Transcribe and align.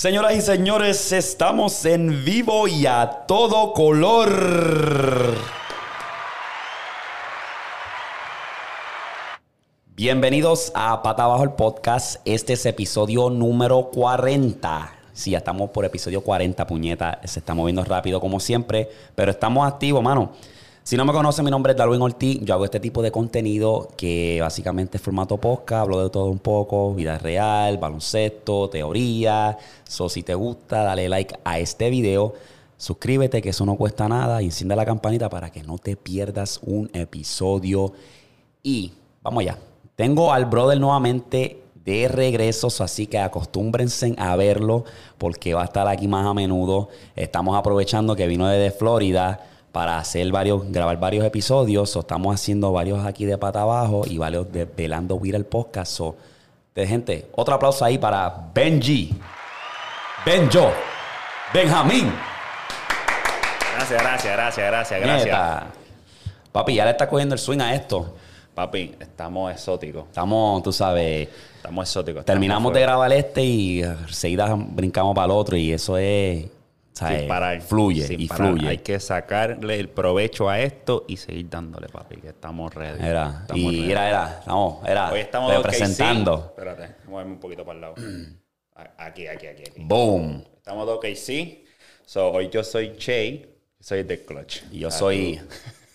Señoras 0.00 0.34
y 0.34 0.40
señores, 0.40 1.12
estamos 1.12 1.84
en 1.84 2.24
vivo 2.24 2.66
y 2.66 2.86
a 2.86 3.26
todo 3.28 3.74
color. 3.74 5.36
Bienvenidos 9.88 10.72
a 10.74 11.02
Pata 11.02 11.24
Abajo 11.24 11.44
el 11.44 11.50
Podcast. 11.50 12.22
Este 12.24 12.54
es 12.54 12.64
episodio 12.64 13.28
número 13.28 13.90
40. 13.90 14.90
Sí, 15.12 15.32
ya 15.32 15.38
estamos 15.38 15.68
por 15.68 15.84
episodio 15.84 16.22
40, 16.22 16.66
puñeta. 16.66 17.20
Se 17.24 17.40
está 17.40 17.52
moviendo 17.52 17.84
rápido 17.84 18.22
como 18.22 18.40
siempre, 18.40 18.88
pero 19.14 19.32
estamos 19.32 19.70
activos, 19.70 20.02
mano. 20.02 20.32
Si 20.90 20.96
no 20.96 21.04
me 21.04 21.12
conocen, 21.12 21.44
mi 21.44 21.52
nombre 21.52 21.70
es 21.70 21.78
Darwin 21.78 22.02
Ortiz. 22.02 22.40
Yo 22.42 22.52
hago 22.52 22.64
este 22.64 22.80
tipo 22.80 23.00
de 23.00 23.12
contenido 23.12 23.90
que 23.96 24.38
básicamente 24.40 24.96
es 24.96 25.02
formato 25.04 25.36
podcast, 25.36 25.82
hablo 25.82 26.02
de 26.02 26.10
todo 26.10 26.24
un 26.24 26.40
poco, 26.40 26.92
vida 26.96 27.16
real, 27.16 27.78
baloncesto, 27.78 28.68
teoría. 28.68 29.56
So, 29.84 30.08
si 30.08 30.24
te 30.24 30.34
gusta, 30.34 30.82
dale 30.82 31.08
like 31.08 31.36
a 31.44 31.60
este 31.60 31.90
video. 31.90 32.34
Suscríbete, 32.76 33.40
que 33.40 33.50
eso 33.50 33.64
no 33.64 33.76
cuesta 33.76 34.08
nada. 34.08 34.42
Y 34.42 34.46
enciende 34.46 34.74
la 34.74 34.84
campanita 34.84 35.30
para 35.30 35.50
que 35.50 35.62
no 35.62 35.78
te 35.78 35.94
pierdas 35.94 36.58
un 36.64 36.90
episodio. 36.92 37.92
Y 38.60 38.92
vamos 39.22 39.42
allá. 39.42 39.58
Tengo 39.94 40.32
al 40.32 40.46
brother 40.46 40.80
nuevamente 40.80 41.62
de 41.84 42.08
regresos, 42.08 42.80
así 42.80 43.06
que 43.06 43.20
acostúmbrense 43.20 44.16
a 44.18 44.34
verlo 44.34 44.82
porque 45.18 45.54
va 45.54 45.62
a 45.62 45.66
estar 45.66 45.86
aquí 45.86 46.08
más 46.08 46.26
a 46.26 46.34
menudo. 46.34 46.88
Estamos 47.14 47.56
aprovechando 47.56 48.16
que 48.16 48.26
vino 48.26 48.48
desde 48.48 48.76
Florida 48.76 49.46
para 49.72 49.98
hacer 49.98 50.30
varios, 50.32 50.70
grabar 50.70 50.98
varios 50.98 51.24
episodios. 51.24 51.90
So, 51.90 52.00
estamos 52.00 52.34
haciendo 52.34 52.72
varios 52.72 53.04
aquí 53.04 53.24
de 53.24 53.38
pata 53.38 53.62
abajo 53.62 54.02
y 54.06 54.18
varios 54.18 54.50
de 54.52 54.64
Velando 54.64 55.16
Weir 55.16 55.34
el 55.34 55.46
podcast. 55.46 55.92
So, 55.92 56.16
de 56.74 56.86
gente, 56.86 57.28
otro 57.34 57.54
aplauso 57.54 57.84
ahí 57.84 57.98
para 57.98 58.50
Benji, 58.54 59.12
Benjo, 60.24 60.70
Benjamín. 61.52 62.12
Gracias, 63.74 64.02
gracias, 64.02 64.32
gracias, 64.32 64.66
gracias, 64.66 65.00
gracias. 65.00 65.24
Neta. 65.24 65.66
Papi, 66.52 66.74
ya 66.74 66.84
le 66.84 66.90
está 66.90 67.08
cogiendo 67.08 67.34
el 67.34 67.38
swing 67.38 67.60
a 67.60 67.74
esto. 67.74 68.14
Papi, 68.54 68.94
estamos 69.00 69.52
exóticos. 69.52 70.04
Estamos, 70.06 70.62
tú 70.62 70.72
sabes, 70.72 71.28
Estamos 71.56 71.88
exóticos. 71.88 72.24
terminamos 72.24 72.72
de 72.72 72.80
grabar 72.80 73.12
este 73.12 73.42
y 73.42 73.82
seguida 74.08 74.54
brincamos 74.54 75.14
para 75.14 75.26
el 75.26 75.30
otro 75.30 75.56
y 75.56 75.72
eso 75.72 75.96
es. 75.96 76.46
Sin 77.08 77.28
parar. 77.28 77.60
Fluye 77.62 78.06
Sin 78.06 78.20
y 78.20 78.26
parar. 78.26 78.48
fluye. 78.48 78.68
Hay 78.68 78.78
que 78.78 79.00
sacarle 79.00 79.78
el 79.80 79.88
provecho 79.88 80.48
a 80.48 80.60
esto 80.60 81.04
y 81.08 81.16
seguir 81.16 81.48
dándole, 81.48 81.88
papi, 81.88 82.16
que 82.16 82.28
estamos 82.28 82.72
ready. 82.74 83.04
Era, 83.04 83.40
Estamos 83.42 83.62
y 83.72 83.76
ready. 83.80 83.90
era, 83.92 84.08
era, 84.08 84.36
estamos, 84.40 84.88
era, 84.88 85.12
Hoy 85.12 85.20
estamos 85.20 85.54
representando. 85.54 86.44
Espérate, 86.56 86.94
vamos 87.06 87.22
a 87.22 87.26
un 87.26 87.38
poquito 87.40 87.64
para 87.64 87.74
el 87.76 87.80
lado. 87.80 87.94
Aquí, 88.98 89.26
aquí, 89.26 89.46
aquí, 89.46 89.62
aquí. 89.68 89.82
Boom. 89.84 90.44
Estamos 90.56 90.86
de 90.86 90.92
OKC. 90.92 91.64
So, 92.06 92.30
hoy 92.32 92.48
yo 92.50 92.64
soy 92.64 92.96
Che, 92.96 93.48
soy 93.78 94.02
de 94.04 94.24
Clutch. 94.24 94.62
Y 94.72 94.80
yo 94.80 94.88
Ah, 94.88 94.90
soy 94.90 95.40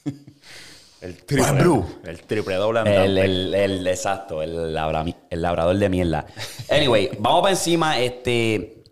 El 1.02 1.17
triple, 1.23 1.84
el 2.06 2.22
triple 2.23 2.56
doble 2.56 2.80
el, 2.81 3.17
el, 3.17 3.53
el- 3.53 3.88
exacto, 3.88 4.42
el, 4.42 4.73
labra- 4.73 5.06
el 5.30 5.41
labrador 5.41 5.75
de 5.78 5.90
mierda. 5.90 6.25
Anyway, 6.69 7.12
vamos 7.19 7.41
para 7.41 7.51
encima. 7.51 8.00
Este 8.00 8.84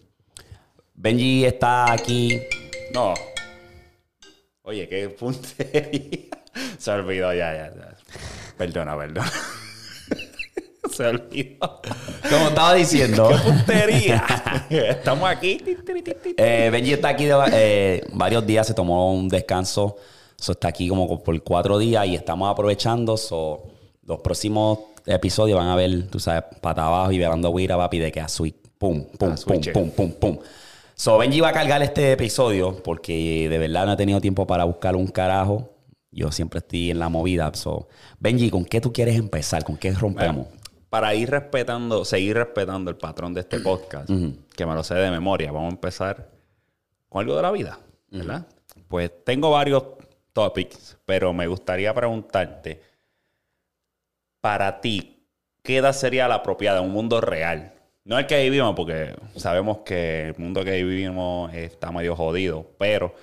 Benji 1.03 1.43
está 1.43 1.91
aquí. 1.91 2.39
No. 2.93 3.13
Oye, 4.61 4.87
qué 4.87 5.09
puntería. 5.09 6.29
Se 6.77 6.91
olvidó, 6.91 7.33
ya, 7.33 7.53
ya, 7.53 7.73
ya. 7.75 7.97
Perdona, 8.57 8.97
perdona. 8.97 9.29
Se 10.93 11.05
olvidó. 11.05 11.81
Como 12.29 12.47
estaba 12.47 12.73
diciendo, 12.75 13.29
Puntería. 13.43 14.23
Estamos 14.69 15.29
aquí. 15.29 15.61
eh, 16.37 16.69
Benji 16.71 16.93
está 16.93 17.09
aquí 17.09 17.25
de, 17.25 17.35
eh, 17.51 18.07
varios 18.13 18.47
días, 18.47 18.65
se 18.65 18.73
tomó 18.73 19.13
un 19.13 19.27
descanso. 19.27 19.97
So, 20.37 20.53
está 20.53 20.69
aquí 20.69 20.87
como 20.87 21.21
por 21.21 21.43
cuatro 21.43 21.79
días 21.79 22.07
y 22.07 22.15
estamos 22.15 22.49
aprovechando. 22.49 23.17
So, 23.17 23.63
los 24.05 24.21
próximos 24.21 24.79
episodios 25.05 25.59
van 25.59 25.67
a 25.67 25.75
ver, 25.75 26.07
tú 26.07 26.21
sabes, 26.21 26.45
pata 26.61 26.85
abajo 26.85 27.11
y 27.11 27.17
velando 27.17 27.53
guira, 27.53 27.75
papi, 27.75 27.99
de 27.99 28.09
que 28.09 28.21
a 28.21 28.29
sweet. 28.29 28.55
Pum, 28.77 29.03
pum, 29.03 29.17
pum, 29.17 29.37
switch. 29.37 29.73
pum, 29.73 29.89
pum, 29.91 30.11
pum. 30.13 30.37
So, 30.95 31.17
Benji 31.17 31.39
va 31.39 31.49
a 31.49 31.53
cargar 31.53 31.81
este 31.81 32.11
episodio 32.11 32.81
porque 32.83 33.47
de 33.49 33.57
verdad 33.57 33.85
no 33.85 33.93
he 33.93 33.97
tenido 33.97 34.21
tiempo 34.21 34.45
para 34.45 34.63
buscar 34.63 34.95
un 34.95 35.07
carajo. 35.07 35.69
Yo 36.11 36.31
siempre 36.31 36.59
estoy 36.59 36.91
en 36.91 36.99
la 36.99 37.09
movida. 37.09 37.51
So, 37.55 37.87
Benji, 38.19 38.49
¿con 38.49 38.65
qué 38.65 38.79
tú 38.79 38.93
quieres 38.93 39.17
empezar? 39.17 39.63
¿Con 39.63 39.77
qué 39.77 39.91
rompemos? 39.93 40.47
Para 40.89 41.15
ir 41.15 41.31
respetando, 41.31 42.05
seguir 42.05 42.35
respetando 42.37 42.91
el 42.91 42.97
patrón 42.97 43.33
de 43.33 43.41
este 43.41 43.59
podcast, 43.59 44.07
que 44.55 44.65
me 44.65 44.75
lo 44.75 44.83
sé 44.83 44.93
de 44.93 45.09
memoria, 45.09 45.51
vamos 45.51 45.71
a 45.71 45.75
empezar 45.75 46.29
con 47.09 47.21
algo 47.21 47.35
de 47.35 47.41
la 47.41 47.51
vida, 47.51 47.79
¿verdad? 48.11 48.45
Pues 48.87 49.11
tengo 49.23 49.49
varios 49.49 49.83
topics, 50.33 50.97
pero 51.03 51.33
me 51.33 51.47
gustaría 51.47 51.91
preguntarte, 51.95 52.79
para 54.39 54.81
ti, 54.81 55.25
¿qué 55.63 55.77
edad 55.77 55.93
sería 55.93 56.27
la 56.27 56.35
apropiada 56.35 56.77
en 56.79 56.85
un 56.85 56.91
mundo 56.91 57.19
real? 57.21 57.72
No 58.05 58.19
el 58.19 58.27
que 58.27 58.43
vivimos, 58.43 58.75
porque 58.75 59.15
sabemos 59.37 59.79
que 59.85 60.27
el 60.27 60.35
mundo 60.37 60.63
que 60.65 60.83
vivimos 60.83 61.53
está 61.53 61.91
medio 61.91 62.15
jodido, 62.15 62.65
pero 62.77 63.15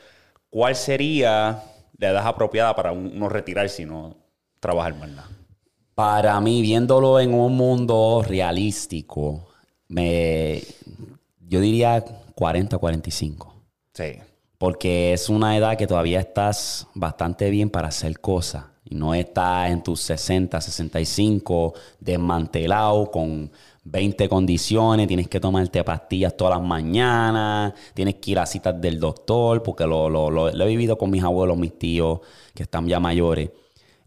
¿cuál 0.48 0.74
sería 0.74 1.62
la 1.98 2.08
edad 2.08 2.26
apropiada 2.26 2.74
para 2.74 2.92
uno 2.92 3.28
retirarse 3.28 3.82
y 3.82 3.86
no 3.86 4.16
trabajar 4.58 4.94
más 4.94 5.10
nada? 5.10 5.28
Para 5.94 6.40
mí, 6.40 6.62
viéndolo 6.62 7.20
en 7.20 7.34
un 7.34 7.56
mundo 7.56 8.24
realístico, 8.26 9.48
me, 9.88 10.62
yo 11.46 11.60
diría 11.60 12.02
40, 12.34 12.78
45. 12.78 13.54
Sí. 13.92 14.18
Porque 14.56 15.12
es 15.12 15.28
una 15.28 15.58
edad 15.58 15.76
que 15.76 15.86
todavía 15.86 16.20
estás 16.20 16.86
bastante 16.94 17.50
bien 17.50 17.68
para 17.68 17.88
hacer 17.88 18.18
cosas. 18.18 18.64
Y 18.84 18.94
no 18.94 19.14
estás 19.14 19.70
en 19.70 19.82
tus 19.82 20.00
60, 20.00 20.60
65, 20.60 21.74
desmantelado 22.00 23.10
con 23.10 23.50
20 23.84 24.28
condiciones. 24.28 25.06
Tienes 25.06 25.28
que 25.28 25.38
tomarte 25.38 25.84
pastillas 25.84 26.36
todas 26.36 26.58
las 26.58 26.66
mañanas. 26.66 27.74
Tienes 27.94 28.16
que 28.16 28.32
ir 28.32 28.38
a 28.38 28.46
citas 28.46 28.80
del 28.80 28.98
doctor. 28.98 29.62
Porque 29.62 29.86
lo, 29.86 30.08
lo- 30.08 30.30
lo- 30.30 30.50
lo 30.50 30.64
he 30.64 30.68
vivido 30.68 30.96
con 30.98 31.10
mis 31.10 31.22
abuelos, 31.22 31.56
mis 31.58 31.78
tíos, 31.78 32.20
que 32.54 32.62
están 32.64 32.88
ya 32.88 32.98
mayores. 33.00 33.50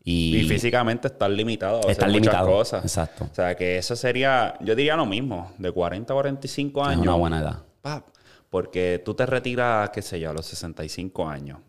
Y, 0.03 0.37
Y 0.37 0.43
físicamente 0.49 1.07
estar 1.07 1.29
limitado 1.29 1.77
a 1.87 1.91
Estar 1.91 2.09
muchas 2.09 2.21
limitado, 2.23 2.47
cosas. 2.47 2.83
exacto. 2.83 3.29
O 3.31 3.33
sea, 3.33 3.55
que 3.55 3.77
eso 3.77 3.95
sería, 3.95 4.55
yo 4.59 4.75
diría 4.75 4.97
lo 4.97 5.05
mismo, 5.05 5.51
de 5.59 5.71
40 5.71 6.11
a 6.11 6.15
45 6.15 6.81
es 6.81 6.87
años. 6.89 7.01
una 7.03 7.13
buena 7.15 7.39
edad. 7.39 7.63
pap, 7.81 8.07
porque 8.49 9.01
tú 9.05 9.13
te 9.13 9.25
retiras, 9.25 9.91
qué 9.91 10.01
sé 10.01 10.19
yo, 10.19 10.31
a 10.31 10.33
los 10.33 10.45
65 10.45 11.25
años. 11.29 11.59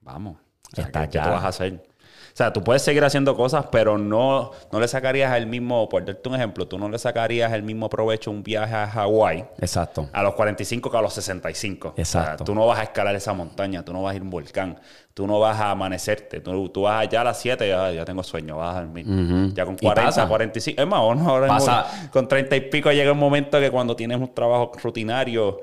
Vamos. 0.00 0.38
O 0.72 0.76
sea, 0.76 0.84
Está 0.86 1.08
¿qué, 1.08 1.18
qué 1.18 1.24
tú 1.24 1.30
vas 1.30 1.44
a 1.44 1.48
hacer? 1.48 1.74
O 1.74 2.36
sea, 2.36 2.52
tú 2.52 2.62
puedes 2.62 2.82
seguir 2.82 3.02
haciendo 3.02 3.34
cosas, 3.34 3.64
pero 3.72 3.96
no, 3.96 4.50
no 4.70 4.78
le 4.78 4.86
sacarías 4.88 5.34
el 5.38 5.46
mismo, 5.46 5.88
por 5.88 6.04
darte 6.04 6.28
un 6.28 6.34
ejemplo, 6.34 6.68
tú 6.68 6.78
no 6.78 6.86
le 6.90 6.98
sacarías 6.98 7.50
el 7.54 7.62
mismo 7.62 7.88
provecho 7.88 8.30
un 8.30 8.42
viaje 8.42 8.74
a 8.74 8.86
Hawái 8.86 9.46
Exacto. 9.58 10.10
a 10.12 10.22
los 10.22 10.34
45 10.34 10.90
que 10.90 10.96
a 10.98 11.00
los 11.00 11.14
65. 11.14 11.94
Exacto. 11.96 12.34
O 12.34 12.36
sea, 12.36 12.44
tú 12.44 12.54
no 12.54 12.66
vas 12.66 12.78
a 12.80 12.82
escalar 12.82 13.14
esa 13.16 13.32
montaña, 13.32 13.82
tú 13.86 13.94
no 13.94 14.02
vas 14.02 14.12
a 14.12 14.16
ir 14.16 14.20
a 14.20 14.24
un 14.24 14.28
volcán, 14.28 14.78
tú 15.14 15.26
no 15.26 15.40
vas 15.40 15.58
a 15.58 15.70
amanecerte, 15.70 16.40
tú, 16.40 16.68
tú 16.68 16.82
vas 16.82 17.00
allá 17.06 17.22
a 17.22 17.24
las 17.24 17.38
7 17.40 17.64
y 17.64 17.68
ya, 17.70 17.90
ya 17.92 18.04
tengo 18.04 18.22
sueño, 18.22 18.58
vas 18.58 18.76
a 18.76 18.80
dormir. 18.82 19.06
Ya 19.54 19.64
con 19.64 19.76
Y 19.76 19.78
40, 19.78 20.02
pasa. 20.04 20.28
45. 20.28 20.82
Es 20.82 20.86
más, 20.86 21.00
o 21.00 21.14
no, 21.14 21.30
ahora 21.30 21.46
Pasa. 21.48 21.86
mismo, 21.90 22.10
con 22.10 22.28
30 22.28 22.54
y 22.54 22.60
pico 22.68 22.92
llega 22.92 23.12
un 23.12 23.18
momento 23.18 23.58
que 23.58 23.70
cuando 23.70 23.96
tienes 23.96 24.18
un 24.20 24.34
trabajo 24.34 24.72
rutinario 24.82 25.58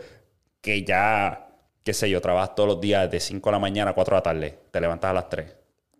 que 0.59 0.83
ya, 0.83 1.42
qué 1.83 1.93
sé 1.93 2.09
yo, 2.09 2.21
trabajas 2.21 2.55
todos 2.55 2.69
los 2.69 2.81
días 2.81 3.09
de 3.09 3.19
5 3.19 3.49
de 3.49 3.51
la 3.51 3.59
mañana 3.59 3.91
a 3.91 3.93
4 3.93 4.15
de 4.15 4.17
la 4.17 4.23
tarde, 4.23 4.59
te 4.71 4.81
levantas 4.81 5.11
a 5.11 5.13
las 5.13 5.29
3, 5.29 5.55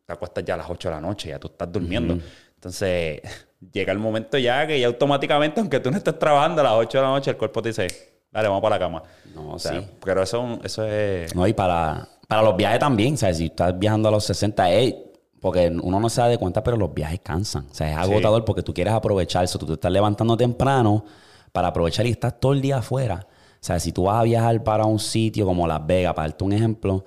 te 0.06 0.14
acuestas 0.14 0.44
ya 0.46 0.54
a 0.56 0.58
las 0.58 0.70
8 0.70 0.90
de 0.90 0.96
la 0.96 1.02
noche, 1.02 1.30
ya 1.30 1.40
tú 1.40 1.48
estás 1.48 1.72
durmiendo. 1.72 2.18
Entonces, 2.56 3.22
llega 3.72 3.92
el 3.92 4.00
momento 4.00 4.38
ya 4.38 4.66
que 4.66 4.80
ya 4.80 4.88
automáticamente, 4.88 5.60
aunque 5.60 5.80
tú 5.80 5.92
no 5.92 5.98
estés 5.98 6.18
trabajando 6.18 6.62
a 6.62 6.64
las 6.64 6.74
8 6.74 6.98
de 6.98 7.02
la 7.04 7.10
noche, 7.10 7.32
el 7.32 7.38
cuerpo 7.38 7.62
te 7.62 7.70
dice, 7.70 7.88
dale, 8.32 8.48
vamos 8.48 8.62
para 8.62 8.76
la 8.76 8.80
cama. 8.80 9.04
No, 9.36 9.54
O 9.54 9.60
sea, 9.60 9.80
sí. 9.82 9.88
Pero 10.04 10.24
eso, 10.24 10.60
eso 10.64 10.86
es... 10.86 11.36
No, 11.36 11.46
y 11.48 11.54
para, 11.54 12.08
para 12.28 12.42
los 12.42 12.56
viajes 12.56 12.80
también, 12.80 13.18
¿sabes? 13.18 13.38
Si 13.38 13.46
estás 13.46 13.78
viajando 13.78 14.10
a 14.10 14.12
los 14.12 14.24
60, 14.24 14.72
ey, 14.72 15.12
porque 15.44 15.68
uno 15.68 16.00
no 16.00 16.10
se 16.10 16.22
da 16.22 16.30
de 16.30 16.38
cuenta, 16.38 16.64
pero 16.64 16.78
los 16.78 16.94
viajes 16.94 17.20
cansan. 17.22 17.68
O 17.70 17.74
sea, 17.74 17.92
es 17.92 17.98
agotador 17.98 18.46
porque 18.46 18.64
tú 18.64 18.74
quieres 18.74 18.94
aprovechar 18.94 19.44
eso. 19.44 19.60
Tú 19.60 19.66
te 19.66 19.74
estás 19.74 19.92
levantando 19.92 20.38
temprano 20.38 21.04
para 21.52 21.68
aprovechar 21.68 22.06
y 22.06 22.12
estás 22.12 22.40
todo 22.40 22.54
el 22.54 22.62
día 22.62 22.78
afuera. 22.78 23.28
O 23.64 23.66
sea, 23.66 23.80
si 23.80 23.94
tú 23.94 24.04
vas 24.04 24.18
a 24.20 24.24
viajar 24.24 24.62
para 24.62 24.84
un 24.84 25.00
sitio 25.00 25.46
como 25.46 25.66
Las 25.66 25.88
Vegas, 25.88 26.14
para 26.14 26.28
darte 26.28 26.44
un 26.44 26.52
ejemplo, 26.52 27.06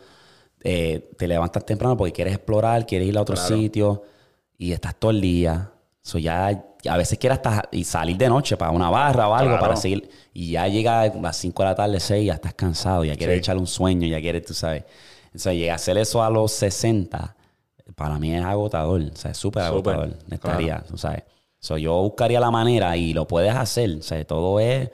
eh, 0.65 1.11
te 1.19 1.29
levantas 1.29 1.67
temprano 1.67 1.99
porque 1.99 2.15
quieres 2.15 2.33
explorar, 2.33 2.87
quieres 2.87 3.07
ir 3.09 3.19
a 3.19 3.21
otro 3.21 3.37
sitio 3.37 4.03
y 4.57 4.73
estás 4.73 4.95
todo 4.97 5.11
el 5.11 5.21
día. 5.21 5.71
So 6.01 6.17
ya, 6.19 6.47
a 6.89 6.97
veces 6.97 7.19
quieres 7.19 7.41
hasta 7.45 7.69
y 7.73 7.85
salir 7.85 8.17
de 8.17 8.31
noche 8.31 8.57
para 8.57 8.71
una 8.71 8.89
barra 8.89 9.29
o 9.29 9.35
algo 9.35 9.51
Claro. 9.51 9.61
para 9.61 9.77
seguir. 9.77 10.09
Y 10.33 10.53
ya 10.53 10.67
llega 10.67 11.03
a 11.03 11.09
las 11.09 11.37
5 11.37 11.63
de 11.63 11.69
la 11.69 11.75
tarde, 11.75 12.01
6, 12.01 12.27
ya 12.27 12.33
estás 12.33 12.55
cansado, 12.55 13.05
ya 13.05 13.17
quieres 13.17 13.35
Sí. 13.35 13.39
echarle 13.41 13.61
un 13.61 13.67
sueño, 13.67 14.07
ya 14.09 14.19
quieres, 14.19 14.47
tú 14.47 14.55
sabes. 14.55 14.85
O 15.35 15.39
sea, 15.39 15.53
llega 15.53 15.75
a 15.75 15.77
hacer 15.77 15.99
eso 15.99 16.23
a 16.23 16.31
los 16.31 16.53
60, 16.53 17.37
para 17.97 18.19
mí 18.19 18.35
es 18.35 18.43
agotador. 18.43 19.03
O 19.03 19.15
sea, 19.17 19.33
es 19.33 19.37
súper 19.37 19.63
Súper, 19.67 19.95
agotador. 19.95 20.19
Estaría, 20.31 20.83
tú 20.89 20.97
sabes. 20.97 21.25
So, 21.61 21.77
yo 21.77 22.01
buscaría 22.01 22.41
la 22.41 22.51
manera 22.51 22.97
y 22.97 23.13
lo 23.13 23.27
puedes 23.29 23.55
hacer. 23.55 23.97
O 23.99 24.03
sea, 24.03 24.25
todo 24.25 24.59
es 24.59 24.89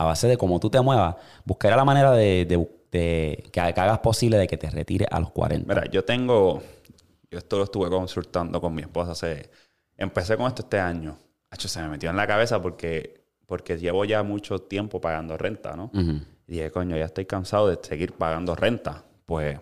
a 0.00 0.04
base 0.04 0.28
de 0.28 0.36
cómo 0.36 0.60
tú 0.60 0.70
te 0.70 0.80
muevas. 0.80 1.16
Buscaría 1.44 1.76
la 1.76 1.84
manera 1.84 2.12
de, 2.12 2.44
de- 2.44 2.68
de- 2.92 3.50
que, 3.52 3.60
hagas 3.60 3.98
posible 3.98 4.38
de 4.38 4.46
que 4.46 4.56
te 4.56 4.70
retires 4.70 5.08
a 5.10 5.18
los 5.18 5.30
40. 5.32 5.74
Mira, 5.74 5.90
yo 5.90 6.04
tengo. 6.04 6.62
Yo 7.30 7.38
esto 7.38 7.58
lo 7.58 7.64
estuve 7.64 7.90
consultando 7.90 8.60
con 8.60 8.74
mi 8.74 8.82
esposa 8.82 9.12
hace. 9.12 9.50
Empecé 9.96 10.36
con 10.36 10.46
esto 10.46 10.62
este 10.62 10.78
año. 10.78 11.18
Hacho, 11.50 11.66
se 11.68 11.82
me 11.82 11.88
metió 11.88 12.10
en 12.10 12.16
la 12.16 12.26
cabeza 12.28 12.62
porque, 12.62 13.24
porque 13.46 13.76
llevo 13.76 14.04
ya 14.04 14.22
mucho 14.22 14.60
tiempo 14.60 15.00
pagando 15.00 15.36
renta, 15.36 15.74
¿no? 15.76 15.90
Ujú. 15.92 16.20
Y 16.46 16.52
dije, 16.52 16.70
coño, 16.70 16.96
ya 16.96 17.06
estoy 17.06 17.26
cansado 17.26 17.68
de 17.68 17.78
seguir 17.82 18.12
pagando 18.12 18.54
renta. 18.54 19.02
Pues 19.26 19.58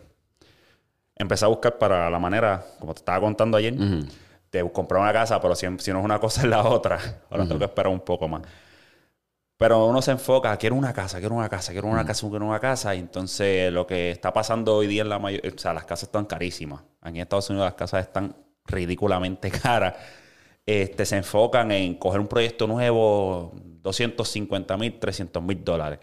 empecé 1.17 1.44
a 1.44 1.49
buscar 1.49 1.79
para 1.79 2.11
la 2.11 2.19
manera, 2.19 2.62
como 2.79 2.93
te 2.94 2.99
estaba 2.99 3.21
contando 3.21 3.56
ayer, 3.56 3.75
de 4.53 4.71
comprar 4.71 5.00
una 5.00 5.12
casa, 5.12 5.41
pero 5.41 5.55
si, 5.55 5.67
si 5.79 5.91
no 5.93 5.99
es 6.00 6.05
una 6.05 6.19
cosa 6.21 6.43
es 6.43 6.49
la 6.49 6.62
otra. 6.62 6.99
Ahora 7.31 7.44
tengo 7.47 7.59
que 7.59 7.65
esperar 7.65 7.91
un 7.93 8.00
poco 8.00 8.29
más. 8.29 8.43
Pero 9.58 9.87
uno 9.87 10.03
se 10.03 10.11
enfoca, 10.11 10.55
quiero 10.58 10.76
una 10.76 10.93
casa, 10.93 11.19
quiero 11.19 11.35
una 11.35 11.49
casa, 11.49 11.73
quiero 11.73 11.88
una 11.88 12.05
casa, 12.05 12.29
quiero 12.29 12.44
una 12.44 12.61
casa. 12.61 12.94
Y 12.94 12.99
entonces 12.99 13.73
lo 13.73 13.87
que 13.87 14.11
está 14.11 14.32
pasando 14.32 14.76
hoy 14.76 14.87
día 14.87 15.03
en 15.03 15.08
la 15.08 15.19
mayoría, 15.19 15.50
o 15.55 15.58
sea, 15.58 15.73
las 15.73 15.85
casas 15.85 16.05
están 16.08 16.26
carísimas. 16.26 16.82
Aquí 17.00 17.17
en 17.17 17.23
Estados 17.23 17.49
Unidos 17.49 17.67
las 17.67 17.75
casas 17.75 18.06
están 18.06 18.37
ridículamente 18.67 19.50
caras. 19.62 19.94
Este, 20.67 21.06
se 21.06 21.17
enfocan 21.17 21.73
en 21.73 21.94
coger 21.94 22.20
un 22.20 22.26
proyecto 22.29 22.67
nuevo, 22.67 23.53
250 23.55 24.76
mil, 24.76 24.99
300 24.99 25.43
mil 25.43 25.64
dólares. 25.64 26.00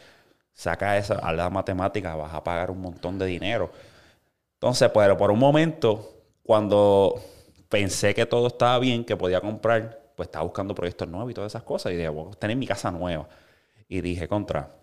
Saca 0.53 0.97
esa 0.97 1.15
a 1.15 1.33
la 1.33 1.49
matemática, 1.49 2.15
vas 2.15 2.33
a 2.33 2.43
pagar 2.43 2.71
un 2.71 2.81
montón 2.81 3.19
de 3.19 3.25
dinero. 3.25 3.71
Entonces, 4.55 4.89
pero 4.93 5.17
por 5.17 5.31
un 5.31 5.39
momento, 5.39 6.23
cuando 6.43 7.21
pensé 7.69 8.13
que 8.15 8.25
todo 8.25 8.47
estaba 8.47 8.79
bien, 8.79 9.03
que 9.05 9.17
podía 9.17 9.41
comprar, 9.41 9.99
pues 10.15 10.27
estaba 10.27 10.43
buscando 10.45 10.73
proyectos 10.75 11.07
nuevos 11.07 11.31
y 11.31 11.33
todas 11.33 11.51
esas 11.51 11.63
cosas. 11.63 11.91
Y 11.91 11.97
dije, 11.97 12.09
voy 12.09 12.31
a 12.31 12.35
tener 12.35 12.55
mi 12.57 12.67
casa 12.67 12.89
nueva. 12.91 13.27
Y 13.87 14.01
dije, 14.01 14.27
contra. 14.27 14.75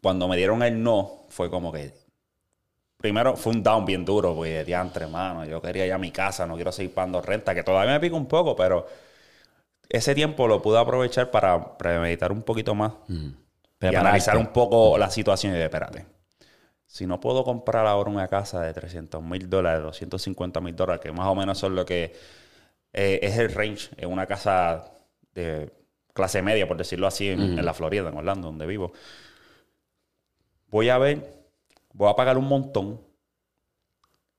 Cuando 0.00 0.28
me 0.28 0.36
dieron 0.36 0.62
el 0.62 0.82
no, 0.82 1.26
fue 1.28 1.50
como 1.50 1.72
que. 1.72 1.92
Primero 2.96 3.36
fue 3.36 3.52
un 3.52 3.62
down 3.62 3.84
bien 3.84 4.04
duro, 4.04 4.34
porque 4.34 4.64
de 4.64 4.72
entre 4.72 5.06
mano. 5.06 5.44
Yo 5.44 5.60
quería 5.60 5.86
ya 5.86 5.98
mi 5.98 6.10
casa, 6.12 6.46
no 6.46 6.54
quiero 6.54 6.72
seguir 6.72 6.94
pagando 6.94 7.20
renta, 7.20 7.54
que 7.54 7.64
todavía 7.64 7.94
me 7.94 8.00
pica 8.00 8.14
un 8.16 8.26
poco, 8.26 8.54
pero 8.54 8.86
ese 9.88 10.14
tiempo 10.14 10.46
lo 10.48 10.62
pude 10.62 10.78
aprovechar 10.78 11.30
para 11.30 11.76
premeditar 11.78 12.32
un 12.32 12.42
poquito 12.42 12.74
más 12.74 12.92
y 13.82 13.94
Prepararte. 13.94 13.96
analizar 13.96 14.36
un 14.38 14.48
poco 14.52 14.96
la 14.98 15.10
situación 15.10 15.54
y 15.54 15.58
de, 15.58 15.64
espérate, 15.64 16.06
si 16.86 17.06
no 17.06 17.20
puedo 17.20 17.44
comprar 17.44 17.86
ahora 17.86 18.10
una 18.10 18.28
casa 18.28 18.60
de 18.62 18.72
300 18.72 19.22
mil 19.22 19.48
dólares, 19.50 19.82
250 19.82 20.60
mil 20.60 20.76
dólares, 20.76 21.00
que 21.02 21.12
más 21.12 21.26
o 21.28 21.34
menos 21.34 21.58
son 21.58 21.74
lo 21.74 21.84
que 21.86 22.14
eh, 22.92 23.20
es 23.22 23.38
el 23.38 23.52
range 23.52 23.90
en 23.96 24.10
una 24.10 24.26
casa 24.26 24.84
de 25.34 25.72
clase 26.12 26.42
media, 26.42 26.66
por 26.68 26.76
decirlo 26.76 27.06
así, 27.06 27.28
en, 27.28 27.40
en 27.40 27.64
la 27.64 27.74
Florida, 27.74 28.08
en 28.08 28.16
Orlando, 28.16 28.48
donde 28.48 28.66
vivo, 28.66 28.92
voy 30.68 30.88
a 30.88 30.98
ver, 30.98 31.46
voy 31.92 32.10
a 32.10 32.14
pagar 32.16 32.38
un 32.38 32.46
montón 32.46 33.00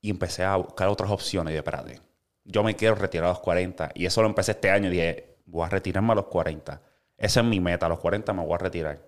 y 0.02 0.10
empecé 0.10 0.44
a 0.44 0.58
buscar 0.58 0.90
otras 0.90 1.12
opciones 1.12 1.52
y 1.52 1.54
de, 1.54 1.60
espérate, 1.60 2.02
yo 2.44 2.64
me 2.64 2.76
quiero 2.76 2.96
retirar 2.96 3.28
a 3.28 3.30
los 3.30 3.40
40 3.40 3.92
y 3.96 4.06
eso 4.06 4.22
lo 4.22 4.28
empecé 4.28 4.52
este 4.52 4.70
año 4.70 4.88
y 4.88 4.92
dije, 4.92 5.38
voy 5.46 5.66
a 5.66 5.70
retirarme 5.70 6.12
a 6.12 6.16
los 6.16 6.26
40. 6.26 6.82
Esa 7.18 7.40
es 7.40 7.46
mi 7.46 7.60
meta, 7.60 7.86
a 7.86 7.90
los 7.90 8.00
40 8.00 8.34
me 8.34 8.44
voy 8.44 8.54
a 8.54 8.58
retirar. 8.58 9.08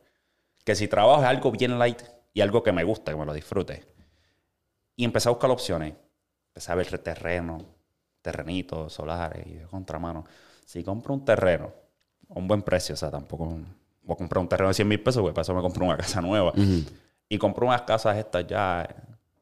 Que 0.63 0.75
si 0.75 0.87
trabajo 0.87 1.21
es 1.21 1.27
algo 1.27 1.51
bien 1.51 1.77
light 1.77 2.01
y 2.33 2.41
algo 2.41 2.63
que 2.63 2.71
me 2.71 2.83
gusta, 2.83 3.11
que 3.11 3.17
me 3.17 3.25
lo 3.25 3.33
disfrute. 3.33 3.83
Y 4.95 5.03
empecé 5.03 5.27
a 5.27 5.31
buscar 5.31 5.49
opciones. 5.51 5.93
Empecé 6.49 6.71
a 6.71 6.75
ver 6.75 6.97
terreno, 6.99 7.57
terrenitos, 8.21 8.93
solares 8.93 9.45
y 9.45 9.55
de 9.55 9.65
contramano. 9.65 10.25
Si 10.65 10.83
compro 10.83 11.13
un 11.13 11.25
terreno 11.25 11.73
a 12.29 12.39
un 12.39 12.47
buen 12.47 12.61
precio, 12.61 12.93
o 12.93 12.97
sea, 12.97 13.11
tampoco 13.11 13.57
voy 14.03 14.13
a 14.13 14.17
comprar 14.17 14.41
un 14.41 14.47
terreno 14.47 14.69
de 14.69 14.73
100 14.73 14.87
mil 14.87 15.01
pesos, 15.01 15.21
porque 15.21 15.33
para 15.33 15.43
eso 15.43 15.53
me 15.53 15.61
compro 15.61 15.85
una 15.85 15.97
casa 15.97 16.21
nueva. 16.21 16.53
Y 17.27 17.37
compro 17.37 17.67
unas 17.67 17.81
casas 17.81 18.17
estas 18.17 18.45
ya, 18.47 18.87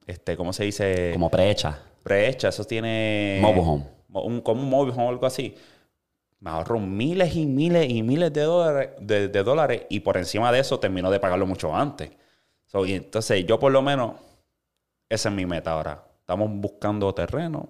este, 0.08 0.38
¿cómo 0.38 0.54
se 0.54 0.64
dice? 0.64 1.12
Como 1.14 1.30
prehecha. 1.30 1.80
prehecha, 2.04 2.50
eso 2.50 2.64
tiene... 2.64 3.40
Mobile 3.42 3.62
home. 3.62 3.86
Un, 4.14 4.42
como 4.42 4.62
un 4.62 4.70
mobile 4.70 4.94
home 4.94 5.06
o 5.06 5.10
algo 5.10 5.26
así. 5.26 5.56
Me 6.40 6.50
ahorro 6.50 6.80
miles 6.80 7.36
y 7.36 7.46
miles 7.46 7.90
y 7.90 8.04
miles 8.04 8.32
de 8.34 8.42
dólares, 8.42 8.90
de, 9.00 9.28
de 9.30 9.44
dólares 9.44 9.84
y 9.90 10.02
por 10.02 10.18
encima 10.18 10.52
de 10.52 10.60
eso 10.60 10.80
termino 10.80 11.10
de 11.10 11.20
pagarlo 11.20 11.46
mucho 11.46 11.76
antes. 11.76 12.12
So, 12.66 12.86
y 12.86 12.94
entonces 12.94 13.46
yo 13.46 13.60
por 13.60 13.72
lo 13.72 13.82
menos, 13.82 14.14
esa 15.10 15.30
es 15.30 15.36
mi 15.36 15.46
meta 15.46 15.72
ahora. 15.72 16.04
Estamos 16.20 16.50
buscando 16.52 17.14
terreno, 17.14 17.70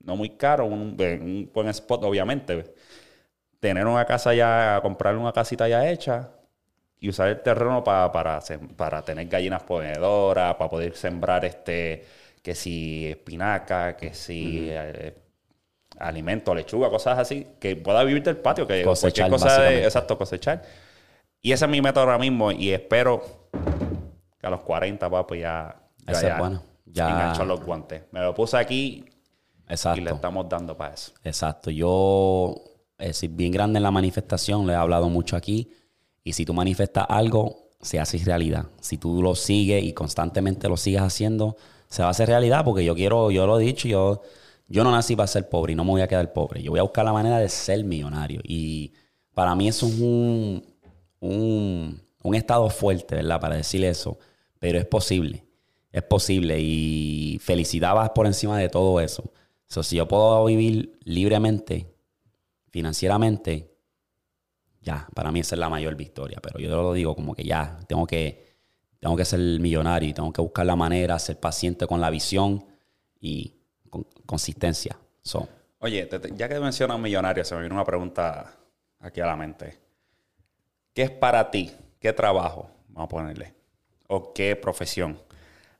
no 0.00 0.16
muy 0.16 0.30
caro, 0.30 0.66
un, 0.66 0.96
un 0.98 1.50
buen 1.52 1.68
spot 1.68 2.04
obviamente. 2.04 2.74
Tener 3.60 3.86
una 3.86 4.04
casa 4.06 4.32
ya, 4.34 4.78
comprar 4.82 5.16
una 5.16 5.32
casita 5.32 5.68
ya 5.68 5.88
hecha 5.90 6.30
y 6.98 7.08
usar 7.10 7.28
el 7.28 7.42
terreno 7.42 7.84
pa- 7.84 8.10
para, 8.10 8.38
sem- 8.40 8.74
para 8.74 9.02
tener 9.02 9.26
gallinas 9.28 9.62
ponedoras, 9.62 10.54
para 10.54 10.70
poder 10.70 10.96
sembrar 10.96 11.44
este, 11.44 12.04
que 12.42 12.54
si 12.54 13.06
espinaca, 13.06 13.96
que 13.96 14.14
si 14.14 14.68
eh, 14.70 15.14
alimento, 15.98 16.54
lechuga, 16.54 16.88
cosas 16.88 17.18
así, 17.18 17.46
que 17.58 17.76
pueda 17.76 18.02
vivir 18.04 18.22
del 18.22 18.38
patio, 18.38 18.66
que 18.66 18.82
Cosechar, 18.82 19.28
cualquier 19.28 19.30
cosa 19.30 19.62
de, 19.62 19.84
exacto, 19.84 20.16
cosechar. 20.16 20.62
Y 21.42 21.52
esa 21.52 21.66
es 21.66 21.70
mi 21.70 21.80
meta 21.82 22.00
ahora 22.00 22.18
mismo 22.18 22.52
y 22.52 22.70
espero 22.70 23.22
que 24.38 24.46
a 24.46 24.50
los 24.50 24.60
40, 24.60 25.08
papi, 25.10 25.40
ya, 25.40 25.76
ya, 26.06 26.12
Esa 26.12 26.28
es 26.28 26.38
buena. 26.38 26.62
Ya- 26.86 27.08
engancho 27.10 27.44
los 27.44 27.60
guantes. 27.62 28.02
Me 28.10 28.20
lo 28.20 28.34
puse 28.34 28.56
aquí 28.56 29.04
y 29.98 30.00
le 30.00 30.10
estamos 30.16 30.48
dando 30.48 30.76
para 30.76 30.94
eso. 30.94 31.12
Exacto. 31.24 31.70
Yo 31.70 32.54
eh, 33.00 33.12
soy 33.12 33.28
bien 33.28 33.52
grande 33.52 33.78
en 33.78 33.82
la 33.82 33.90
manifestación, 33.90 34.66
le 34.66 34.74
he 34.74 34.76
hablado 34.76 35.08
mucho 35.08 35.36
aquí. 35.36 35.70
Y 36.22 36.32
si 36.32 36.44
tú 36.44 36.54
manifestas 36.54 37.06
algo, 37.08 37.70
se 37.80 37.98
hace 37.98 38.18
realidad. 38.18 38.66
Si 38.80 38.98
tú 38.98 39.22
lo 39.22 39.34
sigues 39.34 39.82
y 39.84 39.92
constantemente 39.92 40.68
lo 40.68 40.76
sigues 40.76 41.00
haciendo, 41.00 41.56
se 41.88 42.02
va 42.02 42.08
a 42.08 42.10
hacer 42.10 42.28
realidad 42.28 42.64
porque 42.64 42.84
yo 42.84 42.94
quiero, 42.94 43.30
yo 43.30 43.46
lo 43.46 43.58
he 43.58 43.64
dicho, 43.64 43.88
yo, 43.88 44.22
yo 44.68 44.84
no 44.84 44.90
nací 44.90 45.16
para 45.16 45.26
ser 45.26 45.48
pobre 45.48 45.72
y 45.72 45.76
no 45.76 45.84
me 45.84 45.90
voy 45.90 46.02
a 46.02 46.08
quedar 46.08 46.32
pobre. 46.32 46.62
Yo 46.62 46.70
voy 46.70 46.80
a 46.80 46.84
buscar 46.84 47.04
la 47.04 47.12
manera 47.12 47.38
de 47.38 47.48
ser 47.48 47.82
millonario. 47.84 48.40
Y 48.44 48.92
para 49.34 49.54
mí 49.54 49.68
eso 49.68 49.86
es 49.86 49.98
un, 49.98 50.64
un, 51.20 52.02
un 52.22 52.34
estado 52.34 52.68
fuerte, 52.70 53.16
¿verdad? 53.16 53.40
Para 53.40 53.56
decir 53.56 53.84
eso. 53.84 54.18
Pero 54.58 54.78
es 54.78 54.86
posible. 54.86 55.44
Es 55.90 56.02
posible. 56.02 56.60
Y 56.60 57.38
felicidad 57.40 57.96
va 57.96 58.12
por 58.14 58.26
encima 58.26 58.58
de 58.58 58.68
todo 58.68 59.00
eso. 59.00 59.32
So, 59.66 59.82
si 59.82 59.96
yo 59.96 60.06
puedo 60.06 60.44
vivir 60.44 60.98
libremente, 61.04 61.86
financieramente, 62.70 63.76
ya, 64.80 65.08
para 65.14 65.30
mí 65.30 65.40
esa 65.40 65.54
es 65.54 65.58
la 65.58 65.68
mayor 65.68 65.94
victoria. 65.94 66.38
Pero 66.42 66.58
yo 66.58 66.70
lo 66.82 66.92
digo 66.92 67.14
como 67.14 67.34
que 67.34 67.44
ya, 67.44 67.78
tengo 67.86 68.06
que, 68.06 68.56
tengo 68.98 69.16
que 69.16 69.24
ser 69.24 69.40
millonario 69.40 70.08
y 70.08 70.14
tengo 70.14 70.32
que 70.32 70.40
buscar 70.40 70.66
la 70.66 70.76
manera, 70.76 71.18
ser 71.18 71.38
paciente 71.38 71.86
con 71.86 72.00
la 72.00 72.10
visión 72.10 72.64
y 73.20 73.54
con 73.90 74.04
consistencia. 74.26 74.96
So, 75.22 75.48
Oye, 75.82 76.06
ya 76.34 76.46
que 76.46 76.60
mencionas 76.60 77.00
millonario, 77.00 77.42
se 77.42 77.54
me 77.54 77.62
vino 77.62 77.74
una 77.74 77.84
pregunta 77.84 78.52
aquí 78.98 79.20
a 79.22 79.26
la 79.26 79.34
mente. 79.34 79.78
¿Qué 80.92 81.02
es 81.02 81.10
para 81.10 81.50
ti? 81.50 81.72
¿Qué 81.98 82.12
trabajo? 82.12 82.70
Vamos 82.88 83.06
a 83.06 83.08
ponerle. 83.08 83.54
¿O 84.06 84.34
qué 84.34 84.56
profesión? 84.56 85.18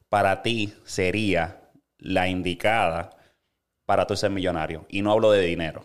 Para 0.09 0.41
ti 0.41 0.73
sería 0.85 1.61
la 1.99 2.29
indicada 2.29 3.11
para 3.85 4.07
tú 4.07 4.17
ser 4.17 4.31
millonario. 4.31 4.87
Y 4.89 5.03
no 5.03 5.13
hablo 5.13 5.31
de 5.33 5.43
dinero. 5.43 5.85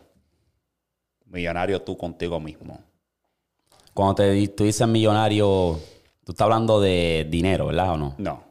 Millonario 1.25 1.81
tú 1.81 1.97
contigo 1.97 2.39
mismo. 2.39 2.79
cuando 3.93 4.15
te, 4.15 4.47
tú 4.49 4.63
dices 4.63 4.87
millonario, 4.87 5.79
tú 6.23 6.31
estás 6.31 6.45
hablando 6.45 6.79
de 6.81 7.25
dinero, 7.29 7.67
¿verdad 7.67 7.93
o 7.93 7.97
no? 7.97 8.15
No. 8.17 8.43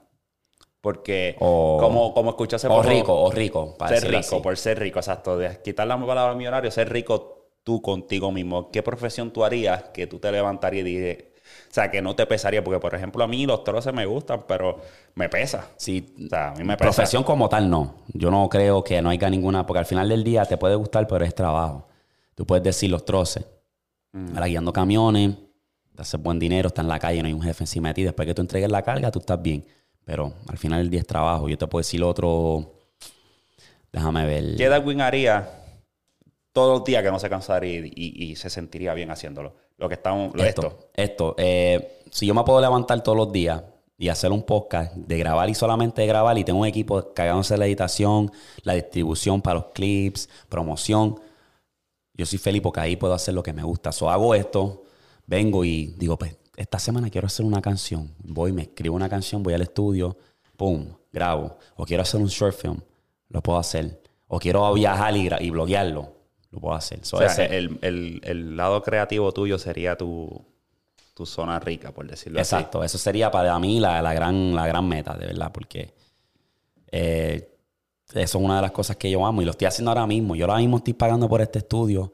Porque 0.81 1.37
O- 1.41 1.79
como, 1.81 2.13
como 2.13 2.31
escuché 2.31 2.57
hace 2.57 2.69
O 2.69 2.83
rico, 2.83 3.15
o 3.15 3.31
rico. 3.31 3.75
Para 3.79 3.99
ser 3.99 4.09
rico, 4.11 4.19
así. 4.37 4.41
por 4.41 4.57
ser 4.57 4.79
rico, 4.79 4.99
exacto. 4.99 5.37
De 5.39 5.61
quitar 5.63 5.87
la 5.87 5.99
palabra 5.99 6.35
millonario, 6.35 6.71
ser 6.71 6.91
rico 6.93 7.49
tú 7.63 7.81
contigo 7.81 8.31
mismo. 8.31 8.71
¿Qué 8.71 8.83
profesión 8.83 9.31
tú 9.31 9.45
harías 9.45 9.85
que 9.95 10.07
tú 10.07 10.19
te 10.19 10.31
levantarías 10.31 10.87
y 10.87 10.91
dices, 10.97 11.25
o 11.71 11.75
sea, 11.75 11.91
que 11.91 12.03
no 12.03 12.15
te 12.15 12.27
pesaría? 12.27 12.63
Porque, 12.63 12.81
por 12.81 12.95
ejemplo, 12.95 13.25
a 13.25 13.27
mí 13.27 13.47
los 13.47 13.65
troces 13.65 13.95
me 13.95 14.05
gustan, 14.05 14.45
pero 14.47 14.79
me 15.15 15.31
pesa. 15.31 15.69
Sí, 15.77 16.15
O 16.27 16.29
sea, 16.29 16.51
a 16.51 16.55
mí 16.55 16.65
me 16.65 16.77
pesa. 16.77 16.91
Profesión 16.91 17.23
como 17.25 17.49
tal, 17.49 17.71
no. 17.71 17.95
Yo 18.13 18.31
no 18.31 18.47
creo 18.51 18.85
que 18.85 19.01
no 19.01 19.09
haya 19.09 19.31
ninguna, 19.31 19.65
porque 19.65 19.79
al 19.79 19.87
final 19.87 20.09
del 20.09 20.23
día 20.23 20.45
te 20.45 20.59
puede 20.59 20.75
gustar, 20.75 21.07
pero 21.07 21.25
es 21.25 21.35
trabajo. 21.35 21.89
Tú 22.35 22.47
puedes 22.47 22.63
decir 22.65 22.91
los 22.91 23.05
troces, 23.05 23.45
Mm. 24.13 24.29
ahora 24.35 24.47
guiando 24.47 24.73
camiones, 24.73 25.35
te 25.95 26.03
haces 26.03 26.21
buen 26.23 26.39
dinero, 26.39 26.69
estás 26.69 26.85
en 26.85 26.89
la 26.89 26.99
calle, 26.99 27.21
no 27.23 27.27
hay 27.29 27.33
un 27.35 27.43
jefe 27.43 27.65
encima 27.65 27.89
de 27.89 27.95
ti. 27.95 28.03
Después 28.05 28.27
que 28.27 28.35
tú 28.35 28.43
entregues 28.43 28.71
la 28.71 28.83
carga, 28.83 29.11
tú 29.11 29.19
estás 29.21 29.41
bien. 29.43 29.65
Pero 30.05 30.33
al 30.49 30.59
final 30.59 30.81
del 30.81 30.91
día 30.91 31.01
es 31.01 31.07
trabajo. 31.07 31.49
Yo 31.49 31.57
te 31.59 31.67
puedo 31.67 31.81
decir 31.81 32.03
otro. 32.03 32.75
Déjame 33.93 34.27
ver. 34.27 34.57
¿Qué 34.57 34.69
Darwin 34.69 35.01
haría 35.01 35.49
todos 36.53 36.79
los 36.79 36.85
días 36.85 37.03
que 37.03 37.11
no 37.11 37.19
se 37.19 37.29
cansaría 37.31 37.81
y, 37.87 37.93
y- 37.95 38.25
y 38.33 38.37
se 38.37 38.51
sentiría 38.51 38.93
bien 38.95 39.11
haciéndolo? 39.11 39.55
Lo 39.79 39.89
que 39.89 39.95
estamos. 39.95 40.35
lo- 40.35 40.43
Esto, 40.45 40.63
esto. 40.67 40.89
esto. 40.95 41.35
eh, 41.39 42.01
si 42.11 42.27
yo 42.27 42.35
me 42.35 42.45
puedo 42.45 42.61
levantar 42.61 43.03
todos 43.03 43.17
los 43.17 43.33
días 43.33 43.63
y 43.99 44.09
hacer 44.09 44.31
un 44.33 44.43
podcast 44.43 44.95
de 44.95 45.19
grabar 45.19 45.49
y 45.49 45.55
solamente 45.55 46.03
de 46.03 46.09
grabar 46.09 46.37
y 46.39 46.45
tengo 46.45 46.61
un 46.61 46.67
equipo 46.67 47.13
cagándose 47.15 47.57
la 47.57 47.67
editación, 47.67 48.31
la 48.63 48.75
distribución 48.75 49.41
para 49.43 49.55
los 49.61 49.67
clips, 49.73 50.29
promoción, 50.49 51.19
yo 52.15 52.25
soy 52.27 52.39
feliz 52.39 52.63
porque 52.63 52.81
ahí 52.81 52.97
puedo 52.97 53.15
hacer 53.15 53.35
lo 53.35 53.43
que 53.43 53.53
me 53.53 53.63
gusta. 53.63 53.93
So 53.93 54.09
hago 54.11 54.35
esto, 54.35 54.85
vengo 55.27 55.65
y 55.65 55.95
digo, 55.99 56.17
pues 56.19 56.37
esta 56.57 56.79
semana 56.79 57.11
quiero 57.11 57.27
hacer 57.27 57.45
una 57.45 57.61
canción. 57.61 58.11
Voy, 58.23 58.53
me 58.53 58.63
escribo 58.63 58.95
una 58.95 59.09
canción, 59.09 59.43
voy 59.43 59.55
al 59.55 59.63
estudio, 59.63 60.17
pum, 60.57 60.87
grabo. 61.13 61.59
O 61.77 61.85
quiero 61.85 62.03
hacer 62.03 62.21
un 62.21 62.29
short 62.29 62.57
film, 62.57 62.79
lo 63.29 63.43
puedo 63.43 63.59
hacer. 63.59 64.01
O 64.29 64.39
quiero 64.39 64.73
viajar 64.75 65.17
y, 65.17 65.29
y 65.41 65.51
bloguearlo, 65.51 66.13
lo 66.51 66.61
puedo 66.61 66.75
hacer. 66.75 67.05
So, 67.05 67.17
O 67.17 67.21
sea, 67.21 67.29
ese- 67.29 67.57
el, 67.57 67.79
el- 67.83 68.21
el 68.25 68.57
lado 68.57 68.83
creativo 68.83 69.33
tuyo 69.33 69.59
sería 69.59 69.97
tu, 69.97 70.45
tu 71.15 71.27
zona 71.27 71.59
rica, 71.61 71.93
por 71.93 72.07
decirlo 72.09 72.39
Exacto, 72.39 72.83
eso 72.85 72.99
sería 72.99 73.31
para 73.31 73.59
mí 73.59 73.81
la, 73.81 74.01
la 74.03 74.15
gran, 74.15 74.55
la 74.55 74.67
gran 74.67 74.87
meta, 74.89 75.15
de 75.17 75.27
verdad, 75.27 75.51
porque 75.53 75.93
eh, 76.91 77.54
eso 78.23 78.39
es 78.39 78.45
una 78.45 78.57
de 78.57 78.63
las 78.63 78.73
cosas 78.73 78.97
que 78.97 79.11
yo 79.11 79.25
amo 79.27 79.43
y 79.43 79.45
lo 79.45 79.51
estoy 79.51 79.67
haciendo 79.67 79.91
ahora 79.91 80.07
mismo. 80.07 80.35
Yo 80.37 80.47
ahora 80.47 80.59
mismo 80.59 80.79
estoy 80.79 80.95
pagando 80.95 81.29
por 81.29 81.41
este 81.41 81.59
estudio 81.59 82.13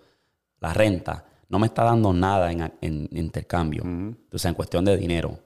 la 0.60 0.72
renta. 0.72 1.24
No 1.48 1.58
me 1.58 1.66
está 1.66 1.84
dando 1.84 2.12
nada 2.12 2.50
en, 2.50 2.72
en 2.80 3.08
intercambio, 3.12 3.82
o 4.32 4.38
sea, 4.38 4.50
en 4.50 4.54
cuestión 4.54 4.84
de 4.84 4.96
dinero. 4.96 5.38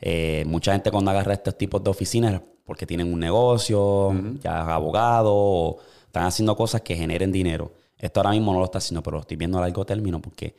Eh, 0.00 0.44
mucha 0.46 0.72
gente 0.72 0.90
cuando 0.90 1.12
agarra 1.12 1.32
estos 1.34 1.56
tipos 1.56 1.82
de 1.82 1.90
oficinas 1.90 2.42
porque 2.64 2.86
tienen 2.86 3.12
un 3.12 3.20
negocio, 3.20 4.12
ya 4.42 4.74
abogado, 4.74 5.32
o 5.32 5.78
están 6.06 6.24
haciendo 6.24 6.56
cosas 6.56 6.80
que 6.80 6.96
generen 6.96 7.30
dinero. 7.30 7.72
Esto 7.96 8.20
ahora 8.20 8.30
mismo 8.30 8.52
no 8.52 8.58
lo 8.58 8.64
está 8.64 8.78
haciendo, 8.78 9.02
pero 9.02 9.16
lo 9.16 9.20
estoy 9.20 9.36
viendo 9.36 9.58
a 9.58 9.60
largo 9.60 9.84
término 9.84 10.20
porque 10.20 10.56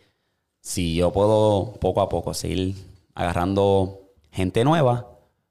si 0.61 0.95
yo 0.95 1.11
puedo 1.11 1.73
poco 1.79 2.01
a 2.01 2.07
poco 2.07 2.33
seguir 2.33 2.73
agarrando 3.13 4.13
gente 4.31 4.63
nueva, 4.63 5.09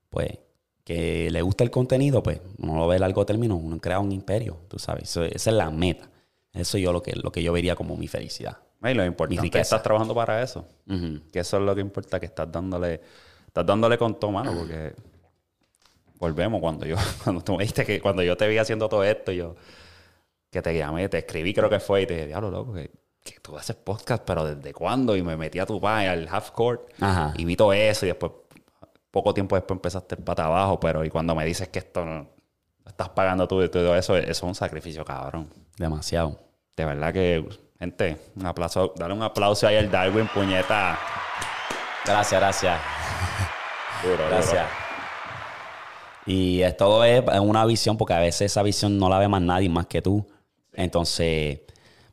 pues 0.08 0.38
que 0.84 1.30
le 1.30 1.42
gusta 1.42 1.62
el 1.64 1.70
contenido, 1.70 2.22
pues 2.22 2.40
uno 2.58 2.76
lo 2.76 2.88
ve 2.88 2.96
a 2.96 2.98
largo 3.00 3.24
término, 3.24 3.56
uno 3.56 3.78
crea 3.80 3.98
un 4.00 4.10
imperio, 4.12 4.58
tú 4.68 4.78
sabes. 4.78 5.04
Eso- 5.04 5.24
esa 5.24 5.50
es 5.50 5.56
la 5.56 5.70
meta. 5.70 6.08
Eso 6.52 6.76
es 6.76 6.82
yo 6.82 6.92
lo 6.92 7.02
que, 7.02 7.14
lo 7.16 7.30
que 7.32 7.42
yo 7.42 7.52
vería 7.52 7.74
como 7.76 7.96
mi 7.96 8.08
felicidad. 8.08 8.58
Y 8.84 8.94
lo 8.94 9.04
importante 9.04 9.46
es 9.46 9.52
que 9.52 9.60
estás 9.60 9.82
trabajando 9.82 10.12
para 10.14 10.42
eso. 10.42 10.66
Ujú. 10.88 11.20
Que 11.32 11.38
eso 11.38 11.56
es 11.58 11.62
lo 11.62 11.74
que 11.74 11.80
importa, 11.80 12.18
que 12.18 12.26
estás 12.26 12.50
dándole, 12.50 13.00
estás 13.46 13.64
dándole 13.64 13.96
con 13.96 14.18
tu 14.18 14.30
mano, 14.30 14.52
porque 14.58 14.92
volvemos 16.18 16.60
cuando 16.60 16.86
yo, 16.86 16.96
cuando 17.24 17.42
tú 17.42 17.52
me 17.52 17.58
dijiste 17.64 17.84
que 17.84 18.00
cuando 18.00 18.22
yo 18.22 18.36
te 18.36 18.46
vi 18.48 18.58
haciendo 18.58 18.88
todo 18.88 19.04
esto, 19.04 19.32
yo 19.32 19.54
que 20.50 20.60
te 20.62 20.76
llamé, 20.76 21.08
te 21.08 21.18
escribí, 21.18 21.54
creo 21.54 21.70
que 21.70 21.80
fue, 21.80 22.02
y 22.02 22.06
te 22.06 22.14
dije, 22.14 22.26
diablo, 22.26 22.50
loco, 22.50 22.74
que, 22.74 22.90
que 23.24 23.40
tú 23.40 23.56
haces 23.56 23.74
podcast, 23.76 24.22
pero 24.26 24.44
¿desde 24.44 24.74
cuándo? 24.74 25.16
Y 25.16 25.22
me 25.22 25.36
metí 25.36 25.58
a 25.58 25.64
tu 25.66 25.80
página, 25.80 26.12
al 26.12 26.28
half 26.28 26.50
court, 26.50 26.90
Ajá. 27.00 27.32
y 27.38 27.44
vi 27.46 27.56
todo 27.56 27.72
eso, 27.72 28.04
y 28.04 28.08
después, 28.10 28.32
poco 29.12 29.32
tiempo 29.32 29.54
después 29.54 29.76
empezaste 29.76 30.16
el 30.16 30.24
pata 30.24 30.46
abajo, 30.46 30.80
pero 30.80 31.04
y 31.04 31.10
cuando 31.10 31.34
me 31.36 31.44
dices 31.44 31.68
que 31.68 31.78
esto 31.78 32.04
no 32.04 32.26
estás 32.86 33.10
pagando 33.10 33.46
tú 33.46 33.62
y 33.62 33.68
todo 33.68 33.94
eso, 33.94 34.16
eso 34.16 34.30
es 34.30 34.42
un 34.42 34.54
sacrificio, 34.54 35.04
cabrón. 35.04 35.48
Demasiado. 35.76 36.40
De 36.74 36.84
verdad 36.84 37.12
que, 37.12 37.46
gente, 37.78 38.16
un 38.34 38.46
aplauso, 38.46 38.94
dale 38.96 39.14
un 39.14 39.22
aplauso 39.22 39.68
ahí 39.68 39.76
al 39.76 39.90
Darwin, 39.90 40.26
puñeta. 40.28 40.98
Gracias, 42.04 42.40
gracias. 42.40 42.80
Duro, 44.02 44.26
Gracias. 44.28 44.66
Y 46.24 46.62
todo 46.78 47.04
es 47.04 47.22
una 47.40 47.66
visión, 47.66 47.96
porque 47.96 48.14
a 48.14 48.18
veces 48.18 48.52
esa 48.52 48.62
visión 48.62 48.98
no 48.98 49.08
la 49.08 49.18
ve 49.18 49.28
más 49.28 49.42
nadie 49.42 49.68
más 49.68 49.86
que 49.86 50.00
tú. 50.00 50.26
Entonces, 50.72 51.60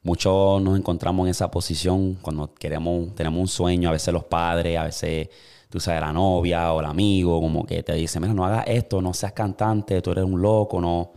muchos 0.03 0.61
nos 0.61 0.77
encontramos 0.77 1.25
en 1.27 1.31
esa 1.31 1.49
posición 1.51 2.15
cuando 2.21 2.53
queremos, 2.53 3.13
tenemos 3.15 3.39
un 3.39 3.47
sueño, 3.47 3.89
a 3.89 3.91
veces 3.93 4.13
los 4.13 4.23
padres, 4.23 4.77
a 4.77 4.83
veces 4.85 5.29
tú 5.69 5.79
sabes, 5.79 6.01
la 6.01 6.11
novia 6.13 6.73
o 6.73 6.79
el 6.79 6.85
amigo, 6.85 7.39
como 7.41 7.65
que 7.65 7.83
te 7.83 7.93
dice, 7.93 8.19
mira, 8.19 8.33
no 8.33 8.45
hagas 8.45 8.65
esto, 8.67 9.01
no 9.01 9.13
seas 9.13 9.33
cantante, 9.33 10.01
tú 10.01 10.11
eres 10.11 10.23
un 10.23 10.41
loco, 10.41 10.81
no, 10.81 11.11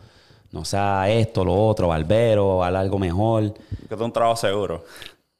no 0.51 0.65
seas 0.65 1.09
esto, 1.09 1.45
lo 1.45 1.55
otro, 1.69 1.89
barbero, 1.89 2.63
haz 2.63 2.75
algo 2.75 2.99
mejor. 2.99 3.55
Es 3.89 3.99
un 4.01 4.13
trabajo 4.13 4.37
seguro. 4.37 4.85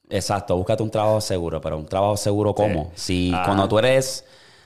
Exacto, 0.09 0.55
búscate 0.57 0.81
un 0.83 0.89
trabajo 0.89 1.21
seguro, 1.21 1.61
pero 1.61 1.77
un 1.77 1.85
trabajo 1.85 2.17
seguro 2.17 2.53
¿cómo? 2.53 2.91
Si 2.95 3.31
Ah. 3.33 3.43
cuando 3.45 3.67
tú 3.67 3.77
eres, 3.79 4.25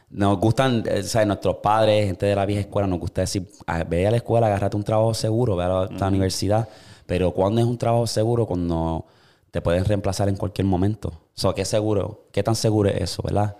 nos 0.09 0.37
gustan, 0.39 0.83
eh, 0.87 1.03
¿sabes? 1.03 1.27
Nuestros 1.27 1.57
padres, 1.57 2.05
gente 2.05 2.25
de 2.25 2.35
la 2.35 2.45
vieja 2.45 2.61
escuela, 2.61 2.87
nos 2.87 2.99
gusta 2.99 3.21
decir, 3.21 3.45
"Ah, 3.65 3.83
ve 3.83 4.07
a 4.07 4.11
la 4.11 4.17
escuela, 4.17 4.47
agárrate 4.47 4.77
un 4.77 4.83
trabajo 4.83 5.13
seguro, 5.13 5.55
ve 5.57 5.65
a 5.65 5.67
la, 5.67 5.89
la 5.91 6.07
universidad. 6.07 6.67
Pero 7.07 7.31
¿cuándo 7.31 7.61
es 7.61 7.65
un 7.65 7.77
trabajo 7.77 8.05
seguro? 8.05 8.45
Cuando 8.45 9.05
te 9.49 9.61
pueden 9.61 9.85
reemplazar 9.85 10.29
en 10.29 10.35
cualquier 10.35 10.67
momento. 10.67 11.09
O 11.09 11.39
sea, 11.39 11.53
¿qué 11.53 11.65
seguro? 11.65 12.27
¿Qué 12.31 12.43
tan 12.43 12.55
seguro 12.55 12.89
es 12.89 13.01
eso, 13.01 13.23
verdad? 13.23 13.57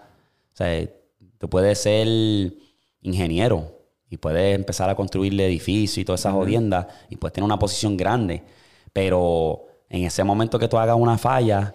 O 0.53 0.55
sea, 0.55 0.87
tú 1.39 1.49
puedes 1.49 1.79
ser 1.79 2.07
ingeniero 3.01 3.71
y 4.09 4.17
puedes 4.17 4.55
empezar 4.55 4.89
a 4.89 4.95
construirle 4.95 5.47
edificios 5.47 5.97
y 5.97 6.05
todas 6.05 6.21
esas 6.21 6.33
jodiendas 6.33 6.87
y 7.09 7.15
puedes 7.15 7.33
tener 7.33 7.45
una 7.45 7.57
posición 7.57 7.97
grande. 7.97 8.43
Pero 8.93 9.65
en 9.89 10.03
ese 10.03 10.23
momento 10.23 10.59
que 10.59 10.67
tú 10.67 10.77
hagas 10.77 10.97
una 10.97 11.17
falla, 11.17 11.73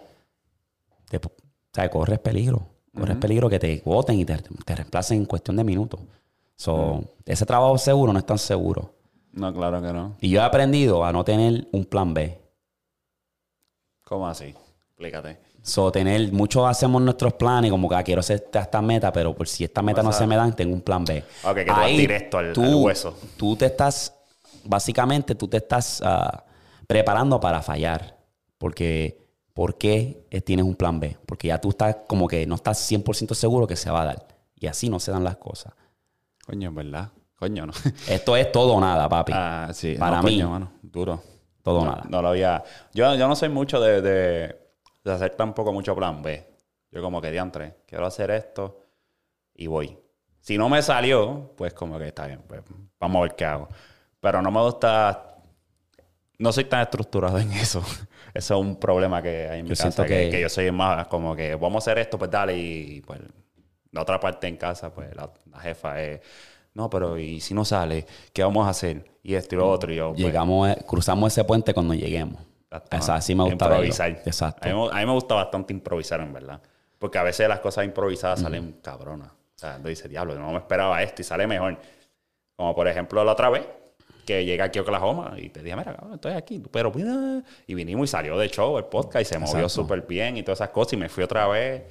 te, 1.08 1.16
o 1.16 1.30
sea, 1.72 1.90
corres 1.90 2.18
peligro. 2.18 2.68
Corres 2.94 3.16
peligro 3.16 3.48
que 3.48 3.58
te 3.58 3.80
voten 3.84 4.18
y 4.18 4.26
te, 4.26 4.36
te 4.36 4.76
reemplacen 4.76 5.18
en 5.18 5.24
cuestión 5.24 5.56
de 5.56 5.64
minutos. 5.64 6.00
So, 6.56 7.02
Ese 7.24 7.46
trabajo 7.46 7.78
seguro 7.78 8.12
no 8.12 8.18
es 8.18 8.26
tan 8.26 8.38
seguro. 8.38 8.94
No, 9.32 9.52
claro 9.52 9.80
que 9.80 9.92
no. 9.92 10.16
Y 10.20 10.30
yo 10.30 10.40
he 10.40 10.44
aprendido 10.44 11.04
a 11.04 11.12
no 11.12 11.24
tener 11.24 11.68
un 11.72 11.84
plan 11.84 12.12
B. 12.14 12.38
¿Cómo 14.04 14.28
así? 14.28 14.54
Explícate. 14.88 15.38
So, 15.62 15.92
tener, 15.92 16.32
muchos 16.32 16.66
hacemos 16.68 17.00
nuestros 17.00 17.34
planes, 17.34 17.70
como 17.70 17.88
que 17.88 17.94
ah, 17.94 18.02
quiero 18.02 18.20
hacer 18.20 18.48
esta, 18.52 18.82
meta, 18.82 19.12
pero 19.12 19.34
por 19.34 19.46
si 19.48 19.64
esta 19.64 19.80
meta 19.80 20.02
no 20.02 20.12
se 20.12 20.26
me 20.26 20.36
dan, 20.36 20.54
tengo 20.56 20.74
un 20.74 20.80
plan 20.80 21.04
B. 21.04 21.22
Ok, 21.44 21.54
que 21.54 21.64
tú 21.64 21.70
vas 21.70 21.86
directo 21.90 22.38
al- 22.38 22.52
al 22.56 22.74
hueso. 22.74 23.16
Tú 23.36 23.56
te 23.56 23.66
estás, 23.66 24.12
básicamente, 24.64 25.34
tú 25.36 25.46
te 25.46 25.58
estás 25.58 26.02
ah, 26.04 26.44
preparando 26.86 27.38
para 27.38 27.62
fallar. 27.62 28.18
Porque, 28.58 29.24
¿por 29.54 29.78
qué 29.78 30.26
tienes 30.44 30.64
un 30.66 30.74
plan 30.74 30.98
B? 30.98 31.16
Porque 31.26 31.48
ya 31.48 31.60
tú 31.60 31.70
estás 31.70 31.96
como 32.08 32.26
que 32.26 32.44
no 32.46 32.56
estás 32.56 32.78
100% 32.90 33.34
seguro 33.34 33.66
que 33.66 33.76
se 33.76 33.90
va 33.90 34.02
a 34.02 34.04
dar. 34.06 34.26
Y 34.56 34.66
así 34.66 34.88
no 34.88 34.98
se 35.00 35.12
dan 35.12 35.22
las 35.24 35.36
cosas. 35.36 35.72
Coño, 36.44 36.68
en 36.68 36.74
verdad. 36.74 37.10
Coño, 37.42 37.66
no. 37.66 37.72
Esto 38.08 38.36
es 38.36 38.52
todo 38.52 38.74
o 38.74 38.80
nada, 38.80 39.08
papi. 39.08 39.32
Ah, 39.34 39.68
sí. 39.72 39.96
Para 39.98 40.18
No, 40.18 40.22
mí, 40.22 40.36
coño, 40.36 40.50
mano. 40.50 40.72
Duro. 40.80 41.20
todo 41.60 41.80
o 41.80 41.84
No, 41.84 41.90
nada. 41.90 42.04
No 42.08 42.22
lo 42.22 42.28
había. 42.28 42.62
Yo, 42.94 43.12
yo 43.16 43.26
no 43.26 43.34
soy 43.34 43.48
mucho 43.48 43.80
de, 43.80 44.00
de, 44.00 44.56
de 45.02 45.12
hacer 45.12 45.30
tampoco 45.34 45.72
mucho 45.72 45.96
plan 45.96 46.22
B. 46.22 46.46
Yo, 46.92 47.02
como 47.02 47.20
que 47.20 47.32
diantre, 47.32 47.78
quiero 47.88 48.06
hacer 48.06 48.30
esto 48.30 48.78
y 49.56 49.66
voy. 49.66 49.98
Si 50.40 50.56
no 50.56 50.68
me 50.68 50.82
salió, 50.82 51.52
pues 51.56 51.74
como 51.74 51.98
que 51.98 52.06
está 52.08 52.28
bien, 52.28 52.42
pues 52.46 52.62
vamos 53.00 53.18
a 53.18 53.22
ver 53.22 53.34
qué 53.34 53.44
hago. 53.44 53.68
Pero 54.20 54.40
no 54.40 54.52
me 54.52 54.60
gusta. 54.60 55.34
No 56.38 56.52
soy 56.52 56.64
tan 56.66 56.82
estructurado 56.82 57.38
en 57.40 57.50
eso. 57.54 57.82
Eso 58.34 58.54
es 58.54 58.60
un 58.60 58.76
problema 58.78 59.20
que 59.20 59.48
hay 59.48 59.58
en 59.58 59.64
mi 59.64 59.70
Yo 59.70 59.74
casa. 59.74 59.90
siento 59.90 60.04
Que, 60.04 60.24
que- 60.26 60.30
que 60.30 60.40
yo 60.42 60.48
soy 60.48 60.70
más 60.70 61.08
como 61.08 61.34
que 61.34 61.54
vamos 61.56 61.74
a 61.74 61.90
hacer 61.90 61.98
esto, 61.98 62.18
pues 62.18 62.30
dale. 62.30 62.56
Y 62.56 63.00
pues 63.02 63.20
la 63.90 64.02
otra 64.02 64.20
parte 64.20 64.46
en 64.46 64.56
casa, 64.56 64.94
pues 64.94 65.12
la, 65.16 65.28
la 65.50 65.58
jefa 65.58 66.00
es. 66.00 66.20
No, 66.74 66.88
pero 66.88 67.18
¿y 67.18 67.40
si 67.40 67.52
no 67.54 67.64
sale? 67.64 68.06
¿Qué 68.32 68.42
vamos 68.42 68.66
a 68.66 68.70
hacer? 68.70 69.04
Y 69.22 69.34
esto 69.34 69.54
y 69.54 69.58
lo 69.58 69.70
otro. 69.70 69.92
Y 69.92 69.96
yo, 69.96 70.10
pues, 70.12 70.20
Llegamos, 70.22 70.68
eh, 70.70 70.78
cruzamos 70.86 71.32
ese 71.32 71.44
puente 71.44 71.74
cuando 71.74 71.94
lleguemos. 71.94 72.40
Exacto. 72.70 73.12
Así 73.12 73.34
me 73.34 73.44
gusta 73.44 73.68
verlo. 73.68 73.84
improvisar. 73.84 74.22
Exacto. 74.24 74.66
A 74.68 74.72
mí, 74.72 74.78
me- 74.80 74.88
a 74.90 75.00
mí 75.00 75.06
me 75.06 75.12
gusta 75.12 75.34
bastante 75.34 75.72
improvisar, 75.74 76.20
en 76.20 76.32
verdad. 76.32 76.60
Porque 76.98 77.18
a 77.18 77.22
veces 77.22 77.46
las 77.48 77.60
cosas 77.60 77.84
improvisadas 77.84 78.40
salen 78.40 78.78
cabronas. 78.82 79.28
O 79.30 79.58
sea, 79.62 79.78
tú 79.80 79.88
dices, 79.88 80.08
diablo, 80.08 80.34
no 80.36 80.50
me 80.52 80.58
esperaba 80.58 81.02
esto 81.02 81.20
y 81.20 81.24
sale 81.24 81.46
mejor. 81.46 81.78
Como 82.56 82.74
por 82.74 82.88
ejemplo 82.88 83.22
la 83.24 83.32
otra 83.32 83.50
vez, 83.50 83.66
que 84.24 84.44
llegué 84.44 84.62
aquí 84.62 84.78
a 84.78 84.82
Oklahoma 84.82 85.34
y 85.36 85.48
te 85.50 85.62
dije, 85.62 85.76
mira, 85.76 85.92
cabrón, 85.94 86.14
estoy 86.14 86.32
aquí. 86.32 86.62
Pero 86.70 86.90
mira. 86.94 87.42
Y 87.66 87.74
vinimos 87.74 88.08
y 88.08 88.12
salió 88.12 88.38
de 88.38 88.48
show 88.48 88.78
el 88.78 88.84
podcast 88.84 89.20
y 89.22 89.24
se 89.26 89.38
movió 89.38 89.68
súper 89.68 90.02
bien 90.02 90.36
y 90.38 90.42
todas 90.42 90.58
esas 90.58 90.70
cosas. 90.70 90.94
Y 90.94 90.96
me 90.96 91.08
fui 91.08 91.22
otra 91.24 91.46
vez. 91.48 91.82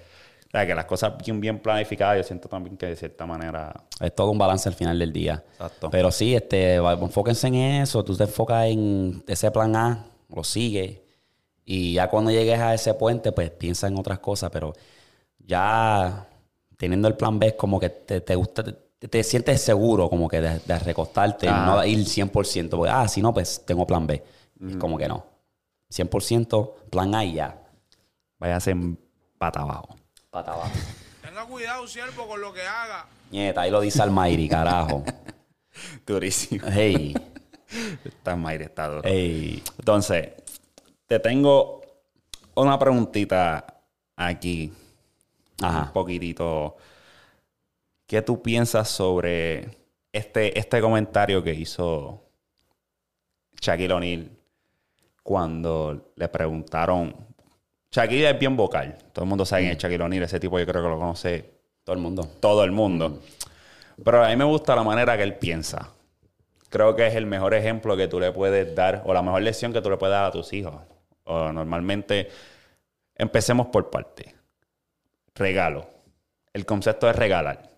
O 0.54 0.58
sea, 0.58 0.68
que 0.68 0.76
las 0.76 0.84
cosas 0.84 1.14
bien, 1.24 1.40
bien 1.40 1.60
planificadas, 1.60 2.18
yo 2.18 2.24
siento 2.24 2.50
también 2.50 2.76
que 2.76 2.88
de 2.88 2.96
cierta 2.98 3.26
manera. 3.26 3.74
Es 4.02 4.14
todo 4.14 4.32
un 4.32 4.38
balance 4.38 4.68
al 4.68 4.76
final 4.76 5.00
del 5.00 5.14
día. 5.14 5.42
Exacto. 5.54 5.90
Pero 5.90 6.12
sí, 6.12 6.36
este, 6.36 6.76
enfóquense 6.76 7.48
en 7.48 7.56
eso. 7.56 8.04
Tú 8.04 8.18
te 8.18 8.24
enfocas 8.24 8.66
en 8.68 9.24
ese 9.28 9.50
plan 9.50 9.74
A, 9.78 10.06
lo 10.30 10.44
sigues. 10.44 11.00
Y 11.64 11.94
ya 11.94 12.10
cuando 12.10 12.32
llegues 12.32 12.60
a 12.60 12.74
ese 12.74 12.94
puente, 12.96 13.32
pues 13.32 13.50
piensa 13.52 13.88
en 13.88 13.98
otras 13.98 14.20
cosas. 14.20 14.50
Pero 14.52 14.74
ya 15.40 16.28
teniendo 16.76 17.08
el 17.08 17.16
plan 17.16 17.40
B 17.40 17.48
es 17.48 17.54
como 17.54 17.80
que 17.80 17.90
te, 17.90 18.20
te 18.20 18.36
gusta, 18.36 18.62
te, 18.64 19.08
te 19.08 19.24
sientes 19.24 19.62
seguro 19.62 20.10
como 20.10 20.28
que 20.28 20.42
de, 20.42 20.60
de 20.60 20.80
recostarte, 20.80 21.48
Ah. 21.48 21.64
no 21.66 21.86
ir 21.86 22.00
100%. 22.06 22.70
Porque, 22.70 22.92
ah, 22.92 23.08
si 23.08 23.22
no, 23.22 23.34
pues 23.34 23.64
tengo 23.66 23.88
plan 23.88 24.06
B. 24.06 24.22
Es 24.68 24.76
como 24.76 24.98
que 24.98 25.08
no. 25.08 25.26
100% 25.90 26.74
plan 26.90 27.16
A 27.16 27.24
y 27.24 27.36
ya. 27.36 27.58
Váyase 28.38 28.72
en 28.72 29.00
pata 29.38 29.62
abajo. 29.62 29.96
Pata 30.32 30.54
abajo. 30.54 30.72
Tenga 31.22 31.46
cuidado, 31.46 31.88
siervo, 31.88 32.28
con 32.28 32.42
lo 32.42 32.52
que 32.54 32.62
haga. 32.62 33.06
Nieta, 33.30 33.62
ahí 33.62 33.72
lo 33.72 33.80
dice 33.82 34.02
Almairi, 34.02 34.50
carajo. 34.50 35.04
Durísimo. 36.08 36.66
Hey, 36.72 37.14
Está 38.04 38.36
Mayre, 38.36 38.66
está 38.66 38.88
duro. 38.88 39.02
hey. 39.06 39.64
Entonces, 39.80 40.30
te 41.06 41.20
tengo 41.20 41.82
una 42.56 42.78
preguntita 42.78 43.66
aquí. 44.16 44.74
Ajá. 45.62 45.84
Un 45.84 45.94
poquitito. 45.94 46.76
¿Qué 48.08 48.22
tú 48.22 48.42
piensas 48.42 48.90
sobre 48.90 49.78
este, 50.12 50.58
este 50.60 50.82
comentario 50.82 51.42
que 51.42 51.54
hizo 51.54 52.24
Shaquille 53.62 53.94
O'Neal 53.94 54.30
cuando 55.24 56.12
le 56.18 56.28
preguntaron? 56.28 57.16
Shaquille 57.92 58.30
es 58.30 58.40
bien 58.40 58.56
vocal. 58.56 58.98
Todo 59.12 59.24
el 59.26 59.30
mundo 59.30 59.46
sabe 59.46 59.64
quién 59.64 59.74
es 59.74 59.78
Shaquille 59.78 60.04
O'Neal. 60.04 60.24
Ese 60.24 60.40
tipo 60.40 60.58
yo 60.58 60.66
creo 60.66 60.82
que 60.82 60.90
lo 60.90 60.98
conoce 60.98 61.46
Todo 61.84 61.96
el 61.96 62.02
mundo. 62.02 62.28
todo 62.40 62.64
el 62.64 62.72
mundo. 62.72 63.20
Pero 64.04 64.24
a 64.24 64.30
mí 64.30 64.36
me 64.36 64.46
gusta 64.46 64.76
la 64.76 64.84
manera 64.84 65.18
que 65.18 65.24
él 65.24 65.36
piensa. 65.36 65.90
Creo 66.70 66.96
que 66.96 67.08
es 67.08 67.16
el 67.16 67.26
mejor 67.26 67.54
ejemplo 67.54 67.98
que 67.98 68.08
tú 68.08 68.20
le 68.20 68.32
puedes 68.32 68.74
dar, 68.74 69.04
o 69.06 69.14
la 69.14 69.22
mejor 69.22 69.42
lección 69.42 69.74
que 69.74 69.82
tú 69.82 69.90
le 69.90 69.98
puedes 69.98 70.14
dar 70.14 70.26
a 70.26 70.32
tus 70.32 70.54
hijos. 70.54 70.76
O 71.26 71.52
normalmente, 71.52 72.30
empecemos 73.16 73.68
por 73.68 73.90
parte. 73.90 74.36
Regalo. 75.36 75.90
El 76.54 76.66
concepto 76.66 77.08
de 77.08 77.14
regalar. 77.14 77.70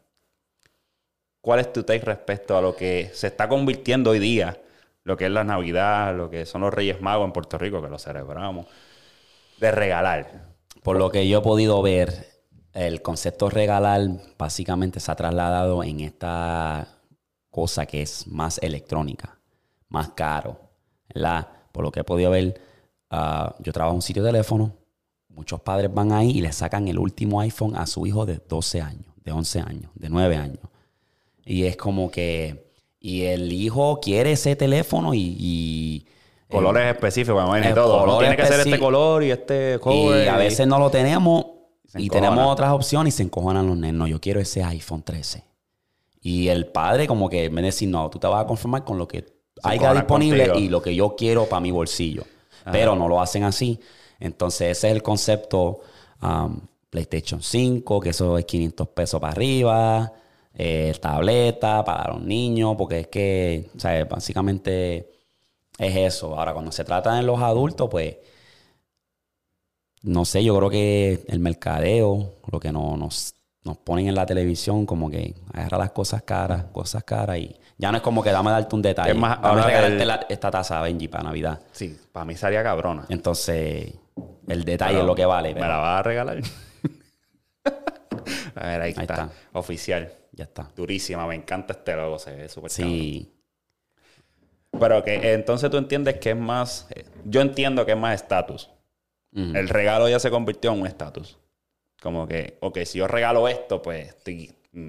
¿Cuál 1.42 1.60
es 1.60 1.74
tu 1.74 1.84
take 1.84 2.06
respecto 2.06 2.56
a 2.56 2.62
lo 2.62 2.76
que 2.76 3.10
se 3.14 3.28
está 3.28 3.50
convirtiendo 3.50 4.12
hoy 4.12 4.20
día? 4.20 4.62
Lo 5.04 5.18
que 5.18 5.26
es 5.26 5.32
la 5.32 5.44
Navidad, 5.44 6.16
lo 6.16 6.30
que 6.30 6.46
son 6.46 6.62
los 6.62 6.74
Reyes 6.74 7.02
Magos 7.02 7.26
en 7.26 7.34
Puerto 7.34 7.58
Rico, 7.58 7.82
que 7.82 7.90
lo 7.90 7.98
celebramos. 7.98 8.68
De 9.64 9.72
regalar. 9.72 10.58
Por 10.84 10.98
lo 10.98 11.10
que 11.10 11.26
yo 11.26 11.40
he 11.40 11.42
podido 11.42 11.82
ver, 11.82 12.28
el 12.74 13.02
concepto 13.02 13.50
regalar 13.50 14.02
básicamente 14.38 15.00
se 15.00 15.10
ha 15.10 15.16
trasladado 15.16 15.86
en 15.86 16.02
esta 16.02 16.86
cosa 17.50 17.86
que 17.86 18.02
es 18.02 18.28
más 18.28 18.58
electrónica, 18.62 19.40
más 19.88 20.10
caro. 20.10 20.60
¿verdad? 21.16 21.48
Por 21.72 21.86
lo 21.86 21.94
que 21.94 22.02
he 22.02 22.04
podido 22.04 22.30
ver, 22.32 22.60
ah, 23.10 23.56
yo 23.60 23.72
trabajo 23.72 23.94
en 23.94 24.00
un 24.00 24.02
sitio 24.02 24.22
de 24.22 24.32
teléfono, 24.32 24.76
muchos 25.30 25.62
padres 25.62 25.94
van 25.94 26.12
ahí 26.12 26.32
y 26.32 26.42
le 26.42 26.52
sacan 26.52 26.90
el 26.90 27.00
último 27.00 27.40
iPhone 27.40 27.78
a 27.78 27.88
su 27.88 28.06
hijo 28.06 28.26
de 28.26 28.42
12 28.46 28.82
años, 28.82 29.14
de 29.24 29.32
11 29.32 29.62
años, 29.62 29.92
de 29.96 30.10
9 30.10 30.36
años. 30.36 30.60
Y 31.46 31.64
es 31.64 31.78
como 31.78 32.12
que, 32.12 32.70
y 33.00 33.22
el 33.22 33.50
hijo 33.54 34.02
quiere 34.02 34.34
ese 34.34 34.58
teléfono 34.58 35.14
y 35.14 36.06
Colores 36.54 36.94
específicos, 36.94 37.42
me 37.44 37.50
imagino, 37.50 37.72
y 37.72 37.74
todo. 37.74 38.06
No 38.06 38.20
tiene 38.20 38.36
que 38.36 38.46
ser 38.46 38.60
este 38.62 38.80
color 38.80 39.24
y 39.24 39.32
este 39.32 39.80
Y 39.86 40.28
a 40.28 40.38
veces 40.38 40.68
no 40.68 40.80
lo 40.80 40.90
tenemos 40.90 41.46
y 41.96 42.10
tenemos 42.10 42.48
otras 42.48 42.72
opciones 42.72 43.14
y 43.14 43.18
se 43.18 43.24
encojonan 43.24 43.68
los 43.68 43.78
nenes. 43.78 43.94
No, 43.96 44.08
yo 44.08 44.20
quiero 44.20 44.40
ese 44.40 44.64
iPhone 44.64 45.04
13. 45.04 45.44
Y 46.22 46.48
el 46.48 46.68
padre 46.68 47.08
como 47.08 47.30
que 47.30 47.50
me 47.50 47.62
dice, 47.62 47.86
no, 47.86 48.10
tú 48.10 48.18
te 48.18 48.28
vas 48.28 48.44
a 48.44 48.48
conformar 48.48 48.84
con 48.84 48.98
lo 48.98 49.08
que 49.08 49.26
encojonan 49.64 49.98
disponible 49.98 50.46
contigo. 50.46 50.66
y 50.66 50.70
lo 50.70 50.82
que 50.82 50.96
yo 50.96 51.16
quiero 51.16 51.46
para 51.46 51.60
mi 51.60 51.72
bolsillo. 51.72 52.24
Pero 52.72 52.96
no 52.96 53.08
lo 53.10 53.22
hacen 53.22 53.44
así. 53.44 53.80
Entonces 54.20 54.78
ese 54.78 54.88
es 54.88 54.94
el 54.94 55.04
concepto 55.04 55.82
um, 56.22 56.60
PlayStation 56.90 57.42
5, 57.42 58.00
que 58.00 58.10
eso 58.10 58.38
es 58.38 58.46
500 58.46 58.88
pesos 58.90 59.20
para 59.20 59.34
arriba, 59.34 60.14
eh, 60.54 60.94
tableta 61.02 61.84
para 61.84 62.14
los 62.14 62.22
niños, 62.22 62.76
porque 62.78 63.02
es 63.02 63.08
que, 63.08 63.70
o 63.76 63.80
sea, 63.80 64.06
básicamente 64.06 65.13
es 65.78 65.96
eso. 65.96 66.38
Ahora, 66.38 66.54
cuando 66.54 66.72
se 66.72 66.84
trata 66.84 67.16
de 67.16 67.24
los 67.24 67.42
adultos, 67.42 67.88
pues 67.90 68.18
no 70.04 70.26
sé, 70.26 70.44
yo 70.44 70.58
creo 70.58 70.70
que 70.70 71.24
el 71.28 71.40
mercadeo, 71.40 72.36
lo 72.52 72.60
que 72.60 72.72
no- 72.72 72.98
nos, 72.98 73.36
nos 73.64 73.78
ponen 73.78 74.08
en 74.10 74.16
la 74.16 74.26
televisión, 74.26 74.86
como 74.86 75.10
que 75.10 75.34
agarra 75.54 75.78
las 75.78 75.92
cosas 75.92 76.24
caras, 76.24 76.66
cosas 76.74 77.04
caras 77.06 77.38
y 77.38 77.56
ya 77.78 77.90
no 77.92 77.98
es 77.98 78.04
como 78.04 78.22
que 78.22 78.32
dame 78.32 78.52
darte 78.52 78.76
un 78.76 78.82
detalle. 78.82 79.12
Es 79.12 79.18
más, 79.18 79.42
Dame 79.42 79.62
regalarte 79.64 80.02
el- 80.02 80.08
la- 80.08 80.26
esta 80.30 80.52
taza 80.52 80.82
Benji 80.82 81.08
para 81.08 81.24
Navidad. 81.24 81.62
Sí, 81.72 81.98
para 82.12 82.26
mí 82.26 82.36
sería 82.36 82.62
cabrona. 82.64 83.06
Entonces, 83.10 83.94
el 84.48 84.64
detalle 84.66 84.92
Pero 84.92 85.02
es 85.04 85.08
lo 85.08 85.16
que 85.16 85.26
vale. 85.26 85.50
¿Me 85.50 85.56
pero 85.62 85.68
la 85.70 85.78
vas 85.78 86.00
a 86.00 86.04
regalar? 86.04 86.38
a 88.56 88.68
ver, 88.68 88.82
ahí, 88.82 88.90
está. 88.92 89.02
está. 89.04 89.30
Oficial. 89.54 90.12
Ya 90.34 90.44
está. 90.46 90.70
Durísima, 90.76 91.26
me 91.28 91.36
encanta 91.36 91.74
este 91.74 91.96
logo, 91.96 92.20
se 92.20 92.36
ve 92.36 92.50
súper 92.50 92.72
Sí. 92.72 92.82
cabrón. 92.82 93.43
Pero 94.80 95.04
que 95.04 95.34
entonces 95.34 95.70
tú 95.70 95.78
entiendes 95.78 96.18
que 96.20 96.32
es 96.32 96.38
más. 96.38 96.88
yo 97.26 97.42
entiendo 97.42 97.86
que 97.86 97.92
es 97.94 97.98
más 97.98 98.16
estatus. 98.16 98.70
El 99.36 99.68
regalo 99.70 100.08
ya 100.08 100.20
se 100.20 100.30
convirtió 100.30 100.72
en 100.74 100.82
un 100.82 100.88
estatus. 100.88 101.40
Como 102.02 102.28
que, 102.28 102.58
ok, 102.62 102.80
si 102.86 103.00
yo 103.00 103.08
regalo 103.08 103.48
esto, 103.48 103.82
pues 103.82 104.16
mm, 104.74 104.88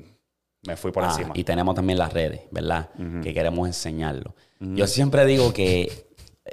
me 0.67 0.77
fui 0.77 0.91
por 0.93 1.05
Ah, 1.05 1.09
encima. 1.09 1.33
Y 1.35 1.45
tenemos 1.45 1.75
también 1.75 1.99
las 1.99 2.13
redes, 2.13 2.43
¿verdad? 2.51 2.91
Que 3.23 3.33
queremos 3.33 3.67
enseñarlo. 3.67 4.35
Yo 4.61 4.87
siempre 4.87 5.25
digo 5.25 5.53
que 5.53 6.09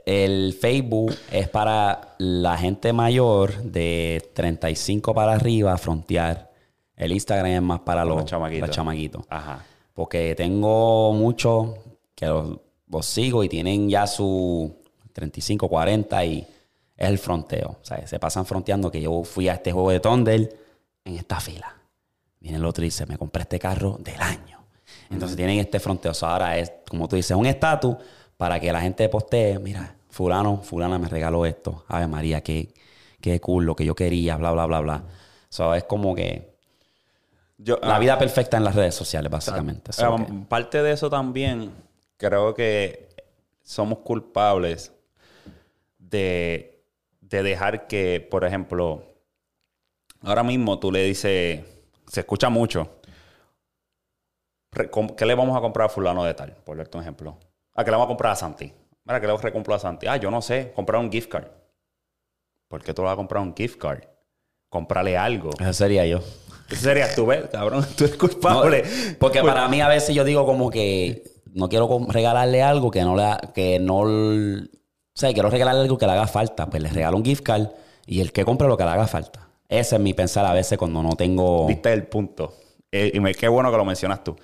el 0.06 0.54
Facebook 0.60 1.14
es 1.32 1.50
para 1.50 2.16
la 2.18 2.58
gente 2.58 2.94
mayor 2.94 3.56
de 3.64 4.30
35 4.34 5.14
para 5.14 5.34
arriba 5.34 5.78
frontear. 5.78 6.50
El 6.96 7.12
Instagram 7.12 7.48
es 7.52 7.62
más 7.62 7.80
para 7.82 8.06
los, 8.06 8.18
Los 8.18 8.26
chamaquitos. 8.26 8.68
los 8.68 8.76
chamaquitos. 8.76 9.24
Ajá. 9.30 9.66
Porque 9.94 10.34
tengo 10.36 11.12
muchos 11.14 11.72
que 12.16 12.28
los, 12.28 12.58
los 12.92 13.06
sigo 13.06 13.44
y 13.44 13.50
tienen 13.50 13.90
ya 13.90 14.06
su 14.06 14.76
35, 15.14 15.68
40 15.68 16.26
y 16.26 16.48
es 16.98 17.10
el 17.10 17.18
fronteo. 17.18 17.78
O 17.82 17.86
sea, 17.86 18.06
se 18.06 18.20
pasan 18.20 18.46
fronteando 18.46 18.92
que 18.92 19.02
yo 19.02 19.24
fui 19.24 19.48
a 19.50 19.54
este 19.54 19.72
juego 19.72 19.92
de 19.92 20.00
Thunder 20.00 20.58
en 21.06 21.16
esta 21.16 21.40
fila. 21.40 21.76
Viene 22.40 22.58
el 22.58 22.66
otro 22.66 22.84
y 22.84 22.88
dice, 22.88 23.06
me 23.06 23.18
compré 23.18 23.44
este 23.44 23.60
carro 23.60 23.98
del 24.00 24.20
año. 24.22 24.60
Entonces 25.10 25.38
tienen 25.38 25.60
este 25.60 25.80
fronteo. 25.80 26.12
O 26.12 26.16
sea, 26.16 26.34
ahora 26.34 26.58
es, 26.58 26.72
como 26.90 27.08
tú 27.08 27.16
dices, 27.16 27.36
un 27.36 27.46
estatus 27.46 27.96
para 28.38 28.60
que 28.60 28.72
la 28.72 28.82
gente 28.82 29.08
postee, 29.10 29.60
mira, 29.60 29.96
fulano, 30.10 30.58
fulana 30.64 30.98
me 30.98 31.08
regaló 31.08 31.46
esto. 31.46 31.86
Ave 31.88 32.08
María, 32.08 32.42
qué, 32.42 32.74
qué 33.20 33.40
cool, 33.40 33.66
lo 33.66 33.76
que 33.76 33.86
yo 33.86 33.96
quería, 33.96 34.38
bla, 34.38 34.52
bla, 34.52 34.66
bla, 34.66 34.80
bla. 34.80 34.96
O 34.96 35.54
sea, 35.54 35.76
es 35.78 35.84
como 35.84 36.16
que 36.16 36.56
Yo, 37.58 37.78
la 37.82 37.98
ah, 37.98 38.00
vida 38.00 38.18
perfecta 38.18 38.58
en 38.58 38.64
las 38.64 38.76
redes 38.76 38.96
sociales, 38.96 39.32
básicamente. 39.32 39.92
Que- 39.92 40.34
Parte 40.48 40.82
de 40.82 40.94
eso 40.94 41.10
también, 41.10 41.72
creo 42.22 42.54
que 42.54 43.10
somos 43.64 44.00
culpables 44.00 44.94
de, 45.98 46.84
de 47.20 47.42
dejar 47.42 47.88
que, 47.88 48.26
por 48.30 48.46
ejemplo, 48.46 49.04
ahora 50.22 50.44
mismo 50.44 50.78
tú 50.80 50.92
le 50.92 51.04
dices, 51.04 51.62
se 52.06 52.20
escucha 52.20 52.50
mucho, 52.50 53.00
¿qué 55.18 55.26
le 55.26 55.34
vamos 55.34 55.58
a 55.58 55.62
comprar 55.62 55.88
a 55.88 55.90
fulano 55.90 56.24
de 56.24 56.36
tal? 56.36 56.56
Por 56.64 56.78
darte 56.78 56.96
un 56.98 57.02
ejemplo. 57.04 57.38
¿A 57.74 57.84
qué 57.84 57.90
le 57.90 57.96
vamos 57.98 58.06
a 58.06 58.10
comprar 58.10 58.34
a 58.34 58.36
Santi? 58.36 58.72
Mira, 59.04 59.20
¿qué 59.20 59.26
le 59.26 59.36
recompro 59.38 59.74
a 59.74 59.80
Santi? 59.80 60.06
Ah, 60.06 60.18
yo 60.18 60.30
no 60.30 60.44
sé, 60.44 60.72
comprar 60.76 61.02
un 61.02 61.12
gift 61.12 61.30
card. 61.30 61.48
¿Por 62.68 62.84
qué 62.84 62.94
tú 62.94 63.02
le 63.02 63.08
vas 63.08 63.14
a 63.14 63.18
comprar 63.18 63.42
un 63.42 63.56
gift 63.56 63.80
card? 63.80 64.04
Comprarle 64.70 65.18
algo. 65.18 65.50
Eso 65.60 65.74
sería 65.74 66.06
yo. 66.06 66.20
Eso 66.70 66.82
sería 66.82 67.14
tú, 67.16 67.26
¿ves? 67.26 67.50
Cabrón, 67.52 67.84
tú 67.98 68.04
eres 68.04 68.16
culpable. 68.16 68.84
No, 68.84 69.18
porque 69.18 69.42
Pues- 69.42 69.54
para 69.54 69.68
mí 69.68 69.82
a 69.82 69.88
veces 69.88 70.14
yo 70.14 70.24
digo 70.24 70.46
como 70.46 70.70
que 70.70 71.24
no 71.54 71.70
quiero 71.70 71.90
regalarle 72.08 72.64
algo 72.64 72.92
que 72.92 73.04
no 73.04 73.16
le 73.16 73.26
que 73.54 73.80
no 73.80 74.00
o 75.14 75.20
sea, 75.20 75.34
quiero 75.34 75.50
regalarle 75.50 75.82
algo 75.82 75.98
que 75.98 76.06
le 76.06 76.14
haga 76.14 76.28
falta, 76.28 76.70
pues 76.70 76.82
le 76.82 76.90
regalo 76.90 77.18
un 77.18 77.26
gift 77.26 77.44
card 77.44 77.68
y 78.06 78.22
el 78.22 78.32
que 78.32 78.46
compre 78.46 78.68
lo 78.68 78.78
que 78.78 78.84
le 78.84 78.90
haga 78.92 79.08
falta. 79.08 79.50
Ese 79.68 79.96
es 79.96 80.02
mi 80.02 80.14
pensar 80.14 80.46
a 80.46 80.54
veces 80.54 80.78
cuando 80.78 81.04
no 81.04 81.16
tengo 81.16 81.68
Viste 81.68 81.92
el 81.94 82.08
punto. 82.08 82.54
Eh, 82.92 83.12
y 83.14 83.20
me, 83.20 83.34
qué 83.34 83.48
bueno 83.48 83.72
que 83.72 83.78
lo 83.78 83.86
mencionas 83.86 84.24
tú. 84.24 84.36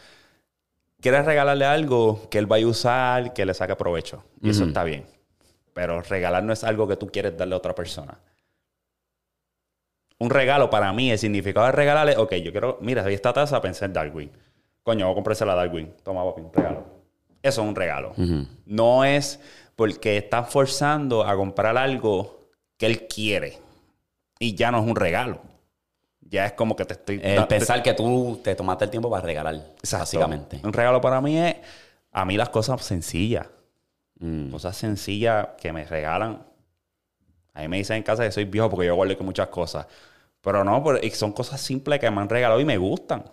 Quieres 1.00 1.26
regalarle 1.26 1.66
algo 1.66 2.30
que 2.30 2.38
él 2.38 2.46
vaya 2.46 2.66
a 2.66 2.70
usar, 2.70 3.34
que 3.34 3.46
le 3.46 3.54
saque 3.54 3.76
provecho. 3.76 4.24
Y 4.42 4.50
eso 4.50 4.66
está 4.66 4.84
bien. 4.84 5.06
Pero 5.74 6.02
regalar 6.02 6.44
no 6.44 6.54
es 6.54 6.64
algo 6.64 6.88
que 6.88 6.96
tú 6.96 7.08
quieres 7.08 7.38
darle 7.38 7.56
a 7.56 7.58
otra 7.58 7.76
persona. 7.76 8.20
Un 10.20 10.30
regalo 10.30 10.70
para 10.70 10.92
mí, 10.94 11.12
el 11.12 11.20
significado 11.20 11.68
de 11.68 11.72
regalarle, 11.74 12.18
ok, 12.18 12.34
yo 12.36 12.52
quiero, 12.52 12.80
mira, 12.82 13.04
vi 13.04 13.14
esta 13.14 13.34
taza, 13.34 13.62
pensé 13.62 13.86
en 13.86 13.94
Darwin. 13.94 14.32
Coño, 14.82 15.06
voy 15.06 15.12
a 15.12 15.16
comprársela 15.16 15.54
a 15.54 15.56
Darwin. 15.56 15.94
Toma, 16.04 16.24
papi, 16.24 16.42
un 16.42 16.54
regalo. 16.54 16.97
Eso 17.48 17.62
es 17.62 17.68
un 17.68 17.76
regalo. 17.76 18.14
No 18.66 19.04
es 19.04 19.40
porque 19.76 20.18
estás 20.18 20.50
forzando 20.50 21.24
a 21.24 21.36
comprar 21.36 21.78
algo 21.78 22.50
que 22.78 22.86
él 22.86 23.08
quiere. 23.08 23.60
Y 24.40 24.56
ya 24.56 24.72
no 24.72 24.80
es 24.80 24.88
un 24.88 24.96
regalo. 24.96 25.42
Ya 26.22 26.46
es 26.46 26.54
como 26.54 26.76
que 26.76 26.84
te 26.86 26.94
estoy... 26.94 27.22
el 27.24 27.48
pensar 27.48 27.82
que 27.82 27.94
tú 27.94 28.40
te 28.44 28.54
tomaste 28.56 28.86
el 28.86 28.92
tiempo 28.92 29.10
para 29.10 29.24
regalar, 29.24 29.56
Exacto. 29.56 30.00
básicamente. 30.00 30.60
Un 30.64 30.74
regalo 30.74 31.00
para 31.00 31.22
mí 31.22 31.38
es, 31.38 31.56
a 32.12 32.26
mí 32.26 32.36
las 32.36 32.50
cosas 32.50 32.84
sencillas. 32.84 33.48
Mm. 34.20 34.50
Cosas 34.50 34.76
sencillas 34.76 35.50
que 35.60 35.72
me 35.72 35.86
regalan. 35.86 36.44
A 37.54 37.62
mí 37.62 37.68
me 37.68 37.78
dicen 37.78 37.98
en 37.98 38.04
casa 38.04 38.24
que 38.24 38.32
soy 38.32 38.46
viejo 38.46 38.70
porque 38.70 38.88
yo 38.88 38.96
guardo 38.96 39.16
muchas 39.24 39.48
cosas. 39.48 39.88
Pero 40.42 40.64
no, 40.64 40.84
son 41.14 41.32
cosas 41.32 41.62
simples 41.62 42.00
que 42.00 42.10
me 42.12 42.22
han 42.22 42.30
regalado 42.30 42.60
y 42.60 42.66
me 42.66 42.78
gustan. 42.78 43.24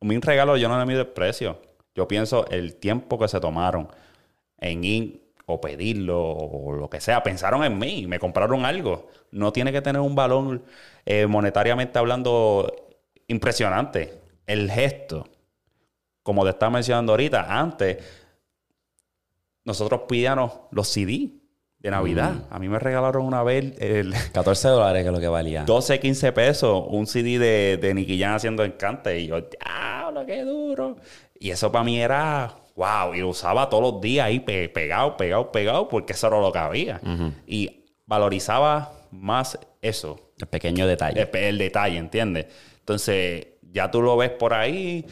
Un 0.00 0.22
regalo 0.22 0.56
yo 0.56 0.68
no 0.68 0.78
le 0.78 0.86
mido 0.86 1.00
el 1.00 1.08
precio. 1.08 1.60
Yo 2.00 2.08
pienso 2.08 2.46
el 2.48 2.76
tiempo 2.76 3.18
que 3.18 3.28
se 3.28 3.40
tomaron 3.40 3.86
en 4.56 4.84
ir 4.84 5.34
o 5.44 5.60
pedirlo 5.60 6.18
o 6.18 6.72
lo 6.72 6.88
que 6.88 6.98
sea. 6.98 7.22
Pensaron 7.22 7.62
en 7.62 7.78
mí, 7.78 8.06
me 8.06 8.18
compraron 8.18 8.64
algo. 8.64 9.08
No 9.32 9.52
tiene 9.52 9.70
que 9.70 9.82
tener 9.82 10.00
un 10.00 10.14
valor 10.14 10.62
eh, 11.04 11.26
monetariamente 11.26 11.98
hablando 11.98 12.74
impresionante. 13.28 14.18
El 14.46 14.70
gesto, 14.70 15.28
como 16.22 16.42
te 16.44 16.50
estaba 16.52 16.70
mencionando 16.70 17.12
ahorita, 17.12 17.60
antes 17.60 17.98
nosotros 19.66 20.00
pidíamos 20.08 20.52
los 20.70 20.88
CD 20.88 21.32
de 21.80 21.90
Navidad. 21.90 22.46
A 22.48 22.58
mí 22.58 22.70
me 22.70 22.78
regalaron 22.78 23.26
una 23.26 23.42
vez 23.42 23.74
el 23.78 24.14
14 24.32 24.68
dólares 24.68 25.02
que 25.02 25.08
es 25.08 25.14
lo 25.14 25.20
que 25.20 25.28
valía. 25.28 25.64
12, 25.64 26.00
15 26.00 26.32
pesos 26.32 26.82
un 26.88 27.06
CD 27.06 27.38
de, 27.38 27.76
de 27.76 27.92
Nicky 27.92 28.18
Jam 28.18 28.36
haciendo 28.36 28.64
encante. 28.64 29.20
Y 29.20 29.26
yo, 29.26 29.42
¡diablo, 29.42 30.24
qué 30.24 30.44
duro! 30.44 30.96
Y 31.40 31.50
eso 31.50 31.72
para 31.72 31.82
mí 31.82 31.98
era, 32.00 32.54
wow, 32.76 33.14
y 33.14 33.20
lo 33.20 33.30
usaba 33.30 33.68
todos 33.68 33.82
los 33.94 34.00
días 34.00 34.26
ahí 34.26 34.38
pe- 34.40 34.68
pegado, 34.68 35.16
pegado, 35.16 35.50
pegado, 35.50 35.88
porque 35.88 36.12
eso 36.12 36.26
era 36.28 36.38
lo 36.40 36.52
que 36.52 36.58
había. 36.58 37.00
Y 37.46 37.86
valorizaba 38.06 38.92
más 39.10 39.58
eso, 39.82 40.20
El 40.38 40.46
pequeño 40.46 40.86
detalle. 40.86 41.22
el, 41.22 41.36
el 41.36 41.58
detalle, 41.58 41.96
¿entiendes? 41.96 42.46
Entonces, 42.78 43.46
ya 43.72 43.90
tú 43.90 44.02
lo 44.02 44.16
ves 44.18 44.30
por 44.30 44.52
ahí, 44.52 45.06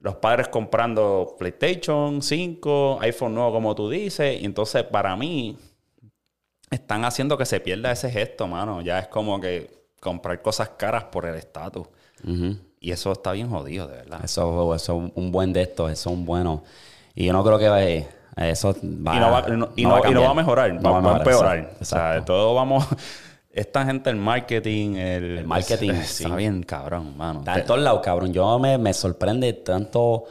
los 0.00 0.14
padres 0.16 0.46
comprando 0.48 1.34
PlayStation 1.38 2.22
5, 2.22 2.98
iPhone 3.00 3.34
nuevo, 3.34 3.50
como 3.52 3.74
tú 3.74 3.90
dices, 3.90 4.40
y 4.40 4.44
entonces 4.44 4.84
para 4.84 5.16
mí 5.16 5.58
están 6.70 7.04
haciendo 7.04 7.36
que 7.36 7.46
se 7.46 7.58
pierda 7.60 7.90
ese 7.90 8.10
gesto, 8.10 8.46
mano. 8.46 8.80
Ya 8.82 8.98
es 9.00 9.08
como 9.08 9.40
que 9.40 9.70
comprar 10.00 10.40
cosas 10.42 10.70
caras 10.70 11.04
por 11.04 11.26
el 11.26 11.34
estatus. 11.36 11.88
Ujú. 12.22 12.56
Y 12.80 12.90
eso 12.92 13.12
está 13.12 13.32
bien 13.32 13.48
jodido, 13.50 13.86
de 13.88 13.96
verdad. 13.96 14.20
Eso, 14.24 14.74
eso 14.74 15.02
es 15.06 15.12
un 15.14 15.32
buen 15.32 15.52
de 15.52 15.62
estos, 15.62 15.90
eso 15.90 16.10
es 16.10 16.16
un 16.16 16.24
bueno. 16.24 16.62
Y 17.14 17.24
yo 17.26 17.32
no 17.32 17.42
creo 17.42 17.58
que 17.58 17.66
eh, 17.98 18.06
eso 18.36 18.74
va, 18.74 19.16
y 19.16 19.18
no 19.20 19.30
va, 19.30 19.44
y 19.48 19.50
no- 19.52 19.68
y 19.76 19.82
no- 19.84 20.10
y 20.10 20.14
no 20.14 20.22
va 20.22 20.30
a 20.30 20.34
mejorar, 20.34 20.74
No 20.74 20.92
va, 20.92 21.00
va 21.00 21.14
a 21.14 21.18
empeorar. 21.18 21.58
exacto, 21.58 21.78
O 21.80 21.84
sea, 21.84 22.24
todo 22.24 22.54
vamos... 22.54 22.86
Esta 23.50 23.86
gente, 23.86 24.10
el 24.10 24.16
marketing, 24.16 24.96
el, 24.96 25.38
El 25.38 25.46
marketing, 25.46 25.88
está 25.92 26.04
sí. 26.28 26.30
bien 26.36 26.62
cabrón, 26.62 27.16
mano. 27.16 27.38
Está 27.38 27.58
en 27.58 27.64
todos 27.64 27.80
lados, 27.80 28.02
cabrón. 28.04 28.30
Yo 28.30 28.58
me, 28.58 28.76
me 28.76 28.92
sorprende 28.92 29.50
tanto, 29.54 30.24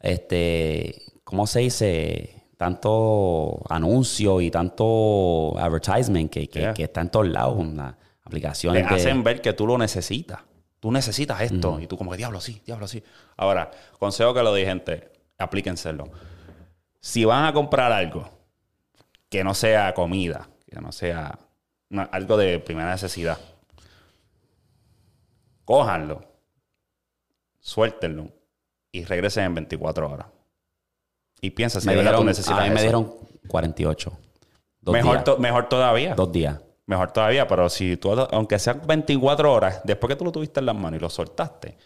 este, 0.00 1.02
¿cómo 1.24 1.46
se 1.46 1.60
dice? 1.60 2.42
Tanto 2.56 3.62
anuncio 3.68 4.40
y 4.40 4.50
tanto 4.50 5.54
advertisement 5.58 6.28
que, 6.30 6.48
que, 6.48 6.58
Yeah. 6.60 6.74
que 6.74 6.82
está 6.84 7.02
en 7.02 7.10
todos 7.10 7.28
lados. 7.28 7.54
Una 7.56 7.92
Te 7.96 8.06
aplicación 8.24 8.74
de... 8.74 8.80
hacen 8.82 9.22
ver 9.22 9.40
que 9.40 9.52
tú 9.52 9.64
lo 9.66 9.78
necesitas. 9.78 10.40
Tú 10.80 10.92
necesitas 10.92 11.40
esto. 11.40 11.80
Y 11.80 11.86
tú 11.86 11.96
como 11.96 12.10
que, 12.10 12.16
diablo, 12.16 12.40
sí, 12.40 12.62
diablo, 12.64 12.86
sí. 12.86 13.02
Ahora, 13.36 13.70
consejo 13.98 14.34
que 14.34 14.42
lo 14.42 14.54
di, 14.54 14.64
gente, 14.64 15.10
aplíquenselo. 15.38 16.08
Si 17.00 17.24
van 17.24 17.44
a 17.46 17.52
comprar 17.52 17.92
algo 17.92 18.28
que 19.28 19.42
no 19.44 19.54
sea 19.54 19.94
comida, 19.94 20.48
que 20.70 20.80
no 20.80 20.92
sea 20.92 21.38
una- 21.90 22.04
algo 22.04 22.36
de 22.36 22.58
primera 22.58 22.90
necesidad, 22.90 23.38
cójanlo, 25.64 26.22
suéltenlo 27.60 28.28
y 28.92 29.04
regresen 29.04 29.44
en 29.44 29.54
24 29.54 30.10
horas. 30.10 30.26
Y 31.40 31.50
piensa 31.50 31.80
si 31.80 31.86
me 31.86 31.92
de 31.92 31.98
verdad 31.98 32.12
tú 32.12 32.16
dieron, 32.18 32.26
necesitas 32.26 32.58
a 32.58 32.62
mí 32.62 32.68
me 32.70 32.74
eso. 32.76 32.82
dieron 32.82 33.14
48. 33.48 34.18
Dos 34.80 34.92
mejor, 34.92 35.24
to- 35.24 35.38
mejor 35.38 35.68
todavía. 35.68 36.14
Dos 36.14 36.30
días. 36.32 36.60
Mejor 36.86 37.10
todavía, 37.12 37.46
pero 37.48 37.68
si 37.68 37.96
tú, 37.96 38.12
aunque 38.30 38.58
sean 38.58 38.80
24 38.86 39.52
horas, 39.52 39.80
después 39.84 40.08
que 40.08 40.16
tú 40.16 40.24
lo 40.24 40.32
tuviste 40.32 40.60
en 40.60 40.66
las 40.66 40.74
manos 40.76 40.98
y 40.98 41.00
lo 41.00 41.10
soltaste, 41.10 41.76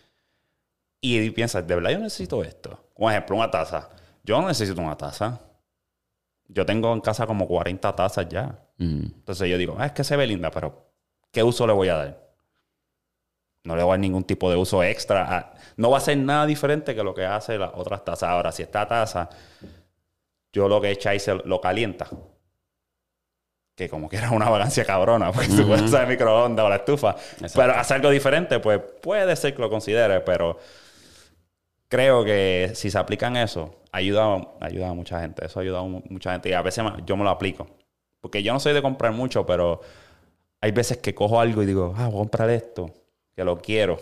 y 1.00 1.30
piensas, 1.30 1.66
¿de 1.66 1.74
verdad 1.74 1.90
yo 1.90 1.98
necesito 1.98 2.42
esto? 2.44 2.90
Un 2.96 3.10
ejemplo, 3.10 3.36
una 3.36 3.50
taza. 3.50 3.88
Yo 4.22 4.38
no 4.40 4.48
necesito 4.48 4.80
una 4.82 4.96
taza. 4.98 5.40
Yo 6.48 6.66
tengo 6.66 6.92
en 6.92 7.00
casa 7.00 7.26
como 7.26 7.46
40 7.48 7.96
tazas 7.96 8.28
ya. 8.28 8.58
Mm. 8.76 9.04
Entonces 9.04 9.48
yo 9.48 9.56
digo, 9.56 9.76
ah, 9.78 9.86
es 9.86 9.92
que 9.92 10.04
se 10.04 10.16
ve 10.16 10.26
linda, 10.26 10.50
pero 10.50 10.92
¿qué 11.30 11.42
uso 11.42 11.66
le 11.66 11.72
voy 11.72 11.88
a 11.88 11.94
dar? 11.96 12.30
No 13.64 13.76
le 13.76 13.82
voy 13.82 13.90
a 13.90 13.92
dar 13.94 14.00
ningún 14.00 14.24
tipo 14.24 14.50
de 14.50 14.56
uso 14.56 14.82
extra. 14.82 15.34
a- 15.38 15.54
no 15.76 15.90
va 15.90 15.96
a 15.98 16.00
ser 16.00 16.18
nada 16.18 16.44
diferente 16.44 16.94
que 16.94 17.02
lo 17.02 17.14
que 17.14 17.24
hace 17.24 17.56
las 17.56 17.70
otras 17.74 18.04
tazas. 18.04 18.28
Ahora, 18.28 18.52
si 18.52 18.62
esta 18.62 18.86
taza, 18.86 19.30
yo 20.52 20.68
lo 20.68 20.80
que 20.82 20.90
echa 20.90 21.10
ahí 21.10 21.20
se 21.20 21.34
lo 21.34 21.60
calienta. 21.62 22.06
Que 23.80 23.88
como 23.88 24.10
que 24.10 24.18
era 24.18 24.30
una 24.30 24.50
vagancia 24.50 24.84
cabrona, 24.84 25.32
porque 25.32 25.48
tú 25.48 25.66
puedes 25.66 25.82
usar 25.84 26.02
el 26.02 26.08
microondas 26.08 26.66
o 26.66 26.68
la 26.68 26.76
estufa. 26.76 27.16
Pero 27.54 27.72
hacer 27.80 27.96
algo 27.96 28.10
diferente, 28.10 28.60
pues 28.60 28.78
puede 29.00 29.34
ser 29.36 29.54
que 29.54 29.62
lo 29.62 29.70
considere, 29.70 30.20
pero 30.20 30.58
creo 31.88 32.22
que 32.22 32.72
si 32.74 32.90
se 32.90 32.98
aplican 32.98 33.36
eso, 33.36 33.74
ayuda, 33.90 34.36
ayuda 34.60 34.90
a 34.90 34.92
mucha 34.94 35.20
gente. 35.22 35.46
Eso 35.46 35.60
ayuda 35.60 35.78
a 35.78 35.82
mu- 35.82 36.02
mucha 36.10 36.32
gente. 36.32 36.50
Y 36.50 36.52
a 36.52 36.60
veces 36.60 36.84
yo 37.06 37.16
me 37.16 37.24
lo 37.24 37.30
aplico. 37.30 37.66
Porque 38.20 38.42
yo 38.42 38.52
no 38.52 38.60
soy 38.60 38.74
de 38.74 38.82
comprar 38.82 39.12
mucho, 39.12 39.46
pero 39.46 39.80
hay 40.60 40.72
veces 40.72 40.98
que 40.98 41.14
cojo 41.14 41.40
algo 41.40 41.62
y 41.62 41.66
digo, 41.66 41.94
ah, 41.96 42.06
voy 42.08 42.16
a 42.16 42.18
comprar 42.18 42.50
esto, 42.50 42.92
que 43.34 43.44
lo 43.44 43.56
quiero. 43.58 43.98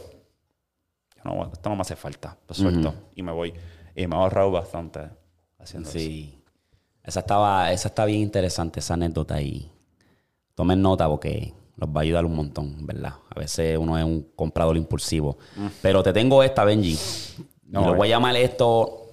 Yo 1.16 1.22
no, 1.24 1.50
esto 1.52 1.68
no 1.68 1.76
me 1.76 1.82
hace 1.82 1.94
falta. 1.94 2.36
Lo 2.48 2.54
suelto 2.54 2.94
y 3.14 3.22
me 3.22 3.30
voy. 3.32 3.54
Y 3.94 4.06
me 4.08 4.16
he 4.16 4.18
ahorrado 4.18 4.50
bastante 4.50 5.00
haciendo 5.58 5.88
eso. 5.88 5.98
Esa 7.08 7.20
estaba, 7.20 7.72
esa 7.72 7.88
está 7.88 8.04
bien 8.04 8.20
interesante, 8.20 8.80
esa 8.80 8.92
anécdota 8.92 9.36
ahí. 9.36 9.72
Tomen 10.54 10.82
nota 10.82 11.08
porque 11.08 11.54
los 11.76 11.88
va 11.88 12.00
a 12.00 12.02
ayudar 12.02 12.26
un 12.26 12.36
montón, 12.36 12.86
¿verdad? 12.86 13.14
A 13.34 13.40
veces 13.40 13.78
uno 13.78 13.96
es 13.96 14.04
un 14.04 14.28
comprador 14.36 14.76
impulsivo. 14.76 15.38
Pero 15.80 16.02
te 16.02 16.12
tengo 16.12 16.42
esta, 16.42 16.64
Benji. 16.64 16.98
No, 17.64 17.80
y 17.80 17.84
lo 17.86 17.94
eh. 17.94 17.96
voy 17.96 18.08
a 18.08 18.10
llamar 18.10 18.36
esto 18.36 19.06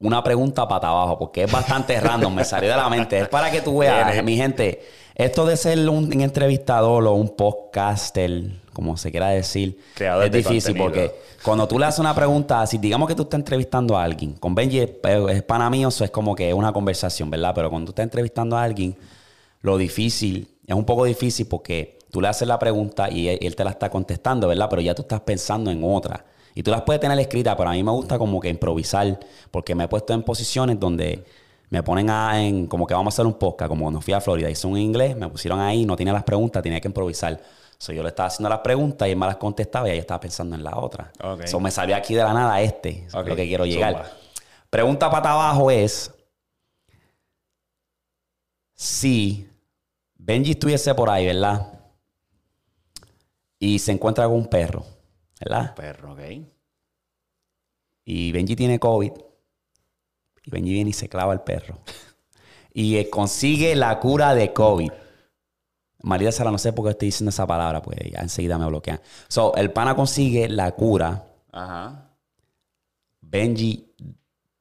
una 0.00 0.24
pregunta 0.24 0.66
para 0.66 0.88
abajo, 0.88 1.16
porque 1.16 1.44
es 1.44 1.52
bastante 1.52 2.00
random, 2.00 2.34
me 2.34 2.44
salió 2.44 2.68
de 2.68 2.76
la 2.76 2.88
mente. 2.90 3.20
Es 3.20 3.28
para 3.28 3.48
que 3.48 3.60
tú 3.60 3.78
veas, 3.78 4.24
mi 4.24 4.36
gente, 4.36 4.84
esto 5.14 5.46
de 5.46 5.56
ser 5.56 5.88
un, 5.88 6.06
un 6.06 6.20
entrevistador 6.20 7.06
o 7.06 7.14
un 7.14 7.28
podcaster, 7.36 8.42
como 8.76 8.94
se 8.98 9.10
quiera 9.10 9.28
decir, 9.28 9.78
Creador 9.94 10.26
es 10.26 10.30
difícil 10.30 10.76
porque 10.76 11.10
cuando 11.42 11.66
tú 11.66 11.78
le 11.78 11.86
haces 11.86 11.98
una 11.98 12.14
pregunta 12.14 12.60
así, 12.60 12.76
digamos 12.76 13.08
que 13.08 13.14
tú 13.14 13.22
estás 13.22 13.38
entrevistando 13.38 13.96
a 13.96 14.02
alguien, 14.04 14.34
con 14.34 14.54
Benji 14.54 14.80
es, 14.80 14.90
es 15.30 15.42
pana 15.44 15.70
mío, 15.70 15.88
eso 15.88 16.04
es 16.04 16.10
como 16.10 16.34
que 16.34 16.50
es 16.50 16.54
una 16.54 16.74
conversación, 16.74 17.30
¿verdad? 17.30 17.52
Pero 17.54 17.70
cuando 17.70 17.86
tú 17.86 17.92
estás 17.92 18.02
entrevistando 18.02 18.54
a 18.54 18.62
alguien, 18.62 18.94
lo 19.62 19.78
difícil, 19.78 20.46
es 20.66 20.76
un 20.76 20.84
poco 20.84 21.06
difícil 21.06 21.46
porque 21.46 21.98
tú 22.10 22.20
le 22.20 22.28
haces 22.28 22.46
la 22.46 22.58
pregunta 22.58 23.10
y 23.10 23.28
él, 23.28 23.38
él 23.40 23.56
te 23.56 23.64
la 23.64 23.70
está 23.70 23.88
contestando, 23.88 24.46
¿verdad? 24.46 24.66
Pero 24.68 24.82
ya 24.82 24.94
tú 24.94 25.00
estás 25.00 25.22
pensando 25.22 25.70
en 25.70 25.82
otra. 25.82 26.26
Y 26.54 26.62
tú 26.62 26.70
las 26.70 26.82
puedes 26.82 27.00
tener 27.00 27.18
escritas, 27.18 27.56
pero 27.56 27.70
a 27.70 27.72
mí 27.72 27.82
me 27.82 27.92
gusta 27.92 28.18
como 28.18 28.38
que 28.40 28.50
improvisar, 28.50 29.18
porque 29.50 29.74
me 29.74 29.84
he 29.84 29.88
puesto 29.88 30.12
en 30.12 30.22
posiciones 30.22 30.78
donde 30.78 31.24
me 31.70 31.82
ponen 31.82 32.10
a, 32.10 32.44
en, 32.44 32.66
como 32.66 32.86
que 32.86 32.92
vamos 32.92 33.12
a 33.12 33.14
hacer 33.14 33.26
un 33.26 33.38
podcast, 33.38 33.70
como 33.70 33.84
cuando 33.84 34.02
fui 34.02 34.12
a 34.12 34.20
Florida, 34.20 34.50
hice 34.50 34.66
un 34.66 34.76
inglés, 34.76 35.16
me 35.16 35.28
pusieron 35.28 35.60
ahí, 35.60 35.86
no 35.86 35.96
tenía 35.96 36.12
las 36.12 36.24
preguntas, 36.24 36.62
tenía 36.62 36.80
que 36.80 36.88
improvisar. 36.88 37.40
So, 37.78 37.92
yo 37.92 38.02
le 38.02 38.08
estaba 38.08 38.28
haciendo 38.28 38.48
las 38.48 38.60
preguntas 38.60 39.06
y 39.06 39.10
él 39.12 39.16
me 39.18 39.26
las 39.26 39.36
contestaba 39.36 39.86
y 39.88 39.92
ahí 39.92 39.98
estaba 39.98 40.18
pensando 40.20 40.56
en 40.56 40.64
la 40.64 40.78
otra. 40.78 41.12
Ok. 41.22 41.46
So, 41.46 41.60
me 41.60 41.70
salió 41.70 41.94
aquí 41.96 42.14
de 42.14 42.22
la 42.22 42.32
nada 42.32 42.60
este, 42.60 43.04
es 43.06 43.14
Ok, 43.14 43.28
lo 43.28 43.36
que 43.36 43.46
quiero 43.46 43.66
llegar. 43.66 43.92
zumba. 43.92 44.10
Pregunta 44.70 45.10
para 45.10 45.32
abajo 45.32 45.70
es, 45.70 46.10
si 48.74 49.48
Benji 50.14 50.52
estuviese 50.52 50.94
por 50.94 51.10
ahí, 51.10 51.26
¿verdad? 51.26 51.72
Y 53.58 53.78
se 53.78 53.92
encuentra 53.92 54.26
con 54.26 54.34
un 54.36 54.46
perro, 54.48 54.84
¿verdad? 55.40 55.74
Perro, 55.74 56.12
¿ok? 56.12 56.20
Y 58.04 58.32
Benji 58.32 58.56
tiene 58.56 58.78
COVID. 58.78 59.12
Y 60.44 60.50
Benji 60.50 60.72
viene 60.72 60.90
y 60.90 60.92
se 60.92 61.08
clava 61.08 61.32
el 61.32 61.40
perro. 61.40 61.78
Y 62.78 63.02
consigue 63.08 63.74
la 63.74 63.98
cura 64.00 64.34
de 64.34 64.52
COVID. 64.52 64.92
María 66.02 66.30
Sara, 66.32 66.50
no 66.50 66.58
sé 66.58 66.72
por 66.72 66.84
qué 66.84 66.90
estoy 66.92 67.08
diciendo 67.08 67.30
esa 67.30 67.46
palabra, 67.46 67.82
pues 67.82 67.98
ya 68.12 68.20
enseguida 68.20 68.58
me 68.58 68.66
bloquean. 68.66 69.00
So, 69.28 69.54
el 69.56 69.70
pana 69.72 69.94
consigue 69.96 70.48
la 70.48 70.72
cura. 70.72 71.24
Ajá. 71.52 72.10
Benji 73.20 73.92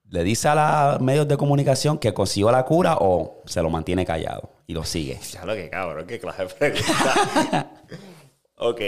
le 0.09 0.23
dice 0.23 0.47
a 0.47 0.91
los 0.93 1.01
medios 1.01 1.27
de 1.27 1.35
comunicación 1.37 1.97
que 1.97 2.13
consiguió 2.13 2.51
la 2.51 2.63
cura 2.63 2.97
o 2.99 3.41
se 3.45 3.61
lo 3.61 3.69
mantiene 3.69 4.05
callado 4.05 4.49
y 4.65 4.73
lo 4.73 4.83
sigue. 4.83 5.19
Ya 5.31 5.45
lo 5.45 5.53
que 5.55 5.69
cabrón, 5.69 6.05
qué 6.07 6.19
clase 6.19 6.43
de 6.45 6.49
pregunta. 6.49 7.71
ok. 8.57 8.81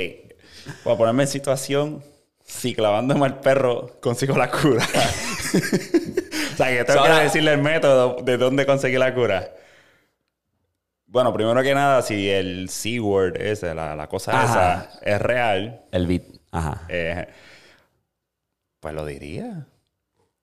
Para 0.84 0.98
ponerme 0.98 1.24
en 1.24 1.30
situación, 1.30 2.04
si 2.44 2.74
clavándome 2.74 3.26
al 3.26 3.40
perro 3.40 4.00
consigo 4.02 4.38
la 4.38 4.50
cura. 4.50 4.86
o 6.54 6.56
sea, 6.58 6.68
que 6.70 6.84
tengo 6.86 7.00
Ahora- 7.02 7.18
que 7.18 7.24
decirle 7.26 7.54
el 7.54 7.62
método 7.62 8.22
de 8.24 8.38
dónde 8.38 8.66
conseguí 8.66 8.98
la 8.98 9.14
cura. 9.14 9.52
Bueno, 11.08 11.32
primero 11.34 11.62
que 11.64 11.74
nada, 11.74 12.02
si 12.02 12.30
el 12.30 12.70
C-word 12.70 13.38
ese, 13.42 13.74
la, 13.74 13.96
la 13.96 14.08
cosa 14.08 14.32
Ajá. 14.32 14.90
esa, 14.92 15.00
es 15.02 15.22
real, 15.22 15.82
El 15.92 16.06
beat. 16.06 16.24
Ajá. 16.52 16.84
eh, 16.90 17.28
pues 18.80 18.94
lo 18.94 19.06
diría. 19.06 19.66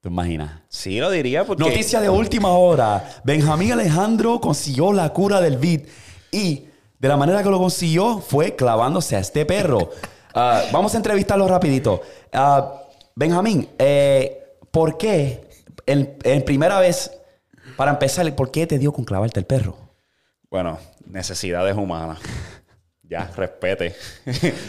¿Te 0.01 0.09
imaginas? 0.09 0.63
Sí, 0.69 0.99
lo 1.01 1.11
diría 1.11 1.45
porque... 1.45 1.63
Noticia 1.65 2.01
de 2.01 2.09
última 2.11 2.51
hora. 2.53 3.09
Benjamín 3.25 3.73
Alejandro 3.73 4.41
consiguió 4.41 4.93
la 4.93 5.11
cura 5.11 5.41
del 5.41 5.57
beat 5.59 5.83
y 6.31 6.65
de 6.99 7.09
la 7.09 7.17
manera 7.17 7.43
que 7.43 7.49
lo 7.51 7.59
consiguió 7.59 8.19
fue 8.19 8.55
clavándose 8.57 9.17
a 9.17 9.21
este 9.21 9.45
perro. 9.47 9.91
Ah, 10.37 10.65
vamos 10.73 10.93
a 10.95 10.97
entrevistarlo 10.97 11.47
rapidito. 11.47 12.03
Ah, 12.33 12.83
Benjamín, 13.15 13.69
eh, 13.79 14.57
¿por 14.73 14.99
qué 14.99 15.49
en, 15.87 16.17
en 16.25 16.45
primera 16.45 16.81
vez, 16.81 17.09
para 17.77 17.93
empezar, 17.93 18.35
¿por 18.35 18.51
qué 18.51 18.67
te 18.67 18.77
dio 18.81 18.93
con 18.93 19.05
clavarte 19.05 19.39
el 19.39 19.47
perro? 19.47 19.77
Bueno, 20.55 20.79
necesidades 21.07 21.75
humanas. 21.77 22.21
Ya, 23.07 23.31
respete. 23.37 23.95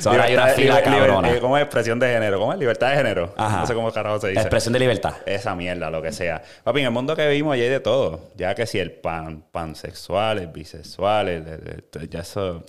So, 0.02 0.10
ahora 0.12 0.26
hay 0.26 0.34
una 0.34 0.48
fila 0.48 0.84
cabrona. 0.84 1.32
eh, 1.32 1.40
¿Cómo 1.40 1.58
es 1.58 1.64
expresión 1.64 1.98
de 2.00 2.08
género? 2.12 2.38
¿Cómo 2.38 2.52
es 2.52 2.60
libertad 2.60 2.90
de 2.92 2.98
género? 2.98 3.34
Ajá. 3.38 3.62
No 3.62 3.66
sé 3.68 3.74
cómo 3.74 3.90
carajo 3.94 4.20
se 4.20 4.28
dice. 4.28 4.42
Expresión 4.42 4.74
de 4.74 4.80
libertad. 4.80 5.14
Esa 5.26 5.56
mierda, 5.56 5.90
lo 5.90 6.02
que 6.02 6.12
sea. 6.12 6.44
Papi, 6.66 6.82
en 6.82 6.88
el 6.88 6.92
mundo 6.92 7.16
que 7.16 7.26
vivimos 7.30 7.56
ya 7.56 7.64
hay 7.64 7.70
de 7.70 7.80
todo. 7.80 8.32
Ya 8.36 8.54
que 8.54 8.66
si 8.68 8.78
el 8.78 8.92
pan, 8.92 9.46
pansexual, 9.52 10.40
el 10.40 10.48
bisexual, 10.48 11.30
el, 11.30 11.48
el- 11.48 11.84
el- 11.94 12.10
ya 12.10 12.20
eso... 12.20 12.66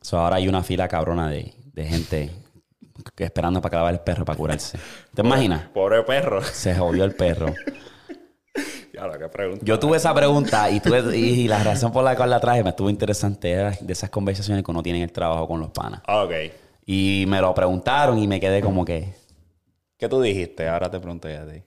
So, 0.00 0.16
ahora 0.18 0.36
hay 0.36 0.46
una 0.46 0.62
fila 0.62 0.86
cabrona 0.86 1.28
de, 1.28 1.52
de 1.74 1.84
gente 1.84 2.30
esperando 3.18 3.60
para 3.60 3.70
clavar 3.70 3.94
el 3.94 4.00
perro 4.00 4.24
para 4.24 4.36
curarse. 4.38 4.78
¿Te 5.12 5.22
imaginas? 5.22 5.62
Pobre 5.74 6.04
perro. 6.04 6.40
Se 6.44 6.74
jodió 6.76 7.04
el 7.04 7.16
perro. 7.16 7.52
ya 8.94 9.18
que. 9.18 9.58
Yo 9.62 9.78
tuve 9.78 9.96
esa 9.96 10.14
pregunta 10.14 10.70
y, 10.70 10.80
tuve, 10.80 11.16
y 11.16 11.48
la 11.48 11.62
razón 11.62 11.92
por 11.92 12.04
la 12.04 12.16
cual 12.16 12.30
la 12.30 12.40
traje 12.40 12.62
me 12.62 12.70
estuvo 12.70 12.90
interesante 12.90 13.50
era 13.50 13.70
de 13.80 13.92
esas 13.92 14.10
conversaciones 14.10 14.64
que 14.64 14.70
uno 14.70 14.82
tiene 14.82 14.98
en 14.98 15.04
el 15.04 15.12
trabajo 15.12 15.46
con 15.46 15.60
los 15.60 15.70
panas. 15.70 16.02
Ah, 16.06 16.24
Ok. 16.24 16.32
Y 16.86 17.24
me 17.28 17.40
lo 17.40 17.54
preguntaron 17.54 18.18
y 18.18 18.26
me 18.26 18.40
quedé 18.40 18.60
como 18.60 18.84
que, 18.84 19.14
¿Qué 19.96 20.08
tú 20.08 20.20
dijiste? 20.20 20.66
Ahora 20.66 20.90
te 20.90 20.98
pregunto 20.98 21.28
ya 21.28 21.42
a 21.42 21.46
ti. 21.46 21.62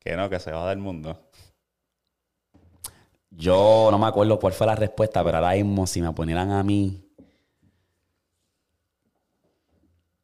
Que 0.00 0.16
no, 0.16 0.28
que 0.30 0.40
se 0.40 0.50
va 0.50 0.68
del 0.70 0.78
mundo. 0.78 1.28
yo 3.30 3.88
no 3.90 3.98
me 3.98 4.06
acuerdo 4.06 4.38
cuál 4.40 4.54
fue 4.54 4.66
la 4.66 4.74
respuesta, 4.74 5.22
pero 5.22 5.36
ahora 5.36 5.52
mismo 5.52 5.86
si 5.86 6.00
me 6.00 6.10
ponieran 6.12 6.50
a 6.52 6.62
mí, 6.62 7.06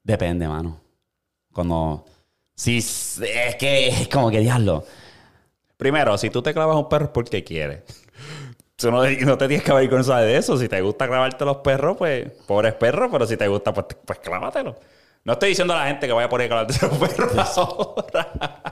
depende, 0.03 0.49
mano. 0.49 0.81
Cuando, 1.53 2.05
si 2.55 2.79
es 2.79 3.20
que 3.59 3.88
es 3.88 4.09
como 4.09 4.31
que 4.31 4.40
diablo. 4.40 4.85
Primero, 5.81 6.19
si 6.19 6.29
tú 6.29 6.43
te 6.43 6.53
clavas 6.53 6.77
un 6.77 6.90
perro 6.90 7.07
es 7.07 7.11
porque 7.11 7.43
quieres. 7.43 7.81
Tú 8.77 8.90
no, 8.90 9.03
no 9.03 9.38
te 9.38 9.49
tienes 9.49 9.64
que 9.64 9.73
ver 9.73 9.88
con 9.88 10.03
de 10.03 10.37
eso. 10.37 10.59
Si 10.59 10.69
te 10.69 10.79
gusta 10.83 11.09
clavarte 11.09 11.43
los 11.47 11.57
perros, 11.57 11.97
pues, 11.97 12.31
pobres 12.47 12.75
perros, 12.75 13.09
pero 13.11 13.27
si 13.27 13.38
te 13.38 13.49
gusta, 13.49 13.73
pues, 13.73 13.87
pues 14.05 14.19
clávatelo. 14.19 14.77
No 15.25 15.33
estoy 15.33 15.49
diciendo 15.49 15.73
a 15.73 15.79
la 15.79 15.87
gente 15.87 16.07
que 16.07 16.12
vaya 16.12 16.27
a 16.27 16.29
poner 16.29 16.53
a 16.53 16.66
clavarte 16.66 16.87
los 16.87 16.99
perros 16.99 17.33
ahora. 17.57 18.62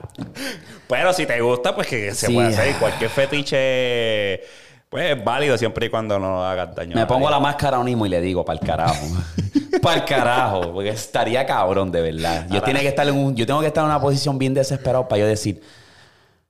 pero 0.87 1.13
si 1.13 1.25
te 1.25 1.41
gusta, 1.41 1.73
pues 1.73 1.87
que 1.87 2.13
se 2.13 2.27
Sí. 2.27 2.33
puede 2.35 2.49
hacer. 2.49 2.75
Cualquier 2.75 3.09
fetiche, 3.09 4.41
pues 4.87 5.17
es 5.17 5.23
válido 5.23 5.57
siempre 5.57 5.87
y 5.87 5.89
cuando 5.89 6.19
no 6.19 6.45
hagas 6.45 6.75
daño. 6.75 6.93
Me 6.93 7.01
a 7.01 7.07
pongo 7.07 7.27
la 7.27 7.39
máscara 7.39 7.77
ahora 7.77 7.85
mismo 7.85 8.05
y 8.05 8.09
le 8.09 8.21
digo, 8.21 8.45
para 8.45 8.59
el 8.59 8.63
carajo. 8.65 9.07
para 9.81 9.95
el 10.01 10.05
carajo. 10.05 10.73
Porque 10.73 10.89
estaría 10.89 11.43
cabrón, 11.43 11.91
de 11.91 12.01
verdad. 12.01 12.45
Yo, 12.51 12.61
tiene 12.61 12.81
que 12.81 12.87
estar 12.89 13.07
en 13.07 13.15
un, 13.15 13.35
yo 13.35 13.47
tengo 13.47 13.61
que 13.61 13.67
estar 13.67 13.83
en 13.83 13.89
una 13.89 13.99
posición 13.99 14.37
bien 14.37 14.53
desesperado 14.53 15.07
para 15.07 15.21
yo 15.21 15.25
decir, 15.27 15.59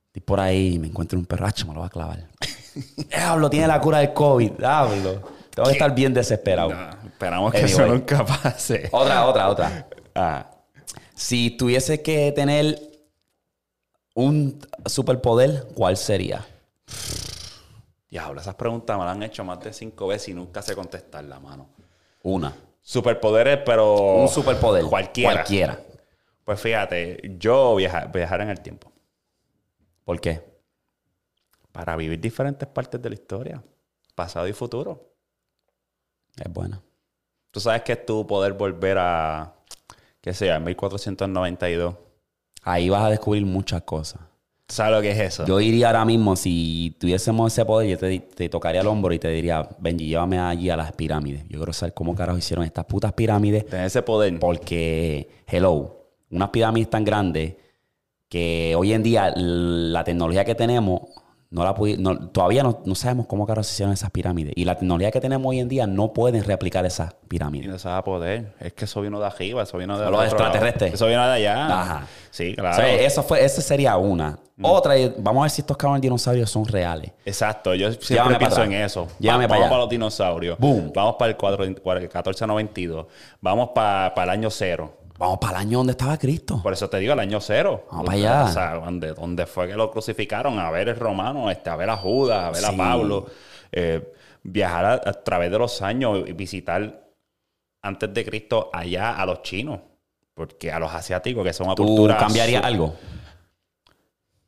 estoy 0.10 0.22
por 0.22 0.40
ahí 0.40 0.76
y 0.76 0.80
me 0.80 0.88
encuentro 0.88 1.18
un 1.18 1.26
perracho, 1.26 1.66
me 1.68 1.74
lo 1.74 1.80
va 1.82 1.88
a 1.88 1.90
clavar. 1.90 2.28
Diablo, 3.10 3.50
tiene 3.50 3.68
la 3.68 3.80
cura 3.82 4.00
del 4.00 4.14
COVID. 4.14 4.52
Diablo. 4.54 5.22
Tengo 5.52 5.68
que 5.68 5.74
estar 5.74 5.94
bien 5.94 6.14
desesperado. 6.14 6.70
No, 6.74 6.90
esperamos 7.08 7.52
que 7.52 7.60
Anyway. 7.64 7.90
nunca 7.90 8.26
pase. 8.26 8.88
Otra, 8.92 9.26
otra, 9.26 9.50
otra. 9.50 9.88
Ah, 10.16 10.50
Si 11.16 11.52
tuviese 11.52 12.02
que 12.02 12.32
tener 12.32 12.80
un 14.16 14.60
superpoder, 14.86 15.68
¿cuál 15.76 15.98
sería? 15.98 16.46
diablo, 18.10 18.42
esas 18.42 18.56
preguntas 18.56 18.98
me 18.98 19.06
las 19.06 19.16
han 19.16 19.22
hecho 19.24 19.44
más 19.44 19.60
de 19.60 19.72
cinco 19.72 20.08
veces 20.08 20.30
y 20.30 20.34
nunca 20.34 20.62
sé 20.64 20.74
contestarla, 20.76 21.40
mano. 21.40 21.70
Una. 22.24 22.54
Superpoderes, 22.82 23.60
pero. 23.66 23.94
Un 24.16 24.28
superpoder. 24.30 24.84
Cualquiera. 24.86 25.34
Cualquiera. 25.34 25.80
Pues 26.44 26.60
fíjate, 26.60 27.36
yo 27.38 27.76
viaja- 27.76 28.06
viajar 28.06 28.42
en 28.42 28.50
el 28.50 28.60
tiempo. 28.62 28.92
¿Por 30.10 30.20
qué? 30.20 30.42
Para 31.72 31.96
vivir 31.96 32.20
diferentes 32.20 32.68
partes 32.68 33.00
de 33.00 33.10
la 33.10 33.14
historia. 33.14 33.64
Pasado 34.16 34.48
y 34.48 34.54
futuro. 34.54 35.14
Es 36.36 36.52
buena. 36.52 36.82
Tú 37.52 37.60
sabes 37.60 37.84
que 37.84 37.92
es 37.92 38.08
tu 38.08 38.26
poder 38.26 38.54
volver 38.54 38.98
a. 38.98 39.54
¿Qué 40.20 40.34
sea? 40.34 40.56
En 40.56 40.64
1492. 40.64 41.94
Ahí 42.64 42.90
vas 42.90 43.04
a 43.04 43.10
descubrir 43.12 43.46
muchas 43.46 43.84
cosas. 43.84 44.20
¿Tú 44.66 44.74
sabes 44.74 44.96
lo 44.96 45.02
que 45.04 45.12
es 45.12 45.20
eso? 45.20 45.46
Yo 45.46 45.60
iría 45.60 45.90
ahora 45.90 46.06
mismo, 46.06 46.36
si 46.36 46.98
tuviésemos 47.00 47.54
ese 47.54 47.64
poder, 47.64 47.90
yo 47.90 48.00
te, 48.00 48.20
te 48.20 48.50
tocaría 48.50 48.82
el 48.82 48.88
hombro 48.88 49.14
y 49.14 49.20
te 49.20 49.28
diría, 49.28 49.70
Benji, 49.78 50.08
llévame 50.08 50.40
allí 50.40 50.72
a 50.72 50.76
las 50.76 50.92
pirámides. 50.94 51.44
Yo 51.44 51.60
quiero 51.60 51.72
saber 51.72 51.94
cómo 51.94 52.16
carajo 52.16 52.40
hicieron 52.40 52.66
estas 52.66 52.86
putas 52.86 53.14
pirámides. 53.14 53.68
Tener 53.68 53.86
ese 53.86 54.02
poder. 54.02 54.40
Porque, 54.40 55.30
hello, 55.46 56.00
unas 56.32 56.50
pirámides 56.50 56.90
tan 56.90 57.04
grandes 57.06 57.54
que 58.30 58.76
hoy 58.78 58.94
en 58.94 59.04
día 59.04 59.34
la 59.36 60.04
tecnología 60.04 60.46
que 60.46 60.56
tenemos, 60.56 61.02
no 61.52 61.64
la 61.64 61.76
no- 61.98 62.30
todavía 62.30 62.62
no, 62.62 62.82
no 62.86 62.94
sabemos 62.94 63.26
cómo 63.26 63.48
carajo 63.48 63.64
se 63.64 63.74
hicieron 63.74 63.92
esas 63.92 64.12
pirámides. 64.12 64.54
Y 64.56 64.66
la 64.66 64.76
tecnología 64.76 65.10
que 65.10 65.20
tenemos 65.20 65.50
hoy 65.50 65.60
en 65.60 65.68
día 65.68 65.88
no 65.88 66.14
pueden 66.14 66.44
replicar 66.44 66.86
esas 66.86 67.12
Y 67.24 67.26
pirámides. 67.28 67.68
no 67.68 67.80
se 67.80 67.90
va 67.90 67.98
a 67.98 68.04
poder. 68.04 68.54
Es 68.60 68.74
que 68.74 68.86
eso 68.86 69.02
vino 69.02 69.20
de 69.20 69.26
arriba, 69.26 69.64
eso 69.64 69.78
vino 69.80 69.98
de 69.98 70.12
Los 70.12 70.24
extraterrestres. 70.26 70.94
Eso 70.94 71.08
vino 71.08 71.26
de 71.26 71.34
allá. 71.34 71.66
Ajá. 71.82 72.08
Sí, 72.30 72.52
O 72.54 72.62
claro. 72.62 72.76
sea, 72.76 72.94
eso 72.94 73.24
fue, 73.24 73.44
esa 73.44 73.62
sería 73.64 73.98
una. 73.98 74.38
Otra, 74.62 74.96
y 74.98 75.12
vamos 75.18 75.40
a 75.40 75.44
ver 75.44 75.52
si 75.52 75.62
estos 75.62 75.78
cabrones 75.78 76.02
dinosaurios 76.02 76.52
son 76.52 76.66
reales. 76.66 77.12
Exacto, 77.26 77.74
yo 77.74 77.88
siempre 77.94 78.08
Llévame 78.16 78.38
pienso 78.38 78.62
en 78.64 78.74
eso. 78.74 79.08
Llévame 79.18 79.46
Va- 79.46 79.48
para 79.48 79.60
vamos 79.62 79.64
allá. 79.64 79.70
para 79.70 79.82
los 79.84 79.90
dinosaurios. 79.90 80.60
Boom. 80.60 80.92
Vamos 80.94 81.16
para 81.18 81.32
el, 81.32 81.38
cuatro- 81.38 81.64
el 81.64 81.70
1492. 81.70 83.06
Vamos 83.42 83.70
para, 83.74 84.14
para 84.14 84.34
el 84.34 84.40
año 84.40 84.50
cero. 84.50 84.94
Vamos 85.20 85.38
para 85.40 85.58
el 85.60 85.68
año 85.68 85.80
donde 85.80 85.92
estaba 85.92 86.18
Cristo. 86.18 86.62
Por 86.64 86.72
eso 86.72 86.90
te 86.90 86.98
digo, 86.98 87.12
el 87.12 87.20
año 87.20 87.42
cero. 87.42 87.86
Vamos 87.92 88.06
para 88.06 88.18
allá. 88.18 88.44
O 88.46 88.48
sea, 88.54 88.76
donde, 88.76 89.14
donde 89.14 89.46
fue 89.46 89.68
que 89.68 89.76
lo 89.76 89.92
crucificaron, 89.92 90.58
a 90.58 90.72
ver 90.72 90.88
el 90.88 90.96
romano, 90.96 91.52
este, 91.52 91.70
a 91.70 91.76
ver 91.76 91.90
a 91.90 91.98
Judas, 91.98 92.42
a 92.46 92.52
ver 92.52 92.66
a. 92.66 92.78
Pablo. 92.78 93.26
Eh, 93.72 94.14
viajar 94.42 94.86
a, 94.86 94.94
a 94.94 95.14
través 95.22 95.52
de 95.52 95.60
los 95.60 95.82
años 95.82 96.24
y 96.26 96.32
visitar 96.32 97.06
antes 97.82 98.14
de 98.14 98.26
Cristo 98.26 98.70
allá 98.72 99.16
a 99.22 99.26
los 99.26 99.42
chinos. 99.42 99.82
Porque 100.34 100.72
a 100.72 100.80
los 100.80 100.94
asiáticos, 100.94 101.44
que 101.44 101.52
son 101.52 101.68
una 101.68 101.76
¿Tú 101.76 101.86
cultura... 101.86 102.16
cambiarías 102.18 102.64
algo? 102.64 102.96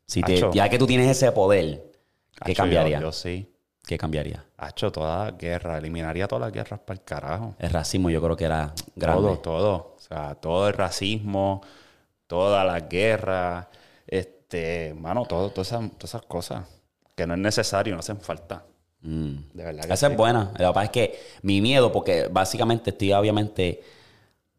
Si 0.08 0.22
te- 0.22 0.50
ya 0.54 0.70
que 0.70 0.78
tú 0.78 0.88
tienes 0.88 1.10
ese 1.10 1.32
poder, 1.34 1.92
¿qué 2.46 2.54
Acho, 2.54 2.64
cambiaría? 2.64 3.00
Yo, 3.00 3.08
yo 3.08 3.12
sí. 3.12 3.48
¿Qué 3.86 3.98
cambiaría? 3.98 4.46
Hacho, 4.58 4.90
toda 4.92 5.26
la 5.26 5.32
guerra. 5.32 5.78
Eliminaría 5.78 6.28
todas 6.30 6.44
las 6.44 6.54
guerras 6.54 6.80
para 6.80 6.98
el 6.98 7.04
carajo. 7.04 7.56
El 7.60 7.72
racismo 7.72 8.10
yo 8.10 8.22
creo 8.22 8.38
que 8.38 8.46
era 8.46 8.74
grande. 8.96 9.22
Todo, 9.22 9.38
todo. 9.40 9.91
Sea, 10.12 10.36
todo 10.36 10.68
el 10.68 10.74
racismo, 10.74 11.62
todas 12.28 12.66
las 12.66 12.90
guerras, 12.90 13.68
este, 14.06 14.94
mano, 14.94 15.26
todo, 15.26 15.52
todas 15.52 15.68
esas, 15.68 15.90
todas 15.92 16.04
esas 16.04 16.22
cosas 16.24 16.66
que 17.16 17.26
no 17.26 17.34
es 17.34 17.40
necesario, 17.40 17.94
no 17.94 18.02
hacen 18.02 18.20
falta. 18.20 18.66
Mm. 19.04 19.36
De 19.54 19.64
verdad 19.64 19.86
que 19.86 19.94
Esa 19.94 20.08
sí. 20.08 20.12
es 20.12 20.18
buena. 20.18 20.52
Lo 20.60 20.68
que 20.68 20.74
pasa 20.74 20.84
es 20.84 20.90
que 20.90 21.20
mi 21.44 21.62
miedo, 21.62 21.94
porque 21.94 22.28
básicamente 22.28 22.90
estoy 22.90 23.14
obviamente 23.14 23.82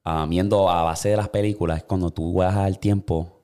ah, 0.04 0.24
viendo 0.26 0.70
a 0.70 0.84
base 0.84 1.10
de 1.10 1.18
las 1.18 1.28
películas, 1.28 1.78
es 1.78 1.84
cuando 1.84 2.10
tú 2.10 2.32
viajas 2.32 2.64
al 2.64 2.78
tiempo 2.78 3.42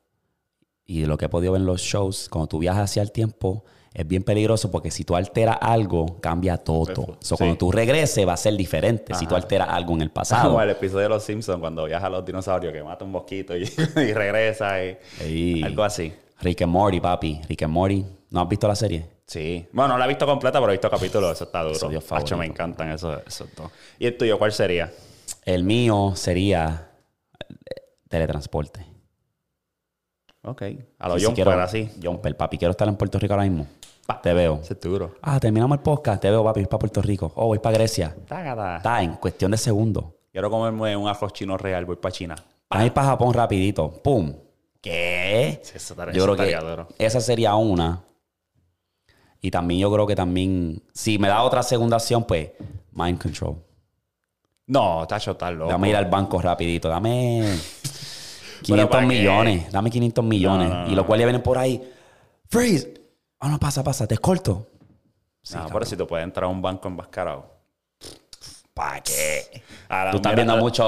y 0.86 1.04
lo 1.04 1.18
que 1.18 1.26
he 1.26 1.28
podido 1.28 1.52
ver 1.52 1.60
en 1.60 1.66
los 1.66 1.82
shows, 1.82 2.30
cuando 2.30 2.46
tú 2.46 2.58
viajas 2.58 2.84
hacia 2.84 3.02
el 3.02 3.12
tiempo, 3.12 3.64
es 4.00 4.06
bien 4.06 4.22
peligroso 4.22 4.70
porque 4.70 4.90
si 4.92 5.02
tú 5.04 5.16
alteras 5.16 5.58
algo, 5.60 6.20
cambia 6.20 6.56
todo. 6.56 6.86
So, 6.86 7.18
Sí. 7.20 7.34
Cuando 7.36 7.56
tú 7.58 7.72
regreses 7.72 8.26
va 8.26 8.34
a 8.34 8.36
ser 8.36 8.54
diferente 8.56 9.12
si 9.14 9.26
tú 9.26 9.34
alteras 9.34 9.68
algo 9.70 9.92
en 9.94 10.02
el 10.02 10.10
pasado. 10.12 10.50
Como 10.50 10.62
el 10.62 10.70
episodio 10.70 11.02
de 11.02 11.08
Los 11.08 11.24
Simpsons 11.24 11.58
cuando 11.58 11.84
viaja 11.84 12.06
a 12.06 12.10
los 12.10 12.24
dinosaurios 12.24 12.72
que 12.72 12.82
mata 12.84 13.04
un 13.04 13.10
mosquito 13.10 13.56
y, 13.56 13.62
y 13.96 14.12
regresa 14.12 14.76
y 15.26 15.62
algo 15.64 15.82
así. 15.82 16.12
Rick 16.40 16.62
and 16.62 16.72
Morty, 16.72 17.00
papi. 17.00 17.40
Rick 17.48 17.62
and 17.62 17.72
Morty. 17.72 18.06
¿No 18.30 18.40
has 18.42 18.48
visto 18.48 18.68
la 18.68 18.76
serie? 18.76 19.04
Sí. 19.26 19.66
Bueno, 19.72 19.94
no 19.94 19.98
la 19.98 20.04
he 20.04 20.08
visto 20.08 20.24
completa, 20.26 20.60
pero 20.60 20.70
he 20.70 20.74
visto 20.76 20.88
capítulos. 20.88 21.32
Eso 21.32 21.44
está 21.44 21.62
duro. 21.64 21.74
Hacho, 21.88 22.00
favorito. 22.00 22.36
me 22.36 22.46
encantan 22.46 22.90
esos, 22.92 23.20
esos 23.26 23.48
dos. 23.56 23.70
¿Y 23.98 24.06
el 24.06 24.16
tuyo 24.16 24.38
cuál 24.38 24.52
sería? 24.52 24.92
El 25.44 25.64
mío 25.64 26.12
sería 26.14 26.90
eh, 27.40 27.82
teletransporte. 28.08 28.86
Ok. 30.42 30.62
A 30.98 31.08
los 31.08 31.14
Sí, 31.16 31.20
sí, 31.20 31.26
John 31.26 31.34
quiero- 31.34 31.50
Jumper, 31.50 31.64
así. 31.64 31.90
Jumper, 32.02 32.36
papi. 32.36 32.58
Quiero 32.58 32.70
estar 32.70 32.86
en 32.88 32.96
Puerto 32.96 33.18
Rico 33.18 33.34
ahora 33.34 33.44
mismo. 33.44 33.66
Pa, 34.08 34.22
te 34.22 34.32
veo. 34.32 34.60
Ese 34.62 34.72
es 34.72 34.80
duro. 34.80 35.16
Ah, 35.20 35.38
terminamos 35.38 35.76
el 35.76 35.82
podcast. 35.82 36.22
Te 36.22 36.30
veo, 36.30 36.42
papi. 36.42 36.60
Voy 36.60 36.66
para 36.66 36.78
Puerto 36.78 37.02
Rico. 37.02 37.30
Oh, 37.34 37.48
voy 37.48 37.58
para 37.58 37.74
Grecia. 37.76 38.16
Está 38.18 39.02
en 39.02 39.16
cuestión 39.16 39.50
de 39.50 39.58
segundos. 39.58 40.06
Quiero 40.32 40.48
comerme 40.50 40.96
un 40.96 41.06
arroz 41.06 41.30
chino 41.34 41.58
real, 41.58 41.84
voy 41.84 41.96
para 41.96 42.10
China. 42.10 42.34
Vamos 42.70 42.82
a 42.82 42.86
ir 42.86 42.92
para 42.94 43.08
Japón 43.08 43.34
rapidito. 43.34 43.90
¡Pum! 44.02 44.32
¿Qué? 44.80 45.60
Sí, 45.62 45.72
eso 45.76 45.92
estaría- 45.92 46.14
yo 46.14 46.24
eso 46.24 46.36
creo 46.36 46.48
que 46.60 46.66
duro. 46.66 46.88
esa 46.98 47.20
sería 47.20 47.54
una. 47.56 48.02
Y 49.42 49.50
también 49.50 49.78
yo 49.80 49.92
creo 49.92 50.06
que 50.06 50.16
también... 50.16 50.82
Si 50.94 51.18
me 51.18 51.28
da 51.28 51.42
otra 51.42 51.62
segunda 51.62 51.98
opción, 51.98 52.24
pues... 52.24 52.52
Mind 52.92 53.20
control. 53.20 53.56
No, 54.68 55.06
Tacho, 55.06 55.32
está 55.32 55.50
loco. 55.50 55.70
Dame 55.70 55.90
ir 55.90 55.96
al 55.96 56.06
banco 56.06 56.40
rapidito. 56.40 56.88
Dame... 56.88 57.42
500 58.62 58.90
¿para 58.90 59.02
qué? 59.02 59.06
millones. 59.06 59.70
Dame 59.70 59.90
500 59.90 60.24
millones. 60.24 60.70
No, 60.70 60.84
no, 60.86 60.90
y 60.92 60.94
los 60.94 61.04
cuales 61.04 61.26
vienen 61.26 61.42
por 61.42 61.58
ahí. 61.58 61.92
Freeze. 62.48 62.94
Ah, 63.40 63.48
no, 63.48 63.58
pasa, 63.58 63.82
pasa. 63.84 64.06
Te 64.06 64.14
escolto. 64.14 64.66
no, 65.54 65.66
pero 65.72 65.84
si 65.86 65.96
tú 65.96 66.06
puedes 66.06 66.24
entrar 66.24 66.44
a 66.44 66.48
un 66.48 66.60
banco 66.60 66.88
enmascarado. 66.88 67.56
¿Para 68.74 69.00
qué? 69.00 69.62
Ahora, 69.88 70.10
Tú 70.12 70.18
estás 70.18 70.34
viendo 70.36 70.56
mucho 70.56 70.84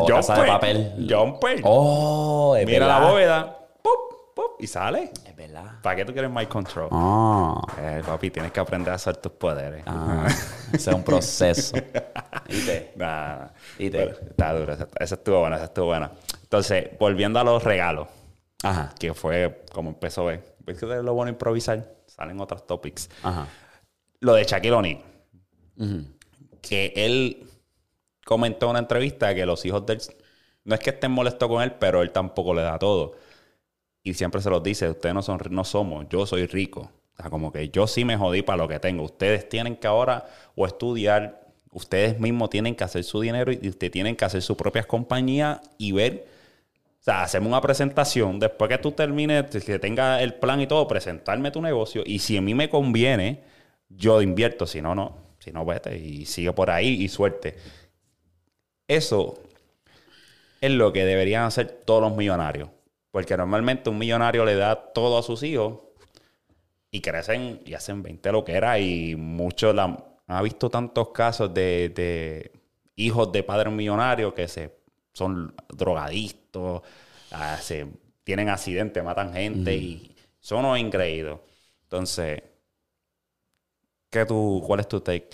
Jumper, 0.00 0.14
Casa 0.16 0.42
de 0.42 0.46
Papel. 0.46 1.06
Jumper. 1.08 1.60
Oh, 1.64 2.54
es 2.56 2.66
mira 2.66 2.80
verdad. 2.86 3.00
la 3.00 3.08
bóveda. 3.10 3.58
¡pup! 3.82 4.34
¡pup! 4.34 4.60
y 4.60 4.66
sale. 4.66 5.10
Es 5.24 5.34
verdad. 5.36 5.80
¿Para 5.82 5.96
qué 5.96 6.04
tú 6.04 6.12
quieres 6.12 6.30
mind 6.30 6.48
control? 6.48 6.88
Ah. 6.92 7.62
Eh, 7.78 8.02
papi, 8.04 8.30
tienes 8.30 8.52
que 8.52 8.60
aprender 8.60 8.92
a 8.92 8.96
hacer 8.96 9.16
tus 9.16 9.32
poderes. 9.32 9.82
Ah. 9.86 10.26
Ese 10.72 10.90
es 10.90 10.94
un 10.96 11.02
proceso. 11.02 11.76
¿Viste? 12.46 12.92
Nah, 12.96 13.36
nah. 13.38 13.46
¿Viste? 13.78 13.98
Pero 13.98 14.10
está 14.28 14.52
duro. 14.52 14.72
Esa, 14.74 14.88
esa 14.98 15.14
estuvo 15.14 15.40
buena, 15.40 15.56
esa 15.56 15.64
estuvo 15.66 15.86
buena. 15.86 16.10
Entonces, 16.42 16.90
volviendo 16.98 17.40
a 17.40 17.44
los 17.44 17.64
regalos, 17.64 18.06
Ajá. 18.62 18.92
que 18.98 19.14
fue 19.14 19.64
como 19.72 19.88
empezó 19.90 20.22
a 20.22 20.32
ver. 20.32 20.49
¿Ves 20.70 20.78
que 20.78 20.86
es 20.86 21.02
lo 21.02 21.14
bueno 21.14 21.30
improvisar? 21.30 21.96
Salen 22.06 22.40
otros 22.40 22.64
topics. 22.64 23.10
Ajá. 23.24 23.48
Lo 24.20 24.34
de 24.34 24.44
Shaquille 24.44 24.72
O'Neal. 24.72 25.02
Que 26.62 26.92
él 26.94 27.44
comentó 28.24 28.66
en 28.66 28.70
una 28.70 28.78
entrevista 28.78 29.34
que 29.34 29.44
los 29.46 29.64
hijos 29.64 29.84
de 29.86 29.94
él, 29.94 30.00
no 30.64 30.74
es 30.76 30.80
que 30.80 30.90
estén 30.90 31.10
molestos 31.10 31.48
con 31.48 31.60
él, 31.60 31.72
pero 31.72 32.02
él 32.02 32.12
tampoco 32.12 32.54
le 32.54 32.62
da 32.62 32.78
todo. 32.78 33.16
Y 34.04 34.14
siempre 34.14 34.40
se 34.40 34.48
los 34.48 34.62
dice, 34.62 34.88
ustedes 34.88 35.12
no, 35.12 35.22
son, 35.22 35.40
no 35.50 35.64
somos, 35.64 36.06
yo 36.08 36.24
soy 36.24 36.46
rico. 36.46 36.92
O 37.14 37.16
sea, 37.22 37.30
como 37.30 37.50
que 37.50 37.68
yo 37.70 37.88
sí 37.88 38.04
me 38.04 38.16
jodí 38.16 38.42
para 38.42 38.58
lo 38.58 38.68
que 38.68 38.78
tengo. 38.78 39.02
Ustedes 39.02 39.48
tienen 39.48 39.74
que 39.74 39.88
ahora 39.88 40.28
o 40.54 40.66
estudiar, 40.66 41.48
ustedes 41.72 42.20
mismos 42.20 42.48
tienen 42.50 42.76
que 42.76 42.84
hacer 42.84 43.02
su 43.02 43.20
dinero 43.20 43.50
y 43.50 43.68
ustedes 43.68 43.90
tienen 43.90 44.14
que 44.14 44.24
hacer 44.24 44.40
sus 44.40 44.56
propias 44.56 44.86
compañías 44.86 45.60
y 45.78 45.90
ver, 45.90 46.28
o 47.00 47.02
sea, 47.02 47.22
hacerme 47.22 47.48
una 47.48 47.62
presentación, 47.62 48.38
después 48.38 48.68
que 48.68 48.76
tú 48.76 48.92
termines, 48.92 49.46
que 49.64 49.78
tenga 49.78 50.22
el 50.22 50.34
plan 50.34 50.60
y 50.60 50.66
todo, 50.66 50.86
presentarme 50.86 51.50
tu 51.50 51.62
negocio 51.62 52.02
y 52.04 52.18
si 52.18 52.36
a 52.36 52.42
mí 52.42 52.54
me 52.54 52.68
conviene, 52.68 53.42
yo 53.88 54.20
invierto, 54.20 54.66
si 54.66 54.82
no, 54.82 54.94
no. 54.94 55.30
Si 55.38 55.50
no, 55.50 55.64
vete 55.64 55.96
y 55.96 56.26
sigue 56.26 56.52
por 56.52 56.70
ahí 56.70 57.02
y 57.02 57.08
suerte. 57.08 57.56
Eso 58.86 59.38
es 60.60 60.70
lo 60.70 60.92
que 60.92 61.06
deberían 61.06 61.44
hacer 61.44 61.68
todos 61.86 62.02
los 62.02 62.14
millonarios. 62.14 62.68
Porque 63.10 63.36
normalmente 63.36 63.88
un 63.88 63.96
millonario 63.96 64.44
le 64.44 64.54
da 64.54 64.92
todo 64.92 65.18
a 65.18 65.22
sus 65.22 65.42
hijos 65.42 65.80
y 66.90 67.00
crecen 67.00 67.62
y 67.64 67.72
hacen 67.72 68.02
20 68.02 68.32
lo 68.32 68.44
que 68.44 68.52
era. 68.52 68.78
Y 68.78 69.16
muchos 69.16 69.74
la, 69.74 70.04
ha 70.26 70.42
visto 70.42 70.68
tantos 70.68 71.08
casos 71.08 71.54
de, 71.54 71.88
de 71.88 72.52
hijos 72.96 73.32
de 73.32 73.42
padres 73.42 73.72
millonarios 73.72 74.34
que 74.34 74.46
se, 74.46 74.76
son 75.14 75.54
drogadictos, 75.68 76.39
ah, 77.32 77.56
se, 77.60 77.86
tienen 78.24 78.48
accidentes, 78.48 79.02
matan 79.02 79.32
gente 79.32 79.74
y 79.74 80.14
son 80.40 80.64
unos 80.64 80.78
increíbles. 80.78 81.36
Entonces, 81.82 82.42
¿qué 84.08 84.24
tú, 84.24 84.62
¿cuál 84.66 84.80
es 84.80 84.88
tu 84.88 85.00
take? 85.00 85.30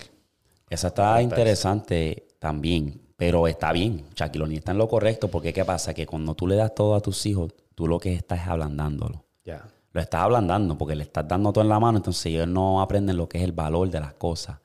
Esa 0.69 0.87
está 0.87 1.21
interesante 1.21 2.27
también, 2.39 2.99
pero 3.15 3.47
está 3.47 3.71
bien. 3.71 4.05
Shaquille 4.15 4.43
O'Neal 4.43 4.59
está 4.59 4.71
en 4.71 4.77
lo 4.77 4.87
correcto 4.87 5.27
porque 5.29 5.53
¿qué 5.53 5.63
pasa? 5.63 5.93
Que 5.93 6.05
cuando 6.05 6.35
tú 6.35 6.47
le 6.47 6.55
das 6.55 6.73
todo 6.75 6.95
a 6.95 6.99
tus 6.99 7.25
hijos, 7.25 7.53
tú 7.75 7.87
lo 7.87 7.99
que 7.99 8.13
estás 8.13 8.41
es 8.41 8.47
ablandándolo. 8.47 9.23
Ya. 9.45 9.65
Lo 9.93 10.01
estás 10.01 10.21
ablandando 10.21 10.77
porque 10.77 10.95
le 10.95 11.03
estás 11.03 11.27
dando 11.27 11.53
todo 11.53 11.63
en 11.63 11.69
la 11.69 11.79
mano, 11.79 11.97
entonces 11.97 12.25
ellos 12.27 12.47
no 12.47 12.81
aprenden 12.81 13.15
lo 13.15 13.29
que 13.29 13.37
es 13.37 13.43
el 13.43 13.53
valor 13.53 13.89
de 13.89 13.99
las 13.99 14.13
cosas. 14.13 14.57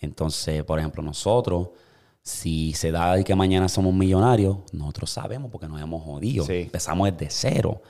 Entonces, 0.00 0.64
por 0.64 0.78
ejemplo, 0.78 1.02
nosotros, 1.02 1.68
si 2.28 2.72
se 2.74 2.90
da 2.92 3.14
de 3.16 3.24
que 3.24 3.34
mañana 3.34 3.68
somos 3.68 3.94
millonarios, 3.94 4.58
nosotros 4.72 5.10
sabemos 5.10 5.50
porque 5.50 5.66
nos 5.66 5.80
hemos 5.80 6.02
jodido. 6.04 6.44
Sí. 6.44 6.62
Empezamos 6.62 7.10
desde 7.10 7.30
cero. 7.30 7.80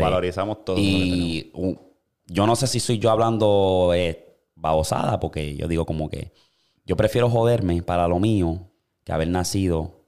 Valorizamos 0.00 0.64
todo 0.64 0.76
lo 0.76 0.82
que 0.82 0.88
Y 0.88 1.50
un- 1.54 1.78
yo 2.26 2.46
no 2.46 2.56
sé 2.56 2.66
si 2.66 2.80
soy 2.80 2.98
yo 2.98 3.10
hablando 3.10 3.92
eh, 3.94 4.38
babosada, 4.54 5.20
porque 5.20 5.56
yo 5.56 5.68
digo 5.68 5.84
como 5.84 6.08
que 6.08 6.32
yo 6.86 6.96
prefiero 6.96 7.28
joderme 7.28 7.82
para 7.82 8.08
lo 8.08 8.18
mío 8.18 8.70
que 9.04 9.12
haber 9.12 9.28
nacido 9.28 10.06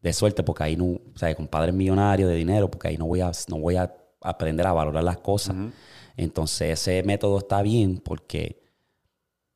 de 0.00 0.12
suerte, 0.12 0.42
porque 0.42 0.62
ahí 0.64 0.76
no, 0.76 0.84
o 0.86 1.16
sea, 1.18 1.34
con 1.34 1.46
padres 1.48 1.74
millonarios 1.74 2.28
de 2.30 2.36
dinero, 2.36 2.70
porque 2.70 2.88
ahí 2.88 2.96
no 2.96 3.06
voy 3.06 3.20
a, 3.20 3.30
no 3.48 3.58
voy 3.58 3.76
a 3.76 3.94
aprender 4.20 4.66
a 4.66 4.72
valorar 4.72 5.04
las 5.04 5.18
cosas. 5.18 5.56
Entonces 6.16 6.80
ese 6.80 7.02
método 7.02 7.38
está 7.38 7.60
bien 7.62 7.98
porque, 7.98 8.62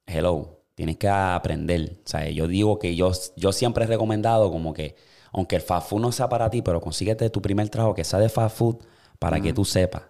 hello, 0.07 0.58
tienes 0.79 0.97
que 0.97 1.09
aprender. 1.09 1.99
O 2.05 2.09
sea, 2.09 2.31
yo 2.31 2.47
digo 2.47 2.79
que 2.79 2.95
yo, 2.95 3.11
yo 3.35 3.51
siempre 3.51 3.83
he 3.83 3.87
recomendado 3.89 4.49
como 4.53 4.73
que, 4.73 4.95
aunque 5.33 5.57
el 5.57 5.63
fast 5.63 5.91
food 5.91 6.01
no 6.01 6.13
sea 6.13 6.29
para 6.29 6.49
ti, 6.51 6.63
pero 6.63 6.81
consíguete 6.81 7.29
tu 7.31 7.43
primer 7.43 7.69
trabajo 7.69 7.97
que 7.97 8.05
sea 8.05 8.21
de 8.21 8.29
fast 8.29 8.57
food 8.57 8.77
para 9.19 9.41
que 9.41 9.53
tú 9.53 9.65
sepas. 9.65 10.03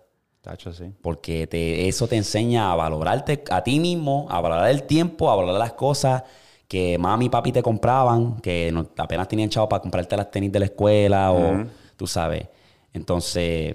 Tacho, 0.42 0.70
sí. 0.74 0.92
Porque 1.00 1.46
te, 1.46 1.88
eso 1.88 2.06
te 2.06 2.16
enseña 2.16 2.70
a 2.70 2.76
valorarte 2.76 3.42
a 3.50 3.64
ti 3.64 3.80
mismo, 3.80 4.26
a 4.28 4.42
valorar 4.42 4.68
el 4.68 4.82
tiempo, 4.82 5.30
a 5.30 5.36
valorar 5.36 5.58
las 5.58 5.72
cosas 5.72 6.22
que 6.68 6.98
mami 6.98 7.24
y 7.24 7.28
papi 7.30 7.50
te 7.50 7.62
compraban, 7.62 8.38
que 8.42 8.70
no- 8.70 8.90
apenas 8.98 9.26
tenían 9.26 9.48
chavo 9.48 9.70
para 9.70 9.80
comprarte 9.80 10.18
las 10.18 10.30
tenis 10.30 10.52
de 10.52 10.58
la 10.58 10.66
escuela 10.66 11.32
o 11.32 11.64
tú 11.96 12.06
sabes. 12.06 12.46
Entonces, 12.92 13.74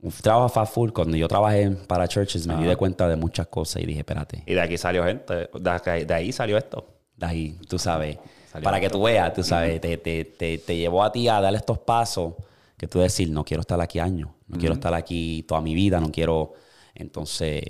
un 0.00 0.12
trabajo 0.12 0.48
fast 0.48 0.74
food, 0.74 0.92
cuando 0.92 1.16
yo 1.16 1.26
trabajé 1.26 1.70
para 1.70 2.06
churches, 2.06 2.46
me 2.46 2.56
di 2.56 2.64
de 2.64 2.76
cuenta 2.76 3.08
de 3.08 3.16
muchas 3.16 3.48
cosas 3.48 3.82
y 3.82 3.86
dije, 3.86 4.00
espérate, 4.00 4.44
Y 4.46 4.54
de 4.54 4.60
aquí 4.60 4.78
salió 4.78 5.04
gente. 5.04 5.48
De, 5.52 6.04
de 6.06 6.14
ahí 6.14 6.32
salió 6.32 6.56
esto. 6.56 6.86
de 7.16 7.26
ahí, 7.26 7.58
tú 7.68 7.78
sabes, 7.78 8.18
Salió 8.50 8.64
para 8.64 8.80
que 8.80 8.88
tú 8.88 9.02
veas, 9.02 9.34
tú 9.34 9.42
sabes, 9.42 9.80
te, 9.80 9.96
te, 9.98 10.24
te, 10.24 10.58
te 10.58 10.76
llevó 10.76 11.02
a 11.02 11.10
ti 11.10 11.28
a 11.28 11.40
darle 11.40 11.58
estos 11.58 11.78
pasos 11.80 12.34
que 12.76 12.86
tú 12.86 13.00
decir, 13.00 13.28
no 13.30 13.44
quiero 13.44 13.62
estar 13.62 13.80
aquí 13.80 13.98
años, 13.98 14.30
no 14.46 14.56
quiero 14.56 14.74
estar 14.74 14.94
aquí 14.94 15.44
toda 15.48 15.60
mi 15.60 15.74
vida, 15.74 16.00
no 16.00 16.12
quiero. 16.12 16.52
Entonces, 16.94 17.62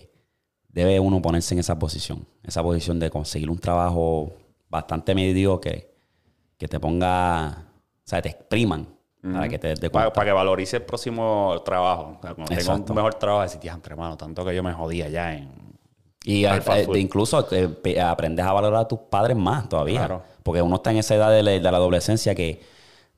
debe 0.69 1.01
uno 1.01 1.23
ponerse 1.23 1.55
en 1.55 1.61
esa 1.61 1.79
posición, 1.79 2.27
esa 2.43 2.63
posición 2.63 3.01
de 3.01 3.11
conseguir 3.11 3.49
un 3.49 3.59
trabajo 3.59 4.35
bastante 4.69 5.15
mediocre 5.15 5.95
que 6.59 6.69
te 6.69 6.79
ponga, 6.79 7.71
o 8.05 8.09
sea, 8.09 8.21
te 8.21 8.29
expriman 8.29 8.98
para 9.23 9.49
que 9.49 9.59
te 9.59 9.69
des 9.69 9.81
de 9.81 9.91
Para, 9.91 10.07
cuenta. 10.07 10.25
que 10.25 10.33
valorice 10.33 10.77
el 10.77 10.83
próximo 10.83 11.61
trabajo. 11.65 12.17
O 12.19 12.23
sea, 12.23 12.35
cuando 12.35 12.55
Exacto. 12.55 12.93
un 12.93 12.97
mejor 12.97 13.15
trabajo, 13.15 13.43
decir, 13.43 13.61
diantre, 13.61 13.93
hermano, 13.93 14.17
tanto 14.17 14.45
que 14.45 14.55
yo 14.55 14.63
me 14.63 14.73
jodía 14.73 15.09
ya 15.09 15.35
en... 15.35 15.51
Y 16.25 16.45
eh, 16.45 16.61
fast 16.61 16.81
eh, 16.81 16.85
food. 16.85 16.97
incluso 16.97 17.49
eh, 17.53 18.01
aprendes 18.01 18.45
a 18.45 18.53
valorar 18.53 18.83
a 18.83 18.89
tus 18.89 18.99
padres 19.11 19.37
más 19.37 19.69
todavía. 19.69 20.01
Claro. 20.01 20.23
Porque 20.43 20.63
uno 20.63 20.77
está 20.77 20.91
en 20.91 20.99
esa 20.99 21.15
edad 21.15 21.31
de 21.31 21.43
la, 21.43 21.51
de 21.53 21.61
la 21.61 21.77
adolescencia 21.77 22.35
que 22.35 22.61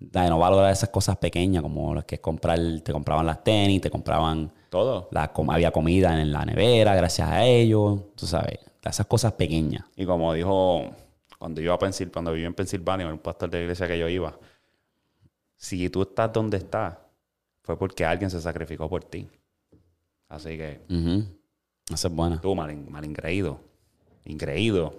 de 0.01 0.29
no 0.31 0.39
valorar 0.39 0.73
esas 0.73 0.89
cosas 0.89 1.19
pequeñas, 1.19 1.63
como 1.63 1.95
las 1.95 2.05
que 2.05 2.17
es 2.17 2.21
comprar, 2.21 2.59
te 2.83 2.93
compraban 2.93 3.27
las 3.27 3.45
tenis, 3.45 3.83
te 3.83 3.91
compraban, 3.91 4.51
Todo. 4.71 5.09
la, 5.11 5.31
había 5.49 5.71
comida 5.71 6.19
en 6.21 6.33
la 6.33 6.45
nevera 6.45 6.95
gracias 6.95 7.29
a 7.29 7.45
ellos, 7.45 8.01
tú 8.17 8.27
sabes, 8.27 8.59
esas 8.83 9.07
cosas 9.07 9.33
pequeñas. 9.35 9.85
Y 9.97 10.07
como 10.07 10.33
dijo, 10.33 10.85
cuando 11.39 11.61
yo 11.61 11.75
a 11.75 11.79
Pensil, 11.79 12.11
cuando 12.11 12.33
viví 12.33 12.47
en 12.47 12.55
Pensilvania, 12.55 13.07
un 13.07 13.19
pastor 13.19 13.51
de 13.51 13.61
iglesia 13.61 13.87
que 13.87 13.99
yo 13.99 14.09
iba, 14.09 14.35
si 15.63 15.91
tú 15.91 16.01
estás 16.03 16.33
donde 16.33 16.57
estás, 16.57 16.97
fue 17.63 17.77
porque 17.79 18.05
alguien 18.07 18.31
se 18.31 18.41
sacrificó 18.41 18.89
por 18.89 19.05
ti. 19.05 19.29
Así 20.29 20.57
que 20.57 20.81
Ujú. 20.89 21.25
Esa 21.93 22.09
es 22.09 22.15
buena. 22.15 22.41
tú, 22.41 22.55
mal, 22.55 22.75
mal 22.89 23.05
ingreído, 23.05 23.61
ingreído. 24.25 24.95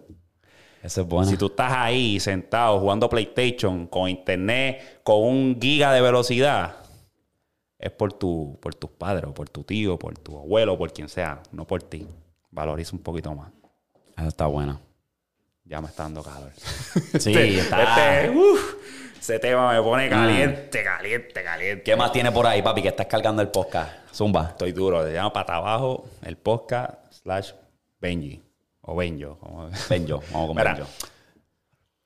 Esa 0.83 1.01
es 1.01 1.07
buena. 1.07 1.29
Si 1.31 1.37
tú 1.37 1.47
estás 1.47 1.71
ahí 1.73 2.19
sentado 2.19 2.79
jugando 2.79 3.09
PlayStation 3.09 3.87
con 3.87 4.07
internet, 4.09 5.01
con 5.03 5.23
un 5.23 5.57
giga 5.59 5.91
de 5.93 6.01
velocidad, 6.01 6.75
es 7.79 7.91
por, 7.91 8.13
tu, 8.13 8.59
por 8.61 8.75
tus 8.75 8.89
padres, 8.91 9.25
o 9.27 9.33
por 9.33 9.49
tu 9.49 9.63
tío, 9.63 9.97
por 9.97 10.15
tu 10.17 10.37
abuelo, 10.37 10.77
por 10.77 10.93
quien 10.93 11.09
sea, 11.09 11.41
no 11.51 11.65
por 11.65 11.81
ti. 11.81 12.07
Valoriza 12.51 12.95
un 12.95 13.01
poquito 13.01 13.33
más. 13.33 13.51
Esa 14.17 14.27
está 14.27 14.45
buena. 14.45 14.79
Ya 15.65 15.81
me 15.81 15.87
está 15.87 16.03
dando 16.03 16.21
calor. 16.21 16.51
Sí, 17.19 17.31
Este- 17.31 17.59
está. 17.59 18.23
este, 18.25 18.37
ese 19.21 19.37
tema 19.39 19.71
me 19.71 19.81
pone 19.81 20.09
caliente, 20.09 20.83
caliente, 20.83 21.43
caliente. 21.43 21.83
¿Qué 21.83 21.95
más 21.95 22.11
tiene 22.11 22.31
por 22.31 22.47
ahí, 22.47 22.61
papi, 22.63 22.81
que 22.81 22.87
estás 22.87 23.05
cargando 23.05 23.41
el 23.43 23.49
podcast? 23.49 23.91
Zumba. 24.13 24.47
Estoy 24.49 24.71
duro. 24.71 25.05
Se 25.05 25.13
llama 25.13 25.31
Pata 25.31 25.55
Abajo, 25.57 26.05
el 26.25 26.37
podcast 26.37 26.95
slash 27.13 27.51
Benji. 27.99 28.41
O 28.81 28.95
Benjo. 28.95 29.37
como- 29.37 29.69
yo, 30.07 30.21
vamos 30.33 30.47
con 30.47 30.55
Mira, 30.57 30.73
Ben 30.73 30.83
yo. 30.83 30.89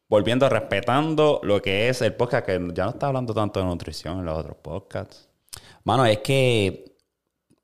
volviendo, 0.10 0.49
respetando 0.49 1.39
lo 1.43 1.62
que 1.62 1.88
es 1.88 2.01
el 2.01 2.13
podcast, 2.13 2.45
que 2.45 2.54
ya 2.73 2.84
no 2.84 2.89
está 2.91 3.08
hablando 3.08 3.34
tanto 3.34 3.62
de 3.62 3.65
nutrición 3.65 4.19
en 4.19 4.25
los 4.25 4.38
otros 4.38 4.58
podcasts. 4.62 5.30
Mano, 5.86 6.06
es 6.06 6.17
que 6.19 6.91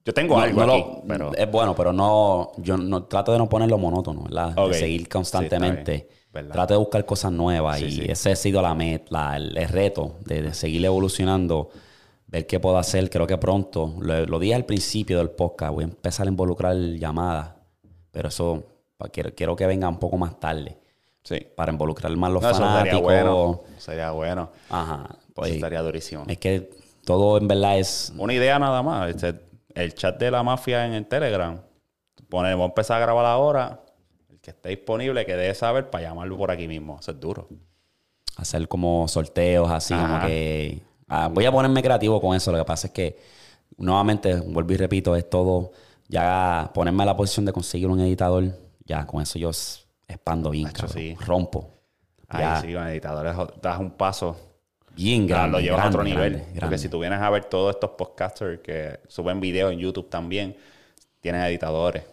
Yo 0.04 0.14
tengo 0.16 0.36
No, 0.36 0.42
algo 0.42 0.66
no 0.66 0.74
aquí, 0.74 0.82
lo- 0.82 1.04
pero... 1.08 1.32
Es 1.36 1.52
bueno, 1.52 1.76
pero 1.76 1.94
no, 1.94 2.54
yo 2.58 2.76
no 2.76 3.04
trato 3.04 3.34
de 3.34 3.38
no 3.38 3.48
ponerlo 3.48 3.78
monótono, 3.78 4.24
¿verdad? 4.24 4.56
De 4.56 4.74
seguir 4.74 5.08
constantemente. 5.08 6.08
Sí. 6.10 6.16
¿Verdad? 6.34 6.52
trato 6.54 6.74
de 6.74 6.78
buscar 6.78 7.06
cosas 7.06 7.32
nuevas 7.32 7.80
Sí, 7.80 7.86
y 7.86 7.92
sí. 7.92 8.06
ese 8.08 8.32
ha 8.32 8.36
sido 8.36 8.62
la 8.62 8.74
la- 9.10 9.36
el, 9.36 9.58
el 9.58 9.68
reto 9.68 10.16
de, 10.26 10.42
de 10.42 10.54
seguir 10.54 10.86
evolucionando, 10.86 11.70
ver 12.28 12.48
qué 12.48 12.60
puedo 12.60 12.78
hacer. 12.78 13.10
Creo 13.10 13.28
que 13.28 13.38
pronto, 13.38 13.96
lo, 14.00 14.26
lo 14.26 14.40
dije 14.40 14.56
al 14.56 14.66
principio 14.66 15.18
del 15.18 15.32
podcast, 15.32 15.74
voy 15.74 15.84
a 15.84 15.88
empezar 15.88 16.28
a 16.28 16.30
involucrar 16.30 16.76
llamadas, 16.76 17.52
pero 18.12 18.30
eso 18.30 18.64
quiero, 19.12 19.36
quiero 19.36 19.56
que 19.58 19.68
venga 19.68 19.90
un 19.90 20.00
poco 20.00 20.18
más 20.18 20.40
tarde 20.40 20.78
Sí. 21.24 21.38
para 21.56 21.72
involucrar 21.72 22.16
más 22.16 22.32
los 22.32 22.42
No, 22.42 22.50
eso 22.50 22.58
sería 22.60 22.72
fanáticos. 22.72 23.02
bueno. 23.02 23.62
Sería 23.78 24.12
bueno. 24.12 24.50
Ajá. 24.70 25.08
Eso 25.12 25.20
Pues, 25.36 25.52
estaría 25.54 25.82
durísimo. 25.82 26.24
es 26.28 26.38
que 26.38 26.70
todo 27.06 27.38
en 27.38 27.48
verdad 27.48 27.78
es 27.78 28.12
Una 28.18 28.34
idea 28.34 28.58
nada 28.58 28.82
más. 28.82 29.10
Este, 29.10 29.36
el 29.76 29.94
chat 29.96 30.18
de 30.20 30.32
la 30.32 30.44
mafia 30.44 30.86
en 30.86 30.94
el 30.94 31.06
Telegram. 31.08 31.60
Ponemos, 32.30 32.54
vamos 32.60 32.70
a 32.70 32.72
empezar 32.72 32.98
a 32.98 33.06
grabar 33.06 33.26
ahora. 33.26 33.82
Que 34.42 34.52
esté 34.52 34.70
disponible, 34.70 35.26
que 35.26 35.36
debe 35.36 35.54
saber 35.54 35.90
para 35.90 36.06
llamarlo 36.10 36.38
por 36.38 36.50
aquí 36.52 36.68
mismo. 36.68 36.98
Eso 37.00 37.12
es 37.12 37.20
duro. 37.20 37.48
hacer 38.38 38.68
como 38.68 39.08
sorteos 39.08 39.70
así, 39.70 39.94
como 39.94 40.20
que... 40.22 40.82
ah, 41.08 41.28
voy 41.32 41.46
a 41.46 41.52
ponerme 41.52 41.82
creativo 41.84 42.20
con 42.20 42.36
eso. 42.36 42.52
Lo 42.52 42.58
que 42.58 42.66
pasa 42.66 42.88
es 42.88 42.94
que, 42.94 43.20
nuevamente, 43.78 44.36
vuelvo 44.36 44.74
y 44.74 44.78
repito, 44.78 45.16
es 45.16 45.30
todo... 45.30 45.72
Ya 46.08 46.70
ponerme 46.74 47.04
a 47.04 47.06
la 47.06 47.16
posición 47.16 47.46
de 47.46 47.54
conseguir 47.54 47.88
un 47.88 48.00
editador, 48.02 48.44
ya 48.86 49.06
con 49.08 49.22
eso 49.22 49.40
yo... 49.40 49.52
expando 50.08 50.50
bien, 50.50 50.66
Nacho, 50.66 50.88
cabrón. 50.88 50.98
sí. 50.98 51.16
Rompo. 51.26 51.70
Ahí 52.28 52.42
Ya, 52.42 52.62
sí, 52.62 52.74
con 52.74 52.88
editadores 52.88 53.36
das 53.62 53.80
un 53.80 53.92
paso 53.92 54.38
bien 54.96 55.28
grande. 55.28 55.52
lo 55.52 55.60
llevas 55.60 55.80
grande, 55.80 55.98
a 55.98 56.02
otro 56.02 56.04
nivel. 56.04 56.34
grande, 56.34 56.60
Porque 56.60 56.78
si 56.78 56.90
tú 56.90 57.00
vienes 57.00 57.20
a 57.22 57.30
ver 57.30 57.46
todos 57.46 57.76
estos 57.76 57.92
podcasters 57.92 58.60
que 58.62 59.00
suben 59.08 59.40
videos 59.40 59.72
en 59.72 59.80
YouTube 59.80 60.10
también, 60.10 60.58
tienen 61.22 61.42
editadores. 61.44 62.04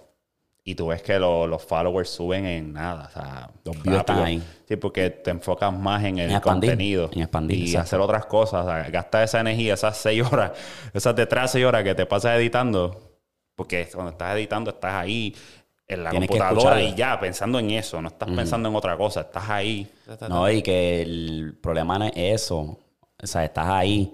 Y 0.71 0.75
tú 0.75 0.89
ves 0.89 1.01
que 1.01 1.19
lo- 1.19 1.47
los 1.47 1.65
followers 1.65 2.11
suben 2.11 2.45
en 2.45 2.75
nada. 2.75 3.07
O 3.09 3.11
sea, 3.11 3.51
Los 3.65 3.83
views 3.83 3.97
están 4.01 4.19
ahí. 4.23 4.43
Sí, 4.67 4.77
porque 4.77 5.09
te 5.09 5.31
enfocas 5.31 5.73
más 5.73 6.05
en 6.05 6.19
el 6.19 6.29
En 6.31 6.37
expandir, 6.37 6.71
contenido. 6.73 7.09
en 7.13 7.23
expandir, 7.23 7.57
y 7.59 7.63
exacto. 7.63 7.81
hacer 7.85 8.01
otras 8.01 8.27
cosas. 8.27 8.67
O 8.67 8.69
sea, 8.69 8.83
gastar 8.91 9.23
esa 9.25 9.41
energía, 9.41 9.73
esas 9.75 9.97
seis 9.97 10.23
horas, 10.31 10.53
esas 10.93 11.17
detrás 11.17 11.45
de 11.45 11.49
seis 11.59 11.65
horas 11.65 11.83
que 11.85 11.95
te 11.95 12.05
pasas 12.05 12.37
editando. 12.37 13.01
Porque 13.57 13.89
cuando 13.95 14.13
estás 14.13 14.35
editando, 14.37 14.71
estás 14.71 14.93
ahí 14.93 15.35
en 15.87 16.05
la 16.05 16.11
Tienes 16.11 16.29
computadora 16.29 16.83
y 16.83 16.95
ya, 16.95 17.19
pensando 17.19 17.59
en 17.59 17.71
eso. 17.71 18.03
No 18.03 18.09
estás 18.09 18.29
pensando 18.31 18.69
en 18.69 18.75
otra 18.77 18.95
cosa. 18.99 19.23
Estás 19.23 19.49
ahí. 19.49 19.91
No, 20.29 20.51
y 20.51 20.61
que 20.61 21.01
el 21.01 21.57
problema 21.63 21.99
no 21.99 22.05
es 22.05 22.13
eso. 22.15 22.59
O 23.23 23.27
sea, 23.27 23.43
estás 23.43 23.67
ahí, 23.69 24.13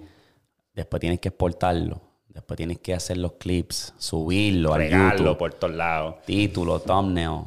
después 0.73 1.01
tienes 1.01 1.19
que 1.19 1.27
exportarlo, 1.27 1.99
después 2.35 2.57
tienes 2.57 2.77
que 2.79 2.93
hacer 2.93 3.17
los 3.17 3.33
clips, 3.33 3.93
subirlo 3.97 4.73
al 4.73 4.81
Regarlo 4.81 5.17
YouTube, 5.23 5.37
por 5.37 5.53
todos 5.55 5.73
lados. 5.73 6.15
título, 6.25 6.79
thumbnail. 6.79 7.41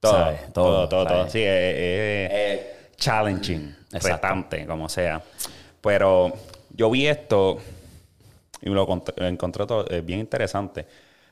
Todo, 0.00 0.12
¿sabes? 0.12 0.52
todo, 0.52 0.88
todo, 0.88 1.06
todo. 1.06 1.16
¿sabes? 1.18 1.32
Sí, 1.32 1.42
es, 1.42 2.30
es 2.32 2.96
challenging, 2.96 3.74
Exacto. 3.92 4.08
retante, 4.08 4.66
como 4.66 4.88
sea. 4.88 5.22
Pero 5.80 6.32
yo 6.70 6.90
vi 6.90 7.06
esto 7.06 7.58
y 8.60 8.68
lo 8.70 8.86
cont- 8.86 9.14
lo 9.16 9.26
encontré 9.26 9.66
todo, 9.66 9.86
eh, 9.90 10.00
bien 10.02 10.20
interesante. 10.20 10.86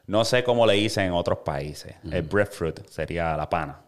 No 0.07 0.25
sé 0.25 0.43
cómo 0.43 0.67
le 0.67 0.75
dicen 0.75 1.07
en 1.07 1.13
otros 1.13 1.39
países. 1.39 1.95
El 2.11 2.23
breadfruit 2.23 2.81
sería 2.89 3.37
la 3.37 3.49
pana, 3.49 3.79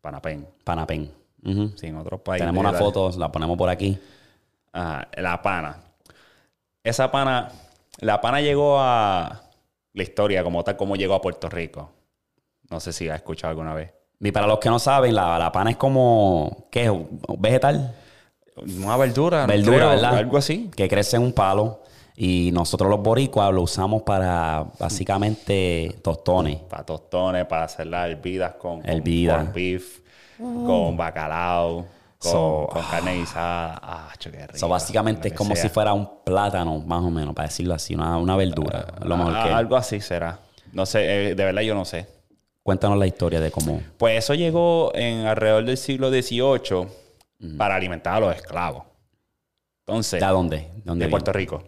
panapen. 0.00 0.46
Panapen. 0.64 1.10
Ujú. 1.44 1.72
Sí, 1.76 1.86
en 1.86 1.96
otros 1.96 2.20
países. 2.20 2.46
Tenemos 2.46 2.60
una 2.68 2.78
foto, 2.78 3.10
la 3.18 3.30
ponemos 3.30 3.56
por 3.56 3.68
aquí. 3.68 3.98
Ajá, 4.72 5.08
la 5.16 5.40
pana. 5.40 5.76
Esa 6.82 7.10
pana, 7.10 7.50
la 8.00 8.20
pana 8.20 8.40
llegó 8.40 8.78
a 8.78 9.42
la 9.92 10.02
historia 10.02 10.42
como 10.42 10.62
tal, 10.64 10.76
como 10.76 10.96
llegó 10.96 11.14
a 11.14 11.20
Puerto 11.20 11.48
Rico. 11.48 11.90
No 12.70 12.80
sé 12.80 12.92
si 12.92 13.08
has 13.08 13.16
escuchado 13.16 13.50
alguna 13.50 13.74
vez. 13.74 13.92
Y 14.20 14.32
para 14.32 14.46
los 14.46 14.58
que 14.58 14.70
no 14.70 14.78
saben, 14.78 15.14
la, 15.14 15.38
la 15.38 15.52
pana 15.52 15.70
es 15.70 15.76
como, 15.76 16.68
¿qué 16.70 16.84
es? 16.86 16.92
¿Vegetal? 17.38 17.94
Una 18.56 18.96
verdura. 18.96 19.46
Verdura, 19.46 19.76
creo, 19.76 19.88
¿verdad? 19.90 20.16
Algo 20.16 20.38
así. 20.38 20.70
Que 20.74 20.88
crece 20.88 21.16
en 21.16 21.22
un 21.22 21.32
palo. 21.32 21.82
Y 22.16 22.50
nosotros 22.52 22.88
los 22.88 23.02
boricuas 23.02 23.52
lo 23.52 23.62
usamos 23.62 24.02
para 24.02 24.66
básicamente 24.78 25.96
tostones. 26.02 26.56
Para 26.56 26.84
tostones, 26.84 27.44
para 27.46 27.64
hacer 27.64 27.88
las 27.88 28.08
hervidas 28.08 28.54
con, 28.54 28.80
con 28.80 29.00
corned 29.00 29.52
beef, 29.52 30.00
con 30.38 30.96
bacalao, 30.96 31.84
con, 32.24 32.32
So, 32.32 32.68
con 32.72 32.82
carne 32.90 33.14
guisada. 33.16 33.78
Ah, 33.82 34.08
rico. 34.20 34.56
So, 34.56 34.68
básicamente 34.68 35.28
es 35.28 35.34
como 35.34 35.54
sea. 35.54 35.62
si 35.62 35.68
fuera 35.68 35.92
un 35.92 36.08
plátano, 36.24 36.78
más 36.80 37.02
o 37.02 37.10
menos, 37.10 37.34
para 37.34 37.48
decirlo 37.48 37.74
así, 37.74 37.94
una, 37.94 38.16
una 38.18 38.36
verdura. 38.36 38.86
lo 39.04 39.16
mejor 39.16 39.34
Ah, 39.36 39.44
que. 39.44 39.50
Algo 39.52 39.76
así 39.76 40.00
será. 40.00 40.40
No 40.72 40.86
sé, 40.86 41.30
eh, 41.30 41.34
de 41.34 41.44
verdad 41.44 41.62
yo 41.62 41.74
no 41.74 41.84
sé. 41.84 42.06
Cuéntanos 42.62 42.98
la 42.98 43.06
historia 43.06 43.40
de 43.40 43.50
cómo. 43.50 43.80
Pues 43.98 44.18
eso 44.18 44.34
llegó 44.34 44.90
en 44.94 45.26
alrededor 45.26 45.64
del 45.64 45.76
siglo 45.76 46.08
XVIII 46.10 46.88
para 47.58 47.76
alimentar 47.76 48.14
a 48.14 48.20
los 48.20 48.34
esclavos. 48.34 48.84
Entonces, 49.86 50.18
¿De 50.20 50.26
dónde? 50.26 50.70
¿Dónde 50.82 51.04
de 51.04 51.10
Puerto 51.10 51.30
Rico. 51.32 51.62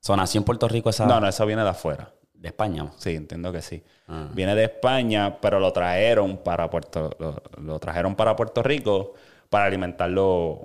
So, 0.00 0.16
nació 0.16 0.40
en 0.40 0.44
Puerto 0.44 0.66
Rico 0.66 0.90
esa. 0.90 1.06
No, 1.06 1.20
no, 1.20 1.28
eso 1.28 1.46
viene 1.46 1.62
de 1.62 1.68
afuera. 1.68 2.10
De 2.34 2.48
España. 2.48 2.90
Sí, 2.96 3.14
entiendo 3.14 3.52
que 3.52 3.62
sí. 3.62 3.84
Ah. 4.08 4.26
Viene 4.32 4.54
de 4.54 4.64
España, 4.64 5.38
pero 5.40 5.60
lo 5.60 5.72
trajeron 5.72 6.38
para 6.38 6.68
Puerto, 6.70 7.10
lo, 7.18 7.40
lo 7.62 7.78
trajeron 7.78 8.16
para 8.16 8.34
Puerto 8.34 8.62
Rico 8.62 9.12
para 9.50 9.66
alimentar 9.66 10.08
los, 10.08 10.58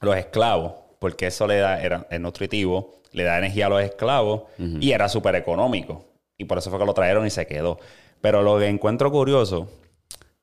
los 0.00 0.16
esclavos, 0.16 0.74
porque 0.98 1.28
eso 1.28 1.46
le 1.46 1.58
da, 1.58 1.80
era, 1.80 2.06
es 2.10 2.20
nutritivo, 2.20 3.00
le 3.12 3.22
da 3.22 3.38
energía 3.38 3.66
a 3.66 3.68
los 3.70 3.82
esclavos 3.82 4.42
y 4.58 4.90
era 4.90 5.08
súper 5.08 5.36
económico. 5.36 6.04
Y 6.36 6.44
por 6.44 6.58
eso 6.58 6.68
fue 6.68 6.78
que 6.78 6.84
lo 6.84 6.92
trajeron 6.92 7.26
y 7.26 7.30
se 7.30 7.46
quedó. 7.46 7.78
Pero 8.20 8.42
lo 8.42 8.58
que 8.58 8.66
encuentro 8.66 9.10
curioso 9.10 9.70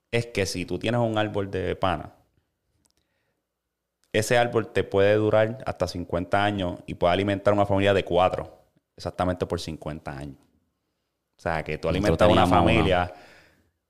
es 0.09 0.25
que 0.27 0.45
si 0.45 0.65
tú 0.65 0.79
tienes 0.79 1.01
un 1.01 1.17
árbol 1.17 1.51
de 1.51 1.75
pana, 1.75 2.13
ese 4.11 4.37
árbol 4.37 4.71
te 4.71 4.83
puede 4.83 5.15
durar 5.15 5.63
hasta 5.65 5.87
50 5.87 6.43
años 6.43 6.79
y 6.85 6.93
puede 6.93 7.13
alimentar 7.13 7.53
una 7.53 7.65
familia 7.65 7.93
de 7.93 8.05
cuatro, 8.05 8.57
exactamente 8.95 9.45
por 9.45 9.59
50 9.59 10.17
años. 10.17 10.37
O 11.37 11.41
sea, 11.41 11.63
que 11.63 11.77
tú 11.77 11.89
alimentas 11.89 12.29
una 12.29 12.47
familia 12.47 13.11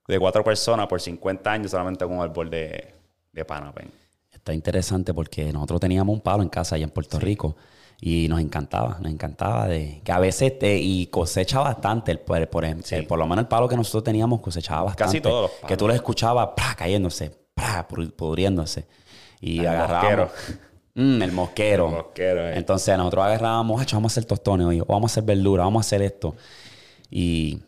de 0.07 0.19
cuatro 0.19 0.43
personas 0.43 0.87
por 0.87 0.99
50 0.99 1.51
años 1.51 1.71
solamente 1.71 2.03
con 2.05 2.15
un 2.15 2.23
árbol 2.23 2.49
de, 2.49 2.93
de 3.33 3.43
panapen. 3.45 3.91
Está 4.31 4.53
interesante 4.53 5.13
porque 5.13 5.51
nosotros 5.51 5.79
teníamos 5.79 6.13
un 6.13 6.21
palo 6.21 6.43
en 6.43 6.49
casa 6.49 6.75
allá 6.75 6.83
en 6.85 6.89
Puerto 6.91 7.19
Rico 7.19 7.55
y 7.99 8.27
nos 8.27 8.39
encantaba, 8.39 8.97
nos 9.01 9.11
encantaba 9.11 9.67
de 9.67 10.01
que 10.03 10.11
a 10.11 10.19
veces 10.19 10.57
te, 10.59 10.77
y 10.77 11.07
cosecha 11.07 11.59
bastante, 11.59 12.11
el, 12.11 12.19
por, 12.19 12.65
Sí. 12.83 12.95
el- 12.95 13.07
por 13.07 13.17
lo 13.19 13.25
menos 13.25 13.43
el 13.43 13.47
palo 13.47 13.67
que 13.67 13.75
nosotros 13.75 14.03
teníamos 14.03 14.39
cosechaba 14.41 14.83
bastante. 14.83 15.03
Casi 15.05 15.21
todos 15.21 15.43
los 15.43 15.51
palos. 15.51 15.67
Que 15.67 15.77
tú 15.77 15.87
lo 15.87 15.93
escuchabas 15.93 16.49
cayéndose, 16.77 17.31
pudri- 17.55 18.11
pudriéndose. 18.11 18.85
Y 19.39 19.59
El 19.59 19.67
agarrábamos. 19.67 20.31
Mm, 20.95 21.21
el 21.21 21.31
mosquero. 21.31 21.87
El 21.89 21.95
mosquero, 21.95 22.47
eh. 22.49 22.57
Entonces 22.57 22.95
nosotros 22.97 23.25
agarrábamos, 23.25 23.81
"Hacho, 23.81 23.95
vamos 23.97 24.11
a 24.11 24.13
hacer 24.13 24.25
tostones 24.25 24.67
hoy, 24.67 24.79
o 24.81 24.85
vamos 24.85 25.11
a 25.11 25.13
hacer 25.13 25.23
verdura, 25.23 25.63
vamos 25.63 25.85
a 25.85 25.87
hacer 25.87 26.01
esto. 26.01 26.35
Y 27.09 27.59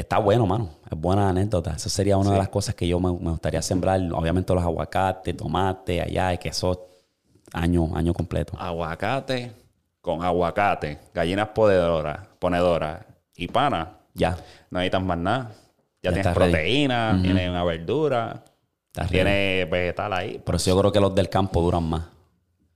está 0.00 0.18
bueno, 0.18 0.46
mano. 0.46 0.70
Es 0.90 0.98
buena 0.98 1.28
anécdota. 1.28 1.72
Eso 1.74 1.88
sería 1.88 2.16
una 2.16 2.32
de 2.32 2.38
las 2.38 2.48
cosas 2.48 2.74
que 2.74 2.86
yo 2.86 2.98
me, 3.00 3.12
me 3.12 3.30
gustaría 3.30 3.62
sembrar. 3.62 4.00
Obviamente 4.12 4.54
los 4.54 4.62
aguacates, 4.62 5.36
tomate, 5.36 6.00
allá, 6.00 6.34
y 6.34 6.38
que 6.38 6.48
eso 6.50 6.86
año, 7.52 7.90
año 7.94 8.12
completo. 8.14 8.54
Aguacate 8.58 9.52
con 10.00 10.22
aguacate, 10.24 10.98
gallinas 11.12 11.48
ponedoras, 11.48 12.26
ponedoras 12.38 13.04
y 13.36 13.48
pana. 13.48 13.98
Ya. 14.14 14.36
No 14.70 14.78
necesitas 14.78 15.02
más 15.02 15.18
nada. 15.18 15.50
Ya, 16.02 16.10
Ya 16.10 16.12
tienes 16.14 16.34
proteína, 16.34 17.18
tienes 17.22 17.48
una 17.50 17.62
verdura, 17.64 18.42
Está 18.86 19.02
ready. 19.02 19.12
tienes 19.12 19.70
vegetal 19.70 20.12
ahí. 20.14 20.38
Por 20.38 20.54
eso 20.54 20.70
yo 20.70 20.78
creo 20.78 20.92
que 20.92 21.00
los 21.00 21.14
del 21.14 21.28
campo 21.28 21.60
duran 21.60 21.84
más. 21.84 22.04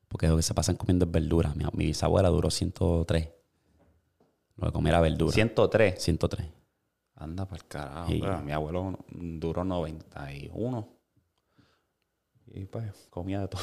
Porque 0.09 0.29
lo 0.29 0.37
que 0.37 0.43
se 0.43 0.55
pasan 0.55 0.77
comiendo 0.77 1.07
es 1.07 1.11
verdura. 1.11 1.53
Mi, 1.57 1.65
mi 1.73 1.87
bisabuela 1.87 2.29
duró 2.29 2.51
103. 2.51 3.29
Lo 4.57 4.67
que 4.67 4.73
comía 4.73 4.91
era 4.91 5.01
verdura. 5.01 5.33
103. 5.33 5.95
103. 6.01 6.47
Anda 7.17 7.45
para 7.47 7.57
el 7.63 7.69
carajo. 7.69 8.09
Sí. 8.09 8.19
Pero 8.21 8.41
mi 8.41 8.53
abuelo 8.53 8.99
duró 9.11 9.65
91. 9.65 10.89
Y 12.49 12.65
pues 12.67 13.07
comía 13.11 13.41
de 13.41 13.49
todo. 13.49 13.63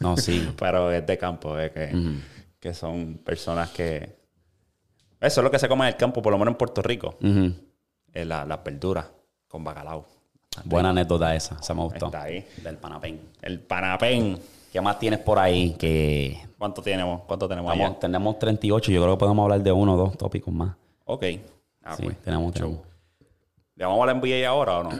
No, 0.00 0.16
sí. 0.16 0.52
Pero 0.58 0.90
es 0.90 1.06
de 1.06 1.18
campo, 1.18 1.58
es 1.58 1.70
que, 1.72 2.18
que 2.58 2.74
son 2.74 3.18
personas 3.24 3.70
que... 3.70 4.16
Eso 5.20 5.40
es 5.40 5.44
lo 5.44 5.50
que 5.50 5.58
se 5.58 5.68
come 5.68 5.82
en 5.84 5.88
el 5.88 5.96
campo, 5.96 6.20
por 6.22 6.32
lo 6.32 6.38
menos 6.38 6.52
en 6.52 6.58
Puerto 6.58 6.82
Rico. 6.82 7.16
Es 8.12 8.26
la- 8.26 8.44
las 8.44 8.62
verduras 8.64 9.06
con 9.48 9.64
bacalao. 9.64 10.04
Buena 10.64 10.90
anécdota 10.90 11.34
esa. 11.34 11.60
Se 11.62 11.74
me 11.74 11.82
gustó. 11.82 12.06
Está 12.06 12.22
ahí. 12.22 12.46
Del 12.62 12.76
panapén. 12.76 13.20
El 13.42 13.60
panapén. 13.60 14.38
¿Qué 14.72 14.80
más 14.80 14.98
tienes 14.98 15.20
por 15.20 15.38
ahí? 15.38 15.74
Que 15.74 16.38
¿Cuánto 16.58 16.82
tenemos? 16.82 17.22
¿Cuánto 17.26 17.48
tenemos 17.48 17.72
allá? 17.72 17.96
tenemos 17.98 18.38
38. 18.38 18.90
Yo 18.92 19.02
creo 19.02 19.14
que 19.14 19.20
podemos 19.20 19.42
hablar 19.44 19.62
de 19.62 19.72
uno 19.72 19.94
o 19.94 19.96
dos 19.96 20.16
tópicos 20.18 20.52
más. 20.52 20.76
Ok. 21.04 21.24
Ah, 21.84 21.96
sí, 21.96 22.02
pues. 22.04 22.22
tenemos, 22.22 22.52
tenemos. 22.54 22.78
¿Le 23.76 23.84
vamos 23.84 24.02
a 24.02 24.06
la 24.06 24.14
NBA 24.14 24.48
ahora 24.48 24.78
o 24.78 24.84
no? 24.84 24.90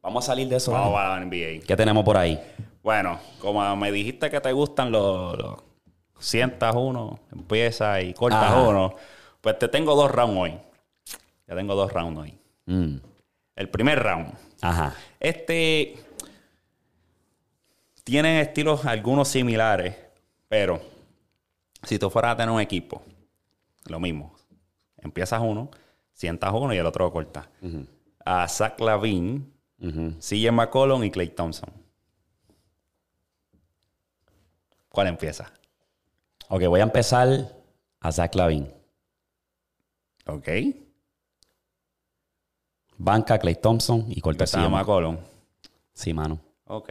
Vamos 0.00 0.24
a 0.24 0.28
salir 0.28 0.48
de 0.48 0.56
eso. 0.56 0.70
vamos 0.72 0.98
a 0.98 1.18
la 1.18 1.24
NBA. 1.24 1.66
¿Qué 1.66 1.76
tenemos 1.76 2.02
por 2.04 2.16
ahí? 2.16 2.40
Bueno, 2.82 3.18
como 3.40 3.76
me 3.76 3.90
dijiste 3.92 4.30
que 4.30 4.40
te 4.40 4.52
gustan 4.52 4.90
los... 4.92 5.36
los 5.36 5.56
sientas 6.18 6.74
uno, 6.76 7.18
empiezas 7.32 8.02
y 8.04 8.14
cortas 8.14 8.44
Ajá. 8.44 8.62
uno, 8.62 8.94
pues 9.40 9.58
te 9.58 9.68
tengo 9.68 9.94
dos 9.96 10.10
rounds 10.10 10.38
hoy. 10.38 10.58
Ya 11.46 11.54
tengo 11.56 11.74
dos 11.74 11.92
rounds 11.92 12.20
hoy. 12.20 12.38
Mm. 12.66 12.96
El 13.56 13.68
primer 13.68 14.02
round. 14.02 14.32
Ajá. 14.62 14.94
Este 15.20 15.96
tienen 18.04 18.36
estilos 18.36 18.86
algunos 18.86 19.28
similares, 19.28 19.94
pero 20.48 20.80
si 21.82 21.98
tú 21.98 22.08
fueras 22.08 22.32
a 22.32 22.36
tener 22.36 22.50
un 22.54 22.60
equipo, 22.60 23.02
lo 23.86 24.00
mismo. 24.00 24.34
Empiezas 24.96 25.40
uno, 25.42 25.70
sientas 26.18 26.52
uno 26.52 26.74
y 26.74 26.78
el 26.78 26.84
otro 26.86 27.04
lo 27.04 27.12
cortas. 27.12 27.46
A 28.24 28.48
Zach 28.48 28.80
Lavine, 28.80 29.42
Ujú. 29.80 30.14
CJ 30.18 30.50
McCollum 30.50 31.04
y 31.04 31.10
Clay 31.12 31.28
Thompson. 31.28 31.70
¿Cuál 34.88 35.06
empieza? 35.06 35.52
Ok, 36.48 36.64
voy 36.66 36.80
a 36.80 36.82
empezar 36.82 37.28
a 38.00 38.10
Zach 38.12 38.34
Lavin. 38.34 38.66
Ok. 40.26 40.48
Banca, 42.96 43.38
Clay 43.38 43.54
Thompson 43.54 44.06
y 44.08 44.20
cortesía. 44.20 44.58
Empezaba 44.64 44.80
McCollum. 44.80 45.18
Sí, 45.94 46.12
mano. 46.12 46.40
Ok. 46.66 46.90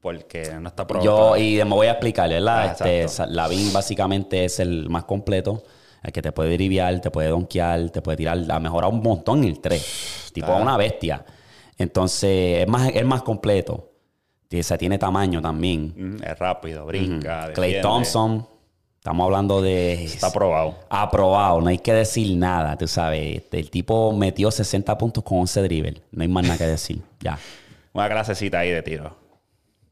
Porque 0.00 0.52
no 0.60 0.68
está 0.68 0.82
Yo, 0.82 0.86
provocado. 0.88 1.36
y 1.38 1.56
me 1.56 1.64
voy 1.74 1.86
a 1.86 1.92
explicar, 1.92 2.28
¿verdad? 2.28 2.76
Ah, 2.78 2.88
este. 2.88 3.26
Lavin 3.28 3.72
básicamente 3.72 4.44
es 4.44 4.60
el 4.60 4.90
más 4.90 5.04
completo, 5.04 5.64
el 6.02 6.12
que 6.12 6.22
te 6.22 6.32
puede 6.32 6.52
driviar, 6.54 7.00
te 7.00 7.10
puede 7.10 7.28
donkear, 7.28 7.90
te 7.90 8.00
puede 8.02 8.16
tirar, 8.16 8.38
ha 8.50 8.60
mejorado 8.60 8.92
un 8.92 9.02
montón 9.02 9.38
en 9.38 9.50
el 9.50 9.60
3. 9.60 10.30
Tipo 10.32 10.52
Ah. 10.52 10.56
una 10.60 10.76
bestia. 10.76 11.24
Entonces, 11.76 12.62
es 12.62 12.68
más, 12.68 12.90
es 12.94 13.04
más 13.04 13.22
completo. 13.22 13.92
O 14.52 14.62
sea, 14.62 14.78
tiene 14.78 14.98
tamaño 14.98 15.40
también. 15.42 16.18
Es 16.24 16.38
rápido, 16.38 16.86
brinca. 16.86 17.52
Clay. 17.52 17.80
Thompson, 17.82 18.46
estamos 18.96 19.24
hablando 19.24 19.60
de... 19.60 20.04
Está 20.04 20.28
aprobado. 20.28 20.74
Aprobado, 20.88 21.60
no 21.60 21.68
hay 21.68 21.78
que 21.78 21.92
decir 21.92 22.36
nada, 22.36 22.76
tú 22.76 22.88
sabes. 22.88 23.36
Este, 23.36 23.58
El 23.58 23.70
tipo 23.70 24.12
metió 24.12 24.50
60 24.50 24.96
puntos 24.96 25.22
con 25.22 25.38
11 25.40 25.62
dribbles. 25.62 26.02
No 26.12 26.22
hay 26.22 26.28
más 26.28 26.44
nada 26.44 26.58
que 26.58 26.66
decir. 26.66 27.00
Ya. 27.20 27.38
Una 27.92 28.08
clasecita 28.08 28.60
ahí 28.60 28.70
de 28.70 28.82
tiro. 28.82 29.16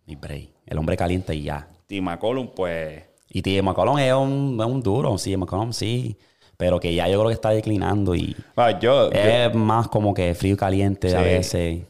Ni 0.07 0.15
break. 0.17 0.51
El 0.67 0.79
hombre 0.79 0.97
caliente 0.97 1.35
y 1.35 1.43
ya. 1.43 1.69
Y 1.89 2.01
McCollum, 2.01 2.49
pues. 2.55 3.03
Y 3.29 3.43
TJ 3.43 3.63
McCollum 3.63 3.99
es 3.99 4.13
un, 4.15 4.57
es 4.61 4.67
un 4.67 4.83
duro. 4.83 5.19
Sí, 5.19 5.37
McCollum 5.37 5.73
sí. 5.73 6.17
Pero 6.57 6.81
que 6.81 6.95
ya 6.95 7.07
yo 7.09 7.19
creo 7.19 7.29
que 7.29 7.35
está 7.35 7.51
declinando 7.51 8.15
y 8.15 8.35
bueno, 8.55 8.81
yo, 8.81 9.11
yo, 9.13 9.19
es 9.19 9.55
más 9.55 9.89
como 9.89 10.15
que 10.15 10.35
frío 10.35 10.55
y 10.55 10.57
caliente 10.57 11.15
a 11.15 11.19
Sí. 11.19 11.25
veces. 11.25 11.83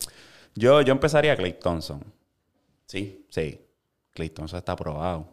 yo, 0.56 0.80
yo 0.82 0.92
empezaría 0.92 1.32
a 1.34 1.36
Clay 1.36 1.52
Thompson. 1.52 2.02
Sí. 2.86 3.26
Sí. 3.30 3.60
Clay 4.12 4.30
Thompson 4.30 4.58
está 4.58 4.72
aprobado. 4.72 5.28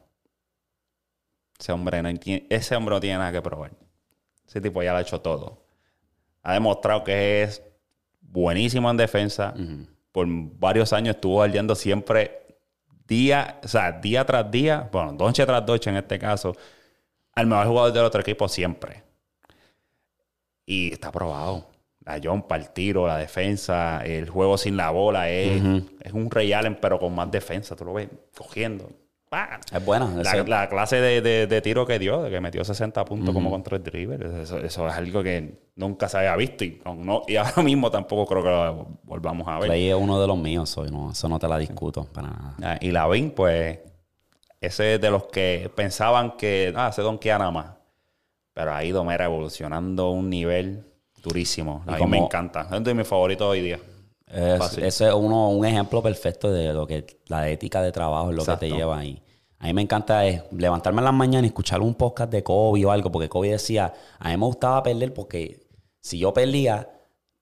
Ese 1.59 1.71
hombre 1.71 2.01
no 2.03 2.13
tiene, 2.15 2.45
ese 2.49 2.75
hombre 2.75 2.93
no 2.95 2.99
tiene 2.99 3.17
nada 3.17 3.31
que 3.31 3.41
probar. 3.41 3.71
Ese 4.47 4.59
tipo 4.61 4.83
ya 4.83 4.91
lo 4.91 4.97
ha 4.97 5.01
hecho 5.01 5.19
todo. 5.21 5.63
Ha 6.43 6.53
demostrado 6.53 7.03
que 7.03 7.41
es 7.43 7.63
buenísimo 8.21 8.91
en 8.91 8.97
defensa. 8.97 9.53
Por 10.11 10.27
varios 10.29 10.93
años 10.93 11.15
estuvo 11.15 11.41
aliando 11.41 11.73
siempre 11.73 12.42
día, 13.13 13.59
o 13.63 13.67
sea, 13.67 13.91
día 13.91 14.25
tras 14.25 14.49
día, 14.49 14.89
bueno, 14.91 15.11
noche 15.11 15.45
tras 15.45 15.65
noche 15.65 15.89
en 15.91 15.97
este 15.97 16.17
caso, 16.17 16.55
al 17.35 17.45
mejor 17.45 17.67
jugador 17.67 17.93
del 17.93 18.05
otro 18.05 18.21
equipo 18.21 18.47
siempre. 18.47 19.03
Y 20.65 20.91
está 20.93 21.09
aprobado. 21.09 21.69
La 22.05 22.19
jumpa, 22.21 22.55
el 22.57 22.69
tiro, 22.71 23.07
la 23.07 23.17
defensa, 23.17 24.03
el 24.03 24.29
juego 24.29 24.57
sin 24.57 24.75
la 24.75 24.89
bola, 24.89 25.29
es, 25.29 25.61
es 26.01 26.11
un 26.11 26.29
Ray 26.29 26.51
Allen, 26.51 26.77
pero 26.81 26.99
con 26.99 27.15
más 27.15 27.31
defensa. 27.31 27.75
Tú 27.75 27.85
lo 27.85 27.93
ves 27.93 28.09
cogiendo. 28.35 28.89
Es 29.71 29.83
buena. 29.85 30.05
La, 30.47 30.69
clase 30.69 30.97
de, 31.01 31.21
de- 31.21 31.47
de 31.47 31.61
tiro 31.61 31.85
que 31.85 31.99
dio, 31.99 32.21
de 32.23 32.29
que 32.29 32.39
metió 32.41 32.63
60 32.63 33.03
puntos 33.05 33.33
como 33.33 33.49
contra 33.49 33.77
el 33.77 33.83
dribble, 33.83 34.43
eso, 34.43 34.57
eso 34.59 34.87
es 34.87 34.93
algo 34.93 35.23
que 35.23 35.59
nunca 35.75 36.07
se 36.09 36.17
había 36.17 36.35
visto 36.35 36.63
y, 36.63 36.81
no- 36.97 37.23
y 37.27 37.35
ahora 37.35 37.61
mismo 37.63 37.89
tampoco 37.91 38.25
creo 38.25 38.43
que 38.43 38.49
lo 38.49 38.87
volvamos 39.03 39.47
a 39.47 39.59
ver. 39.59 39.67
Clay 39.69 39.89
es 39.89 39.95
uno 39.95 40.19
de 40.21 40.27
los 40.27 40.37
míos, 40.37 40.69
soy, 40.69 40.91
no, 40.91 41.11
eso 41.11 41.27
no 41.29 41.39
te 41.39 41.47
la 41.47 41.57
discuto 41.57 42.05
para 42.05 42.27
nada. 42.29 42.55
Ah, 42.63 42.77
Y 42.81 42.91
pues, 43.29 43.79
ese 44.61 44.95
es 44.95 45.01
de 45.01 45.09
los 45.11 45.25
que 45.25 45.71
pensaban 45.75 46.37
que, 46.37 46.73
ah, 46.75 46.91
se 46.91 47.01
donkeaba 47.01 47.39
nada 47.39 47.51
más. 47.51 47.67
Pero 48.53 48.73
ha 48.73 48.83
ido, 48.83 49.03
mira, 49.03 49.25
evolucionando 49.25 50.11
un 50.11 50.29
nivel 50.29 50.85
durísimo. 51.23 51.83
A 51.87 51.97
mí 51.97 52.05
me 52.07 52.17
encanta. 52.25 52.67
Es 52.71 52.83
de 52.83 52.93
mis 52.93 53.07
favoritos 53.07 53.47
hoy 53.47 53.61
día. 53.61 53.79
Es- 54.33 54.77
ese 54.79 55.07
es 55.07 55.13
uno, 55.13 55.49
un 55.49 55.65
ejemplo 55.65 56.01
perfecto 56.01 56.51
de 56.51 56.73
lo 56.73 56.87
que 56.87 57.05
la 57.27 57.49
ética 57.49 57.81
de 57.81 57.91
trabajo 57.91 58.31
es 58.31 58.35
lo 58.35 58.45
que 58.45 58.57
te 58.57 58.69
lleva 58.69 58.97
ahí. 58.99 59.21
A 59.59 59.67
mí 59.67 59.73
me 59.73 59.81
encanta 59.81 60.25
es 60.25 60.41
levantarme 60.51 60.99
en 60.99 61.05
las 61.05 61.13
mañanas 61.13 61.43
y 61.45 61.47
escuchar 61.47 61.81
un 61.81 61.95
podcast 61.95 62.29
de 62.31 62.43
Kobe 62.43 62.85
o 62.85 62.91
algo, 62.91 63.11
porque 63.11 63.29
Kobe 63.29 63.49
decía, 63.51 63.93
a 64.19 64.29
mí 64.29 64.37
me 64.37 64.45
gustaba 64.45 64.83
perder 64.83 65.13
porque 65.13 65.67
si 66.01 66.17
yo 66.19 66.33
perdía, 66.33 66.89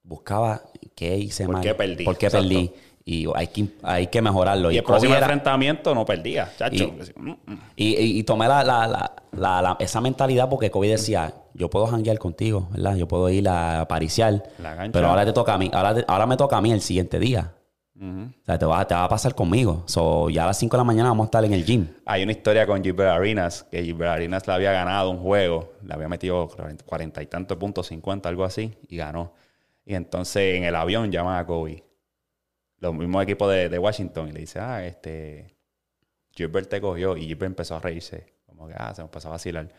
buscaba 0.04 0.62
qué 0.96 1.18
hice 1.18 1.46
¿Por 1.46 1.54
mal. 1.54 1.64
qué 1.64 1.74
perdí? 1.74 2.04
¿Por 2.04 2.18
qué 2.18 2.28
Exacto. 2.28 2.48
perdí? 2.48 2.72
Y 3.04 3.28
hay 3.36 3.48
que, 3.48 3.66
hay 3.84 4.08
que 4.08 4.22
mejorarlo. 4.22 4.72
Y 4.72 4.76
Y, 4.76 4.78
el 4.78 4.84
próximo 4.84 5.14
era- 5.16 5.26
enfrentamiento 5.26 5.96
no 5.96 6.06
perdía, 6.06 6.52
chacho. 6.58 6.94
Y- 7.76 8.20
y, 8.20 8.24
tomé 8.24 8.48
la, 8.48 8.64
la- 8.64 9.12
la- 9.32 9.76
esa 9.80 10.02
mentalidad 10.02 10.50
porque 10.50 10.70
Kobe 10.70 10.88
decía, 10.90 11.34
yo 11.54 11.70
puedo 11.70 11.88
janguear 11.88 12.20
contigo, 12.20 12.68
¿verdad? 12.72 12.96
Yo 12.96 13.08
puedo 13.08 13.30
ir 13.30 13.48
a 13.50 13.88
pariciar, 13.88 14.44
pero 14.92 15.08
ahora 15.10 15.26
te 15.26 15.34
toca 15.34 15.54
a 15.54 15.58
mí, 15.58 15.70
ahora, 15.74 15.96
te- 15.96 16.06
ahora 16.08 16.26
me 16.28 16.38
toca 16.38 16.58
a 16.58 16.62
mí 16.62 16.72
el 16.72 16.82
siguiente 16.82 17.18
día. 17.20 17.54
O 18.04 18.46
sea, 18.46 18.58
te 18.58 18.66
va, 18.66 18.86
te 18.88 18.96
va 18.96 19.04
a 19.04 19.10
pasar 19.10 19.36
conmigo. 19.36 19.84
So, 19.86 20.30
ya 20.32 20.44
a 20.46 20.48
las 20.48 20.58
5 20.58 20.76
de 20.76 20.80
la 20.80 20.84
mañana 20.84 21.10
vamos 21.10 21.26
a 21.26 21.28
estar 21.28 21.46
en 21.46 21.54
el 21.54 21.64
gym. 21.64 21.88
Hay 22.08 22.24
una 22.24 22.32
historia 22.32 22.66
con 22.66 22.84
Gilbert 22.84 23.12
Arenas, 23.12 23.62
que 23.70 23.84
Gilbert 23.84 24.12
Arenas 24.14 24.48
le 24.48 24.54
había 24.54 24.72
ganado 24.72 25.12
un 25.12 25.20
juego, 25.20 25.74
le 25.86 25.94
había 25.94 26.08
metido 26.08 26.50
cuarenta 26.86 27.22
y 27.22 27.28
tantos 27.28 27.58
puntos, 27.58 27.86
50, 27.88 28.28
algo 28.28 28.44
así, 28.44 28.74
y 28.90 28.98
ganó. 28.98 29.34
Y 29.86 29.94
entonces 29.94 30.56
en 30.56 30.64
el 30.64 30.76
avión 30.76 31.12
llaman 31.12 31.38
a 31.38 31.46
Kobe, 31.46 31.84
los 32.82 32.94
mismos 32.96 33.24
equipos 33.24 33.50
de, 33.50 33.70
de 33.70 33.80
Washington, 33.80 34.28
y 34.28 34.32
le 34.34 34.40
dice, 34.42 34.60
ah, 34.60 34.84
este, 34.84 35.56
Gilbert 36.36 36.68
te 36.68 36.82
cogió, 36.82 37.16
y 37.16 37.28
Gilbert 37.28 37.52
empezó 37.52 37.76
a 37.76 37.80
reírse, 37.80 38.34
como 38.46 38.68
que, 38.68 38.74
ah, 38.76 38.94
se 38.94 39.02
empezó 39.02 39.30
a 39.30 39.32
vacilar. 39.32 39.70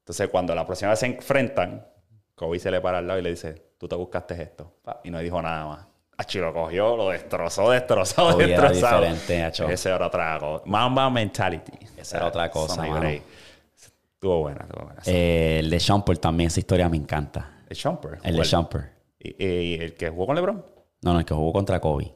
Entonces 0.00 0.28
cuando 0.28 0.54
la 0.54 0.66
próxima 0.66 0.90
vez 0.90 0.98
se 0.98 1.06
enfrentan, 1.06 1.86
Kobe 2.34 2.58
se 2.58 2.70
le 2.70 2.80
para 2.80 2.98
al 2.98 3.06
lado 3.06 3.20
y 3.20 3.22
le 3.22 3.30
dice, 3.30 3.54
tú 3.78 3.86
te 3.86 3.94
buscaste 3.94 4.42
esto, 4.42 4.74
y 5.04 5.10
no 5.10 5.20
dijo 5.20 5.40
nada 5.40 5.66
más. 5.66 5.86
Achi 6.18 6.38
lo 6.38 6.52
cogió, 6.52 6.96
lo 6.96 7.10
destrozó, 7.10 7.70
destrozó, 7.70 8.32
Kobe 8.32 8.52
era 8.52 8.68
destrozado. 8.70 9.02
diferente. 9.02 9.72
Ese 9.72 9.88
era 9.88 10.06
otra 10.06 10.38
cosa. 10.38 10.64
Mamba 10.66 11.08
mentality. 11.08 11.72
Esa 11.96 12.16
era 12.18 12.26
otra 12.26 12.50
cosa. 12.50 12.84
Estuvo 13.14 14.40
buena, 14.40 14.66
estuvo 14.68 14.84
buena. 14.84 15.00
Eh, 15.06 15.60
el 15.60 15.70
de 15.70 15.78
Shumpert 15.78 16.20
también, 16.20 16.48
esa 16.48 16.60
historia 16.60 16.88
me 16.88 16.96
encanta. 16.96 17.62
el 17.68 17.76
Shumper. 17.76 18.18
El 18.22 18.36
de 18.36 18.42
Shumpert. 18.42 18.92
¿Y, 19.18 19.44
y 19.44 19.74
el 19.74 19.94
que 19.94 20.10
jugó 20.10 20.26
con 20.26 20.34
LeBron? 20.34 20.79
No, 21.02 21.12
no, 21.12 21.18
el 21.20 21.24
que 21.24 21.34
jugó 21.34 21.52
contra 21.52 21.80
Kobe. 21.80 22.14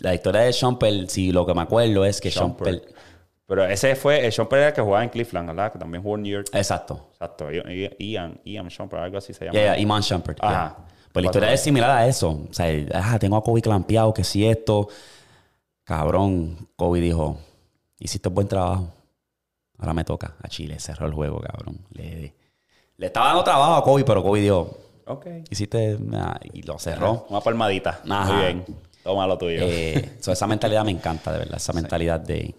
La 0.00 0.14
historia 0.14 0.42
de 0.42 0.52
Shumpert, 0.52 1.08
si 1.08 1.32
lo 1.32 1.44
que 1.44 1.54
me 1.54 1.62
acuerdo 1.62 2.04
es 2.04 2.20
que 2.20 2.30
Shumpert. 2.30 2.84
Shumpert... 2.84 2.96
Pero 3.46 3.66
ese 3.66 3.96
fue 3.96 4.24
el 4.24 4.32
Shumper 4.32 4.58
era 4.60 4.68
el 4.68 4.74
que 4.74 4.80
jugaba 4.80 5.02
en 5.02 5.10
Cleveland, 5.10 5.48
¿verdad? 5.48 5.72
Que 5.72 5.78
también 5.78 6.02
jugó 6.02 6.14
en 6.14 6.22
New 6.22 6.32
York. 6.32 6.48
Exacto. 6.52 7.08
Exacto. 7.12 7.50
Ian, 7.50 8.40
Ian 8.44 8.68
Shumper, 8.68 9.00
algo 9.00 9.18
así 9.18 9.34
se 9.34 9.44
llama. 9.44 9.58
Yeah, 9.58 9.74
yeah, 9.74 9.78
Iman 9.78 10.00
Shumpert. 10.00 10.40
yeah. 10.40 10.66
Ajá. 10.66 10.76
Pues 11.12 11.24
la 11.24 11.28
historia 11.28 11.52
es 11.52 11.60
similar 11.60 11.90
a 11.90 12.06
eso. 12.06 12.30
O 12.48 12.54
sea, 12.54 12.66
ah, 12.94 13.18
tengo 13.18 13.36
a 13.36 13.42
Kobe 13.42 13.60
clampeado, 13.60 14.14
que 14.14 14.24
si 14.24 14.46
esto. 14.46 14.88
Cabrón, 15.84 16.68
Kobe 16.76 17.00
dijo, 17.00 17.36
hiciste 17.98 18.28
buen 18.30 18.48
trabajo. 18.48 18.88
Ahora 19.78 19.92
me 19.92 20.04
toca. 20.04 20.36
A 20.40 20.48
Chile 20.48 20.78
cerró 20.78 21.06
el 21.06 21.12
juego, 21.12 21.40
cabrón. 21.40 21.80
Le, 21.90 22.34
le 22.96 23.06
estaba 23.06 23.26
dando 23.26 23.44
trabajo 23.44 23.74
a 23.74 23.84
Kobe, 23.84 24.04
pero 24.04 24.22
Kobe 24.22 24.40
dijo, 24.40 24.78
Ok. 25.06 25.26
hiciste... 25.50 25.98
ah, 26.14 26.38
y 26.52 26.62
lo 26.62 26.78
cerró. 26.78 27.26
Una 27.28 27.40
palmadita. 27.40 28.00
Ajá. 28.08 28.32
Muy 28.32 28.42
bien. 28.42 28.64
Toma 29.02 29.26
lo 29.26 29.36
tuyo. 29.36 29.58
Eh, 29.62 30.16
so, 30.20 30.30
esa 30.32 30.46
mentalidad 30.46 30.84
me 30.84 30.92
encanta, 30.92 31.32
de 31.32 31.38
verdad. 31.40 31.56
Esa 31.56 31.72
mentalidad 31.72 32.20
de... 32.20 32.54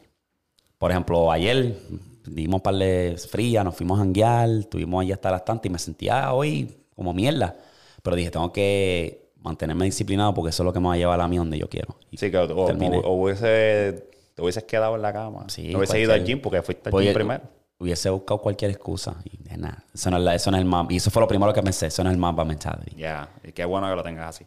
Por 0.77 0.91
ejemplo, 0.91 1.31
ayer 1.31 1.77
dimos 2.25 2.55
un 2.59 2.61
par 2.61 2.75
de 2.75 3.15
frías, 3.29 3.63
nos 3.63 3.75
fuimos 3.75 3.97
a 3.97 4.03
janguear, 4.03 4.49
estuvimos 4.49 5.01
allí 5.01 5.11
hasta 5.13 5.31
las 5.31 5.45
tantas 5.45 5.65
y 5.67 5.69
me 5.69 5.79
sentía 5.79 6.33
hoy 6.33 6.75
como 6.95 7.13
mierda. 7.13 7.55
Pero 8.01 8.15
dije, 8.17 8.29
tengo 8.31 8.51
que 8.51 9.31
mantenerme 9.41 9.85
disciplinado 9.85 10.33
porque 10.33 10.49
eso 10.49 10.63
es 10.63 10.65
lo 10.65 10.73
que 10.73 10.79
me 10.81 10.87
va 10.89 10.93
a 10.95 10.97
llevar 10.97 11.21
a 11.21 11.27
mí 11.29 11.37
donde 11.37 11.57
yo 11.57 11.69
quiero. 11.69 11.95
Y 12.11 12.17
sí, 12.17 12.29
que 12.29 12.37
o, 12.37 12.43
o- 12.43 13.11
hubiese, 13.13 14.09
te 14.35 14.41
hubieses 14.41 14.63
quedado 14.65 14.95
en 14.97 15.01
la 15.01 15.13
cama. 15.13 15.45
Sí, 15.47 15.69
no 15.69 15.77
hubiese 15.77 16.01
ido 16.01 16.11
al 16.13 16.25
gym 16.25 16.41
porque 16.41 16.61
fuiste 16.61 16.89
al 16.89 16.91
gym 17.01 17.13
primero. 17.13 17.43
Hubiese 17.79 18.09
buscado 18.09 18.39
cualquier 18.39 18.71
excusa. 18.71 19.15
Y 19.25 19.37
de 19.43 19.57
nada. 19.57 19.83
Eso 19.93 20.09
no 20.11 20.17
es, 20.17 20.35
eso 20.41 20.51
no 20.51 20.57
es 20.57 20.61
el 20.61 20.67
mapa. 20.69 20.93
Y 20.93 20.97
eso 20.97 21.11
fue 21.11 21.21
lo 21.21 21.27
primero 21.27 21.53
que 21.53 21.61
pensé. 21.61 21.87
Eso 21.87 22.03
no 22.03 22.09
es 22.09 22.13
el 22.13 22.19
mapa 22.19 22.45
mentality. 22.45 22.95
Ya, 22.95 23.29
y 23.43 23.51
qué 23.51 23.65
bueno 23.65 23.89
que 23.89 23.95
lo 23.95 24.03
tengas 24.03 24.35
así. 24.35 24.45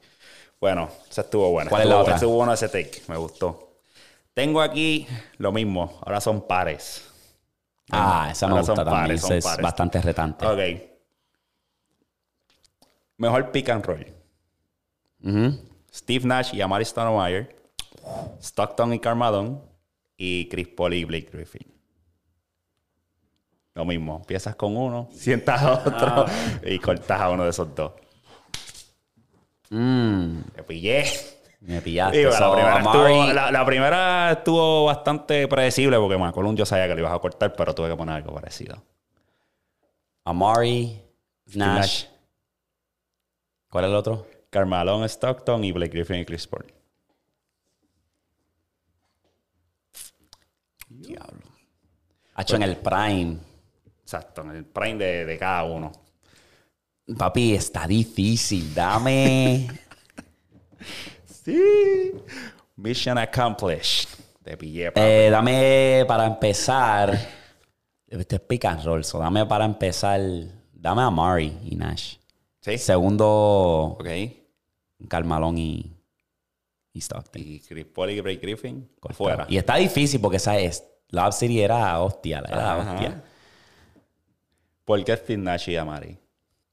Bueno, 0.61 0.89
esa 1.11 1.21
estuvo 1.21 1.51
buena. 1.51 1.69
¿Cuál 1.69 1.83
es 1.83 1.89
la 1.89 1.99
otra? 1.99 2.15
Estuvo 2.15 2.35
bueno 2.37 2.53
ese 2.53 2.69
take, 2.69 3.03
me 3.09 3.17
gustó. 3.17 3.81
Tengo 4.33 4.61
aquí 4.63 5.07
lo 5.39 5.53
mismo, 5.53 5.99
ahora 6.03 6.21
son 6.21 6.47
pares. 6.47 7.03
Ah, 7.91 8.29
esa 8.31 8.47
me 8.47 8.53
Ahora 8.53 8.61
gusta 8.63 8.75
son 8.77 8.85
también. 8.85 9.21
pares, 9.21 9.31
es 9.31 9.45
pares. 9.45 9.63
bastante 9.63 10.01
retante. 10.03 10.47
Ok. 10.47 10.83
Mejor 13.19 13.51
pick 13.51 13.69
and 13.71 13.85
roll. 13.85 14.07
Steve 15.95 16.27
Nash 16.27 16.55
y 16.55 16.61
Amari 16.61 16.85
Stoudemire. 16.85 17.55
Stockton 18.41 18.93
y 18.95 18.99
Carmadon. 18.99 19.63
Y 20.17 20.49
Chris 20.49 20.69
Paul 20.69 20.95
y 20.95 21.05
Blake 21.05 21.29
Griffin. 21.33 21.67
Lo 23.77 23.85
mismo. 23.85 24.17
Empiezas 24.17 24.57
con 24.57 24.77
uno, 24.77 25.09
sientas 25.13 25.63
a 25.63 25.73
otro 25.75 26.27
y 26.65 26.79
cortas 26.81 27.21
a 27.21 27.31
uno 27.31 27.45
de 27.45 27.51
esos 27.51 27.73
dos. 27.75 27.93
Mm, 29.71 30.41
Te 30.55 30.63
pillé. 30.65 31.05
me 31.61 31.81
pillaste. 31.83 32.19
Digo, 32.19 32.31
la, 32.31 32.53
primera 32.53 32.79
estuvo, 32.79 33.33
la- 33.33 33.51
la 33.51 33.67
primera 33.67 34.33
estuvo 34.33 34.85
bastante 34.87 35.47
predecible 35.49 35.99
porque 35.99 36.17
McCollum 36.17 36.57
yo 36.57 36.65
sabía 36.67 36.89
que 36.89 36.95
lo 36.95 37.01
ibas 37.01 37.13
a 37.13 37.19
cortar, 37.19 37.55
pero 37.55 37.75
tuve 37.75 37.91
que 37.91 37.97
poner 37.97 38.15
algo 38.17 38.33
parecido. 38.35 38.83
Amari, 40.25 41.01
Nash. 41.55 41.57
Nash. 41.57 42.05
¿Cuál 43.69 43.85
es 43.85 43.91
el 43.91 43.97
otro? 43.97 44.27
Carmelo 44.51 45.05
Stockton 45.05 45.63
y 45.65 45.73
Blake 45.73 45.93
Griffin 45.93 46.17
y 46.17 46.25
Chris 46.25 46.47
Paul. 46.47 46.65
Diablo. 50.89 51.43
Hacho 52.35 52.57
en 52.57 52.63
el 52.63 52.77
Prime. 52.77 53.39
Exacto, 54.07 54.43
en 54.43 54.51
el 54.53 54.65
prime 54.65 55.05
de, 55.05 55.25
de 55.25 55.37
cada 55.37 55.65
uno. 55.65 55.91
Papi, 57.19 57.55
está 57.57 57.89
difícil. 57.89 58.73
Dame. 58.73 59.67
Sí. 61.45 62.13
Mission 62.77 63.19
accomplished. 63.19 64.09
Te 64.45 64.57
pillé, 64.57 64.93
papi. 64.93 65.01
Eh, 65.05 65.29
dame 65.29 66.05
para 66.07 66.25
empezar. 66.25 67.19
Este 68.07 68.37
es 68.37 68.41
pick 68.43 68.65
and 68.67 68.85
roll. 68.85 69.03
so 69.05 69.19
dame 69.19 69.45
para 69.45 69.65
empezar. 69.65 70.21
Dame 70.73 71.03
a 71.03 71.07
Amari 71.07 71.59
y 71.65 71.75
Nash. 71.75 72.19
¿Sí? 72.61 72.79
Segundo, 72.79 73.97
Ok. 73.99 74.09
Carmalón 75.09 75.59
y, 75.59 75.93
y 76.93 77.01
Stockton. 77.01 77.43
Y 77.43 77.59
Chris 77.59 77.87
Paul 77.87 78.11
y 78.11 78.21
Blake 78.21 78.39
Griffin 78.41 78.89
fuera. 79.11 79.47
Y 79.49 79.57
está 79.57 79.75
difícil 79.77 80.21
porque, 80.21 80.39
¿sabes? 80.39 80.85
Love 81.11 81.35
City 81.35 81.61
era 81.61 82.01
hostia, 82.01 82.43
era 82.47 82.81
Ajá. 82.81 82.93
hostia. 82.93 83.25
¿Por 84.87 85.05
qué 85.05 85.15
Steve 85.17 85.43
Nash 85.43 85.69
y 85.69 85.77
Amari? 85.77 86.17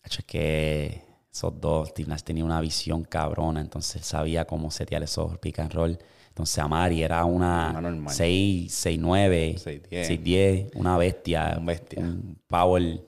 Es 0.03 0.17
que 0.25 1.01
esos 1.31 1.59
dos, 1.59 1.89
Steve 1.89 2.07
Nash 2.09 2.21
tenía 2.21 2.45
una 2.45 2.61
visión 2.61 3.03
cabrona, 3.03 3.59
entonces 3.59 4.05
sabía 4.05 4.45
cómo 4.45 4.71
setear 4.71 5.03
esos 5.03 5.37
pick 5.39 5.59
and 5.59 5.73
roll. 5.73 5.97
Entonces 6.29 6.57
Amari 6.59 7.03
era 7.03 7.25
una 7.25 7.71
Una 7.71 7.81
normal. 7.81 8.13
6, 8.13 8.73
6, 8.73 8.99
9, 9.01 9.55
6'10. 9.57 10.03
6, 10.05 10.23
10, 10.23 10.71
una 10.75 10.97
bestia. 10.97 11.55
Un 11.57 11.65
bestia. 11.65 11.99
Un 12.01 12.39
power, 12.47 12.83
o 12.83 13.03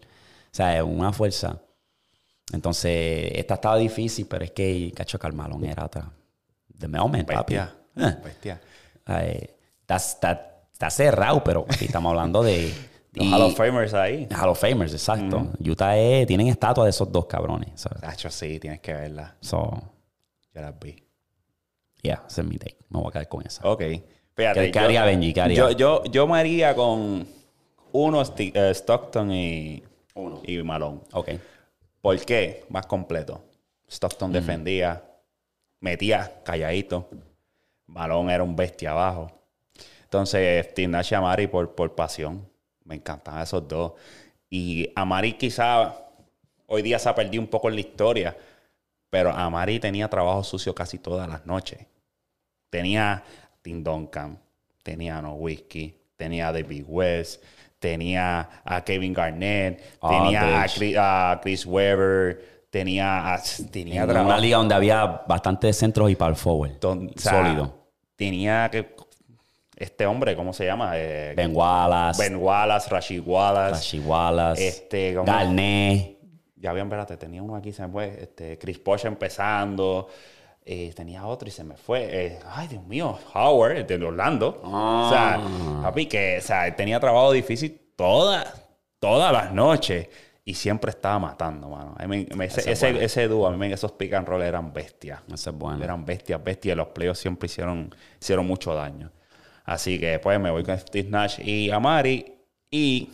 sea, 0.51 0.84
una 0.84 1.14
fuerza. 1.14 1.62
Entonces, 2.51 3.32
esta 3.34 3.56
estaba 3.56 3.78
difícil, 3.78 4.28
pero 4.28 4.43
es 4.45 4.51
que 4.51 4.91
Cacho 4.95 5.18
Carmalón 5.20 5.64
era 5.66 5.86
otra. 5.86 6.12
The 6.78 6.88
moment, 6.88 7.28
papi. 7.32 7.56
Bestia. 7.56 7.76
Eh. 7.95 8.18
Bestia. 8.24 8.62
Eh, 9.08 9.56
está, 9.82 9.95
está- 9.95 10.51
está 10.72 10.89
cerrado, 10.89 11.43
pero 11.43 11.66
aquí 11.70 11.86
estamos 11.86 12.10
hablando 12.12 12.43
de... 12.43 12.72
Los 13.16 13.26
y- 13.28 13.32
Hall 13.34 13.41
of 13.43 13.55
Famers 13.55 13.93
ahí. 13.93 14.28
Hall 14.32 14.49
of 14.49 14.59
Famers, 14.59 14.93
exacto. 14.93 15.51
Utah 15.59 15.97
es- 15.97 16.28
tienen 16.28 16.47
estatua 16.47 16.84
de 16.84 16.89
esos 16.91 17.11
dos 17.11 17.26
cabrones. 17.26 17.70
¿sabes? 17.76 18.01
Nacho, 18.01 18.30
sí, 18.30 18.59
tienes 18.59 18.80
que 18.82 18.93
verla. 18.93 19.36
So, 19.41 19.72
Yo 20.53 20.61
las 20.61 20.78
vi. 20.80 20.95
yeah, 22.01 22.24
ese 22.28 22.41
es 22.41 22.47
mi 22.47 22.57
take. 22.57 22.78
Me 22.89 22.99
voy 22.99 23.09
a 23.09 23.11
quedar 23.11 23.28
con 23.28 23.45
esa. 23.45 23.68
Ok. 23.68 23.82
Fíjate. 24.36 24.72
¿Qué- 24.72 24.80
haría 24.80 25.05
Benji? 25.05 25.34
¿Qué 25.34 25.41
haría? 25.41 25.55
Yo, 25.57 25.72
yo, 25.72 26.03
yo 26.05 26.28
me 26.28 26.38
haría 26.39 26.76
con 26.76 27.26
uno 27.93 28.24
eh, 28.38 28.70
Stockton 28.74 29.32
y, 29.32 29.82
y 30.45 30.57
Malone. 30.63 30.99
Ok. 31.13 31.30
¿Por 32.01 32.20
qué? 32.26 32.66
Más 32.70 32.86
completo. 32.86 33.41
Stockton 33.88 34.32
defendía, 34.32 35.03
metía 35.80 36.41
calladito. 36.43 37.09
Malone 37.88 38.34
era 38.34 38.43
un 38.43 38.55
bestia 38.55 38.91
abajo. 38.91 39.32
Entonces, 40.03 40.68
Steve 40.72 40.88
Nash 40.88 41.13
y 41.39 41.47
por, 41.47 41.74
por 41.76 41.95
pasión. 41.95 42.47
Me 42.86 42.95
encantaban 42.95 43.41
esos 43.43 43.67
dos. 43.67 43.93
Y 44.49 44.89
Amari 44.95 45.33
quizá 45.33 45.93
hoy 46.67 46.81
día 46.81 46.97
se 46.99 47.09
ha 47.09 47.15
perdido 47.15 47.41
un 47.41 47.47
poco 47.49 47.67
en 47.69 47.75
la 47.75 47.81
historia, 47.81 48.38
pero 49.09 49.31
Amari 49.31 49.79
tenía 49.79 50.07
trabajo 50.09 50.43
sucio 50.43 50.73
casi 50.73 50.97
todas 50.99 51.27
las 51.27 51.45
noches. 51.45 51.86
Tenía 52.69 53.13
a 53.13 53.23
Tim 53.61 53.83
Duncan, 53.83 54.39
tenía 54.83 55.17
a 55.17 55.21
No 55.21 55.33
Whiskey, 55.33 55.95
tenía 56.15 56.49
a 56.49 56.53
David 56.53 56.86
West, 56.88 57.43
tenía 57.79 58.49
a 58.63 58.83
Kevin 58.83 59.13
Garnett, 59.13 59.99
tenía 60.07 60.61
a. 60.61 60.67
Chris, 60.67 60.95
a 60.97 61.39
Chris 61.41 61.65
Webber, 61.65 62.67
tenía 62.69 63.33
a, 63.33 63.41
tenía 63.71 64.03
En 64.03 64.09
una 64.11 64.38
liga 64.38 64.57
donde 64.57 64.75
había 64.75 65.05
bastantes 65.27 65.77
centros 65.77 66.09
y 66.11 66.15
forward. 66.15 66.79
don- 66.79 67.11
o 67.15 67.19
sea, 67.19 67.31
Sólido. 67.43 67.86
Tenía 68.15 68.69
que 68.71 68.94
este 69.78 70.05
hombre, 70.05 70.36
¿cómo 70.36 70.53
se 70.53 70.65
llama? 70.65 70.91
Eh, 70.95 71.34
Ben 71.36 71.55
Wallace, 71.55 72.21
Ben 72.21 72.36
Wallace, 72.41 72.89
Rashid 72.89 73.21
Wallace. 73.26 73.71
Rashid 73.76 74.05
Wallace, 74.05 74.67
Este, 74.67 75.13
¿cómo? 75.15 75.26
Garnett. 75.26 76.15
Ya 76.55 76.71
habían, 76.71 76.88
espérate, 76.88 77.17
tenía 77.17 77.43
uno 77.43 77.55
aquí, 77.55 77.71
se 77.73 77.86
me 77.86 77.91
fue. 77.91 78.17
Este, 78.21 78.57
Chris 78.57 78.84
Bosh 78.84 79.05
empezando. 79.05 80.07
Eh, 80.67 80.91
tenía 80.95 81.28
otro 81.28 81.47
y 81.47 81.51
se 81.51 81.63
me 81.63 81.76
fue. 81.78 82.07
Eh, 82.11 82.39
ay, 82.49 82.67
Dios 82.67 82.84
mío, 82.88 83.19
Howard, 83.36 83.86
de 83.86 84.03
Orlando. 84.03 84.61
O 84.63 85.09
sea, 85.11 85.39
papi, 85.84 86.07
que 86.07 86.38
o 86.39 86.41
sea, 86.41 86.76
tenía 86.76 86.99
trabajo 86.99 87.32
difícil 87.32 87.80
todas, 87.95 88.63
todas 88.99 89.32
las 89.32 89.51
noches. 89.53 90.07
Y 90.47 90.53
siempre 90.53 90.91
estaba 90.91 91.17
matando, 91.19 91.69
mano. 91.69 91.95
Ese, 91.99 92.36
Ese 92.43 92.59
es 92.59 92.67
ese, 92.67 92.86
bueno. 92.91 93.05
ese 93.05 93.28
dúo, 93.28 93.47
a 93.47 93.51
mí 93.51 93.57
me- 93.57 93.71
esos 93.73 93.91
pick 93.93 94.13
and 94.13 94.28
roll 94.28 94.41
eran 94.43 94.71
bestias. 94.73 95.19
Ese 95.32 95.49
es 95.49 95.55
bueno. 95.55 95.84
Eran 95.84 96.05
bestias, 96.05 96.43
bestias. 96.43 96.78
Los 96.78 96.88
playoffs 96.89 97.19
siempre 97.19 97.47
hicieron, 97.47 97.93
hicieron 98.21 98.45
mucho 98.47 98.73
daño. 98.73 99.11
Así 99.66 99.99
que 99.99 100.20
pues 100.20 100.39
me 100.39 100.51
voy 100.51 100.63
con 100.63 100.78
Steve 100.78 101.09
Nash 101.09 101.39
y 101.43 101.70
Amari. 101.72 102.34
Y 102.70 103.09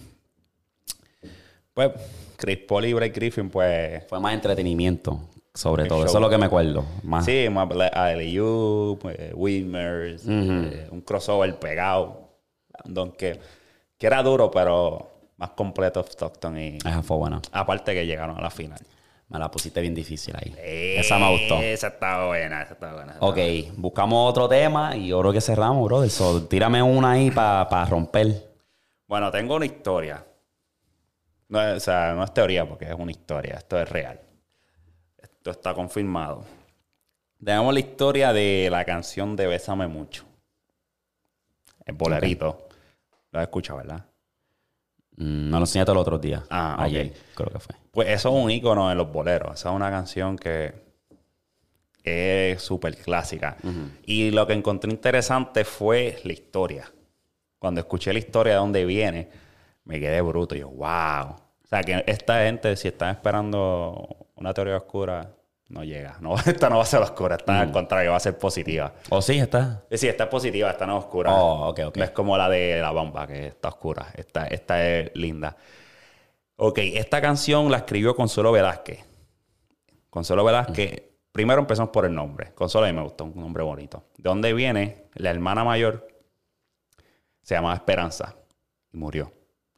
pues 1.74 1.92
Chris 2.38 2.60
Paul 2.68 2.86
y 2.86 2.94
Blake 2.94 3.14
Griffin, 3.14 3.50
pues 3.50 4.04
Fue 4.08 4.20
más 4.20 4.34
entretenimiento, 4.34 5.20
sobre 5.54 5.86
todo. 5.86 6.00
show. 6.00 6.08
Eso 6.08 6.18
es 6.18 6.22
lo 6.22 6.30
que 6.30 6.38
me 6.38 6.46
acuerdo. 6.46 6.84
Más. 7.04 7.24
sí, 7.26 7.48
más 7.50 7.70
ALU, 7.94 8.98
pues, 9.02 9.18
Wilmers, 9.34 10.24
eh, 10.28 10.88
un 10.92 11.02
crossover 11.02 11.58
pegado. 11.60 12.30
Don 12.86 13.12
que, 13.12 13.40
que 13.98 14.08
era 14.08 14.24
duro, 14.24 14.50
pero 14.50 15.12
más 15.38 15.52
completo 15.52 16.02
Stockton. 16.02 16.58
Y 16.58 16.78
Esa 16.78 17.04
fue 17.04 17.18
buena. 17.18 17.42
aparte 17.52 17.94
que 17.94 18.06
llegaron 18.06 18.38
a 18.38 18.42
la 18.42 18.50
final. 18.50 18.80
Me 19.32 19.40
la 19.40 19.50
pusiste 19.50 19.80
bien 19.80 19.96
difícil 19.96 20.36
ahí. 20.36 20.54
esa 20.60 21.18
me 21.18 21.32
gustó. 21.32 21.62
Esa 21.62 21.88
está 21.88 22.26
buena, 22.26 22.64
esa 22.64 22.74
está 22.74 22.94
buena. 22.94 23.14
esa 23.14 23.26
Ok, 23.26 23.38
está 23.38 23.62
buena. 23.62 23.74
buscamos 23.78 24.30
otro 24.30 24.50
tema 24.50 24.96
y 24.98 25.08
yo 25.08 25.22
creo 25.22 25.32
que 25.32 25.40
cerramos, 25.40 25.86
brother. 25.86 26.10
So, 26.10 26.44
tírame 26.44 26.84
una 26.84 27.12
ahí 27.12 27.32
para 27.32 27.86
romper. 27.86 28.52
Bueno, 29.08 29.32
tengo 29.32 29.56
una 29.56 29.66
historia. 29.66 30.26
No 31.48 31.60
o 31.60 31.80
sea, 31.80 32.14
no 32.14 32.26
es 32.26 32.34
teoría 32.34 32.68
porque 32.68 32.86
es 32.86 32.94
una 32.94 33.12
historia. 33.12 33.56
Esto 33.56 33.80
es 33.80 33.90
real. 33.90 34.20
Esto 35.18 35.52
está 35.52 35.74
confirmado. 35.74 36.44
Tenemos 37.44 37.74
la 37.74 37.80
historia 37.80 38.34
de 38.34 38.68
la 38.70 38.84
canción 38.84 39.38
de 39.38 39.48
Bésame 39.48 39.88
Mucho. 39.88 40.26
El 41.86 41.96
bolerito. 41.96 42.68
Lo 43.32 43.40
has 43.40 43.44
escuchado, 43.44 43.80
¿verdad? 43.80 44.06
Mm, 45.18 45.46
me 45.46 45.52
lo 45.52 45.60
enseñaste 45.60 45.92
el 45.92 45.98
otro 45.98 46.18
día. 46.18 46.44
Ah. 46.50 46.76
Ayer, 46.80 47.14
creo 47.36 47.50
que 47.50 47.60
fue. 47.60 47.76
Pues 47.92 48.10
eso 48.10 48.30
es 48.30 48.44
un 48.44 48.50
ícono 48.50 48.92
en 48.92 48.98
los 48.98 49.12
boleros. 49.12 49.54
Esa 49.56 49.70
es 49.70 49.76
una 49.76 49.90
canción 49.90 50.38
que 50.38 50.74
es 52.04 52.62
súper 52.62 52.98
clásica. 52.98 53.58
Y 54.06 54.32
lo 54.32 54.48
que 54.48 54.54
encontré 54.54 54.90
interesante 54.92 55.64
fue 55.66 56.20
la 56.24 56.34
historia. 56.34 56.92
Cuando 57.60 57.82
escuché 57.82 58.12
la 58.14 58.20
historia 58.20 58.54
de 58.54 58.60
dónde 58.60 58.86
viene, 58.86 59.30
me 59.84 60.00
quedé 60.00 60.22
bruto. 60.22 60.56
Yo, 60.56 60.70
wow. 60.70 61.36
O 61.64 61.68
sea, 61.68 61.84
que 61.84 62.04
esta 62.08 62.44
gente, 62.44 62.76
si 62.76 62.88
están 62.88 63.12
esperando 63.12 64.28
una 64.36 64.54
teoría 64.54 64.78
oscura, 64.78 65.32
no 65.72 65.84
llega. 65.84 66.18
No, 66.20 66.36
esta 66.46 66.70
no 66.70 66.78
va 66.78 66.84
a 66.84 66.86
ser 66.86 67.02
oscura. 67.02 67.36
Esta 67.36 67.60
al 67.62 67.72
contrario, 67.72 68.12
va 68.12 68.18
a 68.18 68.22
ser 68.22 68.38
positiva. 68.38 68.94
¿O 69.10 69.22
sí 69.22 69.40
está? 69.40 69.84
Eh, 69.90 69.98
Sí, 69.98 70.08
esta 70.08 70.26
es 70.26 70.30
positiva, 70.30 70.70
esta 70.70 70.86
no 70.86 70.98
es 70.98 71.06
oscura. 71.06 71.34
Oh, 71.34 71.70
ok, 71.70 71.80
ok. 71.88 71.98
No 71.98 72.04
es 72.04 72.12
como 72.12 72.38
la 72.38 72.50
de 72.50 72.80
la 72.82 72.92
bomba, 72.92 73.26
que 73.28 73.48
está 73.48 73.70
oscura. 73.70 74.08
Esta, 74.16 74.46
esta 74.48 74.86
es 74.88 75.12
linda. 75.16 75.56
Ok, 76.58 76.80
esta 76.80 77.22
canción 77.22 77.72
la 77.72 77.78
escribió 77.78 78.16
Consuelo 78.16 78.52
Velázquez. 78.52 79.00
Consuelo 80.10 80.44
Velázquez, 80.44 81.02
primero 81.32 81.62
empezamos 81.62 81.92
por 81.92 82.06
el 82.06 82.14
nombre. 82.14 82.54
Consuelo 82.54 82.86
a 82.86 82.90
mí 82.92 82.96
me 82.96 83.04
gustó, 83.04 83.24
un 83.24 83.36
nombre 83.36 83.64
bonito. 83.64 84.04
¿De 84.18 84.30
dónde 84.30 84.54
viene? 84.54 85.06
La 85.16 85.32
hermana 85.32 85.64
mayor 85.64 86.08
se 87.42 87.56
llamaba 87.56 87.74
Esperanza 87.76 88.36
y 88.92 88.98
murió. 88.98 89.32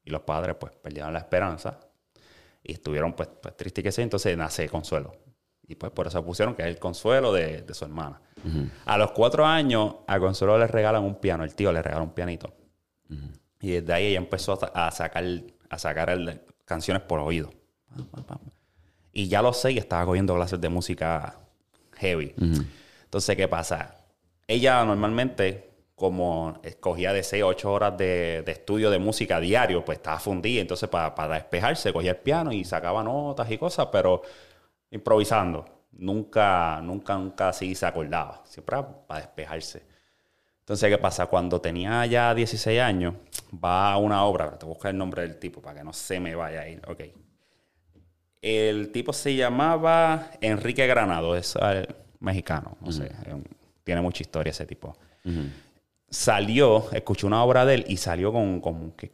Y 0.04 0.10
los 0.10 0.22
padres, 0.22 0.56
pues, 0.60 0.74
perdieron 0.76 1.14
la 1.14 1.20
esperanza 1.20 1.80
y 2.62 2.74
estuvieron, 2.74 3.14
pues, 3.14 3.30
pues 3.42 3.56
tristes 3.56 3.84
que 3.84 3.92
sí. 3.92 4.02
Entonces 4.02 4.36
nace 4.36 4.68
Consuelo. 4.68 5.14
Y 5.68 5.76
pues 5.76 5.92
por 5.92 6.08
eso 6.08 6.24
pusieron 6.26 6.56
que 6.56 6.62
es 6.64 6.68
el 6.68 6.78
consuelo 6.80 7.32
de, 7.32 7.62
de 7.62 7.74
su 7.74 7.86
hermana. 7.86 8.20
A 8.86 8.98
los 8.98 9.12
cuatro 9.12 9.46
años, 9.46 9.96
a 10.08 10.20
Consuelo 10.20 10.58
le 10.58 10.68
regalan 10.68 11.04
un 11.04 11.16
piano. 11.16 11.44
El 11.46 11.56
tío 11.56 11.72
le 11.72 11.82
regala 11.82 12.02
un 12.04 12.12
pianito. 12.14 12.54
Y 13.62 13.72
desde 13.72 13.94
ahí 13.94 14.06
ella 14.08 14.18
empezó 14.18 14.54
a, 14.54 14.58
sa- 14.58 14.72
a 14.88 14.92
sacar, 14.92 15.24
a 15.70 15.78
sacar 15.80 16.10
el- 16.10 16.42
canciones 16.66 17.04
por 17.04 17.20
oído. 17.22 17.50
Y 19.14 19.28
ya 19.30 19.40
a 19.40 19.42
los 19.42 19.58
seis 19.58 19.78
estaba 19.80 20.06
cogiendo 20.06 20.36
clases 20.36 20.60
de 20.60 20.68
música 20.70 21.38
heavy. 21.98 22.34
Entonces, 23.06 23.36
¿qué 23.38 23.48
pasa? 23.48 23.96
Ella 24.48 24.84
normalmente, 24.84 25.70
como 25.96 26.60
escogía 26.64 27.14
de 27.14 27.24
6 27.24 27.44
a 27.44 27.46
8 27.46 27.72
horas 27.72 27.98
de, 27.98 28.42
de 28.46 28.52
estudio 28.52 28.90
de 28.90 29.00
música 29.00 29.40
diario, 29.40 29.86
pues 29.86 30.00
estaba 30.00 30.20
fundida. 30.20 30.60
Entonces, 30.62 30.90
para, 30.90 31.16
para 31.16 31.36
despejarse, 31.36 31.94
cogía 31.94 32.12
el 32.12 32.18
piano 32.18 32.52
y 32.52 32.66
sacaba 32.66 33.04
notas 33.04 33.50
y 33.52 33.58
cosas, 33.58 33.88
pero 33.92 34.24
improvisando. 34.94 35.66
Nunca, 35.92 36.80
nunca, 36.82 37.18
nunca 37.18 37.50
así 37.50 37.76
se 37.76 37.86
acordaba. 37.86 38.42
Siempre 38.46 38.78
para 39.08 39.22
despejarse. 39.22 39.84
Entonces, 40.60 40.90
¿qué 40.90 40.98
pasa? 40.98 41.26
Cuando 41.26 41.60
tenía 41.60 42.06
ya 42.06 42.34
16 42.34 42.80
años, 42.80 43.16
va 43.54 43.92
a 43.92 43.98
una 43.98 44.24
obra, 44.24 44.58
te 44.58 44.66
voy 44.66 44.72
a 44.72 44.76
buscar 44.76 44.92
el 44.92 44.98
nombre 44.98 45.24
del 45.24 45.38
tipo 45.38 45.62
para 45.62 45.80
que 45.80 45.84
no 45.84 45.92
se 45.92 46.22
me 46.22 46.36
vaya 46.36 46.62
a 46.62 46.70
ir. 46.70 46.82
Ok. 46.88 47.02
El 48.42 48.92
tipo 48.92 49.12
se 49.12 49.36
llamaba 49.36 50.32
Enrique 50.40 50.88
Granado, 50.88 51.36
es 51.36 51.58
eh, 51.62 51.88
mexicano, 52.20 52.78
no 52.82 52.92
sé, 52.92 53.10
tiene 53.84 54.02
mucha 54.02 54.22
historia 54.22 54.52
ese 54.52 54.66
tipo. 54.66 54.98
Salió, 56.10 56.92
escuchó 56.92 57.28
una 57.28 57.44
obra 57.44 57.66
de 57.66 57.76
él 57.76 57.86
y 57.88 57.98
salió 57.98 58.32
con, 58.32 58.60
con 58.60 58.92
que 58.92 59.12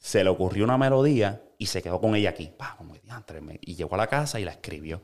se 0.00 0.24
le 0.24 0.30
ocurrió 0.30 0.64
una 0.64 0.78
melodía 0.78 1.42
y 1.58 1.66
se 1.66 1.82
quedó 1.82 2.00
con 2.00 2.16
ella 2.16 2.30
aquí. 2.30 2.50
Como 2.76 2.94
diantre, 2.94 3.40
y 3.60 3.76
llegó 3.76 3.94
a 3.94 3.98
la 3.98 4.06
casa 4.08 4.40
y 4.40 4.44
la 4.44 4.52
escribió. 4.52 5.02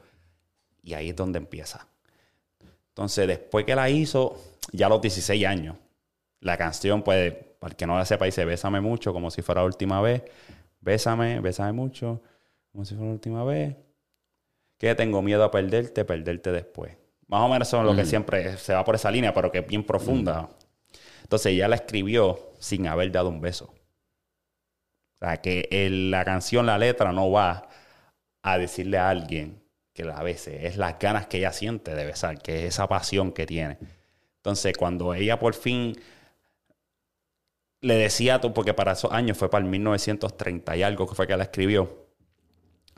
Y 0.82 0.94
ahí 0.94 1.10
es 1.10 1.16
donde 1.16 1.38
empieza. 1.38 1.86
Entonces, 2.88 3.28
después 3.28 3.66
que 3.66 3.74
la 3.74 3.90
hizo, 3.90 4.40
ya 4.72 4.86
a 4.86 4.88
los 4.88 5.02
16 5.02 5.44
años, 5.44 5.76
la 6.40 6.56
canción, 6.56 7.02
pues, 7.02 7.34
para 7.58 7.72
el 7.72 7.76
que 7.76 7.86
no 7.86 7.96
la 7.98 8.06
sepa, 8.06 8.24
dice 8.24 8.44
Bésame 8.44 8.80
mucho, 8.80 9.12
como 9.12 9.30
si 9.30 9.42
fuera 9.42 9.60
la 9.60 9.66
última 9.66 10.00
vez. 10.00 10.22
Bésame, 10.80 11.40
bésame 11.40 11.72
mucho, 11.72 12.22
como 12.72 12.84
si 12.84 12.94
fuera 12.94 13.08
la 13.08 13.14
última 13.14 13.44
vez. 13.44 13.76
Que 14.78 14.94
tengo 14.94 15.20
miedo 15.20 15.44
a 15.44 15.50
perderte, 15.50 16.04
perderte 16.04 16.52
después. 16.52 16.96
Más 17.26 17.42
o 17.42 17.48
menos 17.48 17.68
eso 17.68 17.80
es 17.80 17.84
lo 17.84 17.96
que 17.96 18.04
siempre 18.06 18.56
se 18.56 18.72
va 18.72 18.84
por 18.84 18.94
esa 18.94 19.10
línea, 19.10 19.34
pero 19.34 19.50
que 19.50 19.58
es 19.58 19.66
bien 19.66 19.84
profunda. 19.84 20.48
Entonces 21.22 21.52
ella 21.52 21.68
la 21.68 21.76
escribió 21.76 22.52
sin 22.60 22.86
haber 22.86 23.10
dado 23.10 23.28
un 23.28 23.40
beso. 23.40 23.74
O 25.20 25.24
sea, 25.24 25.38
que 25.38 25.68
el- 25.70 26.10
la 26.10 26.24
canción, 26.24 26.66
la 26.66 26.78
letra 26.78 27.12
no 27.12 27.30
va 27.30 27.68
a 28.42 28.58
decirle 28.58 28.98
a 28.98 29.08
alguien 29.10 29.62
que 29.92 30.04
la 30.04 30.22
bese. 30.22 30.66
Es 30.66 30.76
las 30.76 30.98
ganas 30.98 31.26
que 31.26 31.38
ella 31.38 31.52
siente 31.52 31.94
de 31.94 32.04
besar, 32.04 32.40
que 32.42 32.60
es 32.66 32.74
esa 32.74 32.86
pasión 32.88 33.32
que 33.32 33.46
tiene. 33.46 33.78
Entonces, 34.38 34.76
cuando 34.76 35.14
ella 35.14 35.38
por 35.38 35.54
fin 35.54 35.96
le 37.80 37.94
decía, 37.94 38.40
porque 38.40 38.74
para 38.74 38.92
esos 38.92 39.12
años 39.12 39.36
fue 39.38 39.50
para 39.50 39.64
el 39.64 39.70
1930 39.70 40.76
y 40.76 40.82
algo 40.82 41.06
que 41.06 41.14
fue 41.14 41.26
que 41.26 41.36
la 41.36 41.44
escribió, 41.44 42.06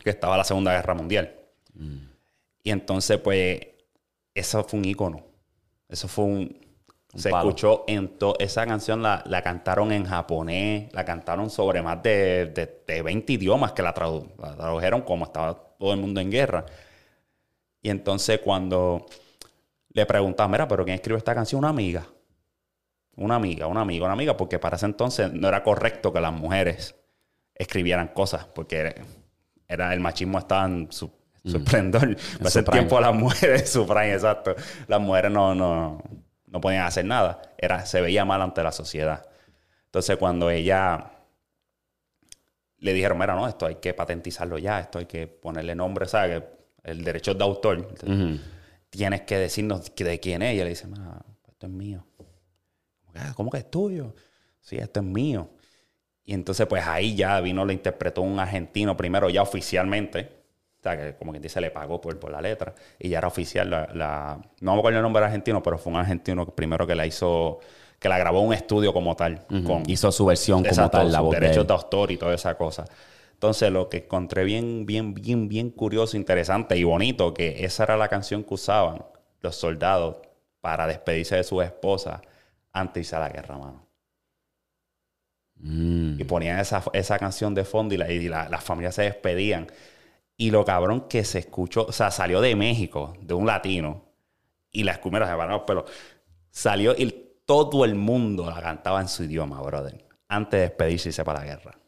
que 0.03 0.11
estaba 0.11 0.37
la 0.37 0.45
Segunda 0.45 0.73
Guerra 0.73 0.95
Mundial. 0.95 1.35
Y 2.63 2.71
entonces, 2.71 3.19
pues, 3.19 3.61
eso 4.35 4.65
fue 4.65 4.79
un 4.81 4.85
ícono. 4.85 5.25
Eso 5.89 6.09
fue 6.09 6.25
un... 6.25 6.68
Un 7.15 7.21
se 7.21 7.31
palo. 7.31 7.49
escuchó 7.49 7.85
en 7.87 8.19
todo... 8.19 8.35
Esa 8.39 8.67
canción 8.67 9.03
la, 9.03 9.23
la 9.27 9.43
cantaron 9.43 9.93
en 9.93 10.05
japonés, 10.05 10.93
la 10.93 11.05
cantaron 11.05 11.49
sobre 11.51 11.83
más 11.83 12.03
de, 12.03 12.47
de, 12.47 12.83
de 12.87 13.03
20 13.03 13.33
idiomas 13.33 13.73
que 13.73 13.83
la, 13.83 13.95
tradu- 13.95 14.29
la 14.39 14.55
tradujeron 14.57 15.03
como 15.03 15.25
estaba 15.25 15.55
todo 15.79 15.93
el 15.95 16.01
mundo 16.01 16.21
en 16.21 16.31
guerra. 16.31 16.67
Y 17.83 17.91
entonces 17.91 18.41
cuando 18.41 19.07
le 19.91 20.07
preguntaba, 20.07 20.49
mira, 20.49 20.69
¿pero 20.69 20.85
quién 20.85 20.97
escribió 20.97 21.19
esta 21.19 21.35
canción? 21.35 21.61
Una 21.61 21.71
amiga. 21.71 22.07
Una 23.17 23.35
amiga, 23.37 23.67
una 23.67 23.81
amiga, 23.81 24.05
una 24.05 24.13
amiga, 24.15 24.37
porque 24.37 24.59
para 24.59 24.77
ese 24.77 24.87
entonces 24.87 25.33
no 25.33 25.49
era 25.49 25.63
correcto 25.65 26.13
que 26.13 26.21
las 26.21 26.33
mujeres 26.33 26.95
escribieran 27.55 28.09
cosas, 28.09 28.45
porque 28.47 28.77
era, 28.77 28.95
era- 29.67 29.93
el 29.93 30.01
machismo 30.01 30.39
estaba 30.39 30.67
en 30.67 30.93
su, 30.93 31.11
su 31.45 31.57
esplendor. 31.57 32.17
Para 32.39 32.49
ese 32.49 32.63
prime. 32.63 32.79
tiempo 32.81 33.01
las 33.01 33.15
mujeres, 33.15 33.71
su 33.73 33.87
prime, 33.87 34.13
exacto. 34.13 34.55
Las 34.87 35.01
mujeres 35.01 35.33
no, 35.33 35.55
no, 35.55 36.01
no 36.05 36.28
podían 36.61 36.85
hacer 36.85 37.05
nada. 37.05 37.43
Era, 37.59 37.85
se 37.87 38.01
veía 38.01 38.25
mal 38.25 38.43
ante 38.43 38.63
la 38.63 38.73
sociedad. 38.73 39.29
Entonces 39.87 40.17
cuando 40.17 40.51
ella 40.51 41.13
le 42.79 42.93
dijeron, 42.93 43.19
mira, 43.19 43.35
no, 43.35 43.49
esto 43.49 43.67
hay 43.67 43.77
que 43.77 43.95
patentizarlo 43.95 44.59
ya, 44.59 44.81
esto 44.81 44.99
hay 44.99 45.07
que 45.07 45.27
ponerle 45.27 45.75
nombre, 45.75 46.07
¿sabes? 46.07 46.43
El 46.83 47.05
derecho 47.05 47.35
de 47.35 47.45
autor. 47.45 47.89
Tienes 48.91 49.23
que 49.23 49.37
decirnos 49.37 49.95
de 49.95 50.21
quién 50.21 50.43
es. 50.43 50.53
Y 50.53 50.55
ella 50.57 50.65
le 50.65 50.71
dice, 50.71 50.87
mira, 50.87 51.25
esto 51.49 51.67
es 51.67 51.73
mío. 51.73 52.07
¿Cómo 52.17 53.13
que, 53.13 53.21
¿Cómo 53.35 53.51
que 53.51 53.59
es 53.59 53.71
tuyo? 53.71 54.15
Sí, 54.61 54.77
esto 54.77 55.01
es 55.01 55.07
mío. 55.07 55.51
Y 56.25 56.35
entonces, 56.35 56.67
pues 56.67 56.87
ahí 56.87 57.15
ya 57.15 57.41
vino, 57.41 57.65
lo 57.65 57.73
interpretó 57.73 58.23
un 58.23 58.39
argentino 58.39 58.97
primero, 58.97 59.31
ya 59.31 59.43
oficialmente. 59.43 60.38
O 60.79 60.83
sea, 60.83 60.97
que 60.97 61.17
como 61.17 61.33
quien 61.33 61.43
dice, 61.43 61.61
le 61.61 61.71
pagó 61.71 62.01
por, 62.01 62.19
por 62.21 62.31
la 62.31 62.41
letra. 62.41 62.75
Y 62.99 63.09
ya 63.09 63.19
era 63.19 63.27
oficial 63.29 63.69
la, 63.69 63.89
la- 63.95 64.41
No 64.61 64.75
me 64.75 64.79
acuerdo 64.79 64.99
el 64.99 65.03
nombre 65.03 65.25
argentino, 65.25 65.63
pero 65.63 65.77
fue 65.79 65.93
un 65.93 65.99
argentino 65.99 66.47
primero 66.55 66.87
que 66.87 66.95
la 66.95 67.07
hizo... 67.07 67.59
Que 67.99 68.09
la 68.09 68.17
grabó 68.17 68.41
en 68.43 68.47
un 68.47 68.55
estudio 68.55 68.93
como 68.93 69.17
tal. 69.17 69.45
con, 69.67 69.83
Hizo 69.89 70.13
su 70.13 70.25
versión 70.25 70.59
como 70.61 70.69
Exacto, 70.69 70.99
tal, 70.99 71.11
la 71.11 71.21
voz 71.21 71.35
derechos 71.35 71.67
de 71.67 71.75
autor 71.75 72.13
y 72.13 72.17
toda 72.17 72.33
esa 72.33 72.57
cosa. 72.57 72.85
Entonces, 73.33 73.73
lo 73.73 73.89
que 73.89 73.97
encontré 73.99 74.45
bien, 74.45 74.87
bien, 74.87 75.15
bien, 75.15 75.49
bien 75.49 75.71
curioso, 75.71 76.17
interesante 76.17 76.77
y 76.77 76.85
bonito, 76.85 77.35
que 77.35 77.65
esa 77.65 77.83
era 77.83 77.97
la 77.97 78.07
canción 78.09 78.45
que 78.45 78.55
usaban 78.55 79.05
los 79.41 79.57
soldados 79.57 80.19
para 80.61 80.87
despedirse 80.87 81.35
de 81.35 81.43
sus 81.43 81.65
esposas 81.65 82.21
antes 82.73 82.95
de 82.95 83.01
irse 83.01 83.17
a 83.17 83.21
la 83.21 83.31
guerra, 83.31 83.59
mano. 83.59 83.85
Mm. 85.57 86.21
Y 86.21 86.25
ponían 86.25 86.59
esa, 86.61 86.83
esa 86.93 87.19
canción 87.19 87.55
de 87.55 87.65
fondo 87.65 87.95
y, 87.95 87.99
la- 87.99 88.11
y 88.11 88.29
la- 88.29 88.49
las 88.49 88.63
familias 88.63 88.95
se 88.95 89.03
despedían. 89.03 89.67
Y 90.41 90.53
lo 90.53 90.65
cabrón 90.65 91.09
que 91.09 91.25
se 91.25 91.41
escuchó, 91.41 91.87
o 91.89 91.93
sea, 91.93 92.13
salió 92.13 92.41
de 92.41 92.55
México, 92.55 93.13
de 93.21 93.35
un 93.35 93.45
latino, 93.47 94.05
y 94.71 94.85
la 94.85 94.93
escumera 94.93 95.27
se 95.27 95.33
pararon 95.33 95.55
los 95.55 95.63
pelos. 95.63 95.85
Salió 96.51 96.93
y 96.97 97.13
todo 97.45 97.85
el 97.85 97.97
mundo 97.97 98.49
la 98.49 98.61
cantaba 98.63 99.01
en 99.01 99.09
su 99.09 99.25
idioma, 99.25 99.61
brother, 99.61 100.07
antes 100.29 100.53
de 100.53 100.69
despedirse 100.69 101.09
y 101.09 101.11
irse 101.11 101.25
para 101.25 101.41
la 101.41 101.47
guerra. 101.47 101.79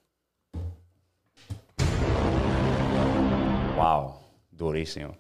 Wow. 3.77 4.15
Durísimo. 4.51 5.17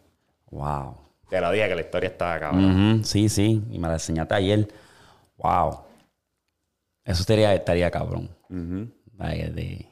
Wow. 0.50 0.96
Te 1.28 1.40
lo 1.40 1.50
dije 1.52 1.68
que 1.68 1.74
la 1.76 1.80
historia 1.82 2.08
estaba 2.08 2.38
cabrón. 2.40 3.02
Sí, 3.04 3.28
sí. 3.28 3.62
Y 3.70 3.78
me 3.78 3.86
la 3.88 3.94
enseñaste 3.94 4.34
ayer. 4.34 4.68
Wow. 5.36 5.82
Eso 7.04 7.20
estaría, 7.22 7.54
estaría 7.54 7.90
cabrón. 7.90 8.28
Ay, 9.18 9.50
de- 9.50 9.86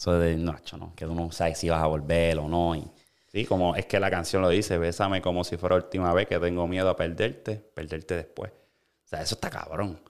eso 0.00 0.18
de, 0.18 0.36
no, 0.36 0.56
no, 0.78 0.94
que 0.96 1.04
tú 1.06 1.14
no 1.14 1.30
sabes 1.30 1.58
si 1.58 1.68
vas 1.68 1.82
a 1.82 1.86
volver 1.86 2.38
o 2.38 2.48
no. 2.48 2.74
y- 2.76 2.90
Sí, 3.28 3.44
como 3.44 3.76
es 3.76 3.86
que 3.86 4.00
la 4.00 4.10
canción 4.10 4.42
lo 4.42 4.48
dice, 4.48 4.76
bésame 4.78 5.22
como 5.22 5.44
si 5.44 5.56
fuera 5.56 5.76
la 5.76 5.84
última 5.84 6.12
vez 6.12 6.26
que 6.26 6.38
tengo 6.40 6.66
miedo 6.66 6.88
a 6.90 6.96
perderte, 6.96 7.54
perderte 7.56 8.16
después. 8.16 8.50
O 8.50 9.08
sea, 9.08 9.22
eso 9.22 9.36
está 9.36 9.50
cabrón. 9.50 10.00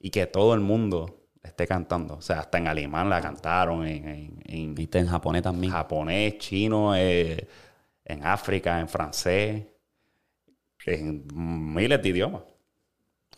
Y 0.00 0.10
que 0.10 0.26
todo 0.26 0.54
el 0.54 0.60
mundo 0.60 1.22
esté 1.42 1.66
cantando. 1.66 2.14
O 2.16 2.20
sea, 2.22 2.40
hasta 2.40 2.58
en 2.58 2.68
alemán 2.68 3.08
la 3.10 3.20
cantaron, 3.20 3.86
en, 3.86 4.08
en- 4.08 4.42
en 4.46 4.74
Viste 4.74 4.98
en 5.00 5.08
japonés 5.08 5.42
también. 5.42 5.72
japonés, 5.72 6.38
chino, 6.38 6.94
eh, 6.96 7.48
en 8.04 8.24
África, 8.24 8.78
en 8.80 8.88
francés, 8.88 9.64
en 10.86 11.24
miles 11.74 12.02
de 12.02 12.08
idiomas. 12.08 12.42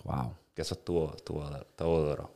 Wow. 0.04 0.34
Que 0.54 0.62
eso 0.62 0.74
estuvo, 0.74 1.14
estuvo, 1.16 1.44
estuvo 1.56 2.00
duro. 2.00 2.30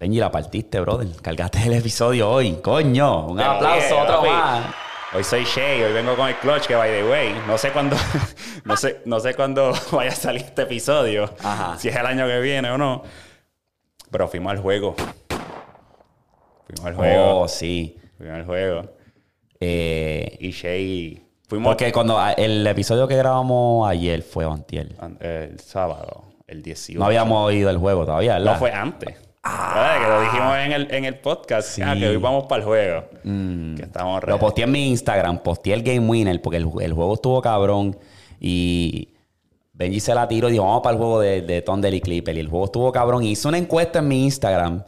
Benji, 0.00 0.18
la 0.18 0.30
partiste, 0.30 0.80
brother. 0.80 1.08
Cargaste 1.20 1.62
el 1.64 1.74
episodio 1.74 2.30
hoy. 2.30 2.52
Coño. 2.62 3.26
Un 3.26 3.40
aplauso, 3.40 3.98
otro 4.00 4.16
papi. 4.16 4.28
más. 4.30 4.74
Hoy 5.12 5.24
soy 5.24 5.44
Shay, 5.44 5.82
hoy 5.82 5.92
vengo 5.92 6.14
con 6.14 6.28
el 6.28 6.36
clutch, 6.36 6.66
que 6.68 6.74
by 6.76 6.88
the 6.88 7.02
way, 7.08 7.34
no 7.48 7.58
sé 7.58 7.72
cuándo, 7.72 7.96
no 8.64 8.76
sé, 8.76 9.00
no 9.06 9.18
sé 9.18 9.34
cuándo 9.34 9.72
vaya 9.92 10.12
a 10.12 10.14
salir 10.14 10.42
este 10.42 10.62
episodio, 10.62 11.28
Ajá. 11.42 11.76
si 11.76 11.88
es 11.88 11.96
el 11.96 12.06
año 12.06 12.28
que 12.28 12.38
viene 12.40 12.70
o 12.70 12.78
no. 12.78 13.02
Pero 14.08 14.28
fuimos 14.28 14.52
al 14.52 14.58
juego. 14.60 14.94
Fuimos 16.66 16.86
al 16.86 16.94
juego. 16.94 17.40
Oh, 17.40 17.48
sí. 17.48 17.98
Fuimos 18.16 18.36
al 18.36 18.44
juego. 18.46 18.84
Eh, 19.58 20.36
Y 20.40 20.52
Shay, 20.52 21.26
fuimos 21.48 21.70
porque 21.72 21.90
cuando 21.92 22.16
ah, 22.18 22.32
el 22.32 22.64
episodio 22.66 23.08
que 23.08 23.16
grabamos 23.16 23.88
ayer 23.88 24.22
fue 24.22 24.44
antier. 24.44 24.94
an- 25.00 25.18
el 25.20 25.58
sábado, 25.58 26.22
el 26.46 26.62
18. 26.62 26.98
No 27.00 27.06
habíamos 27.06 27.46
oído 27.46 27.68
el 27.68 27.78
juego 27.78 28.04
todavía, 28.06 28.34
¿verdad? 28.34 28.52
No 28.52 28.58
fue 28.60 28.70
antes. 28.72 29.16
¿Verdad? 29.42 30.02
Que 30.02 30.08
lo 30.08 30.20
dijimos 30.20 30.56
en 30.58 30.72
el, 30.72 30.94
en 30.94 31.04
el 31.06 31.18
podcast. 31.18 31.68
Sí. 31.68 31.82
Ah, 31.82 31.94
que 31.96 32.08
hoy 32.08 32.16
vamos 32.16 32.44
para 32.44 32.60
el 32.60 32.66
juego. 32.66 33.04
Que 33.76 33.82
estamos 33.82 34.22
Lo 34.26 34.38
posteé 34.38 34.64
en 34.64 34.72
mi 34.72 34.88
Instagram, 34.88 35.38
posteé 35.42 35.74
el 35.74 35.82
Game 35.82 36.06
Winner 36.08 36.40
porque 36.42 36.58
el, 36.58 36.68
el 36.80 36.92
juego 36.92 37.14
estuvo 37.14 37.40
cabrón 37.40 37.96
y 38.38 39.14
Benji 39.72 40.00
se 40.00 40.14
la 40.14 40.28
tiró 40.28 40.48
y 40.48 40.52
dijo, 40.52 40.64
vamos 40.64 40.82
para 40.82 40.92
el 40.92 40.98
juego 40.98 41.20
de, 41.20 41.40
de 41.40 41.62
Thunder 41.62 41.94
y 41.94 42.00
Clipper. 42.00 42.36
Y 42.36 42.40
el 42.40 42.48
juego 42.48 42.66
estuvo 42.66 42.92
cabrón. 42.92 43.24
Y 43.24 43.30
hice 43.30 43.48
una 43.48 43.58
encuesta 43.58 44.00
en 44.00 44.08
mi 44.08 44.24
Instagram 44.24 44.84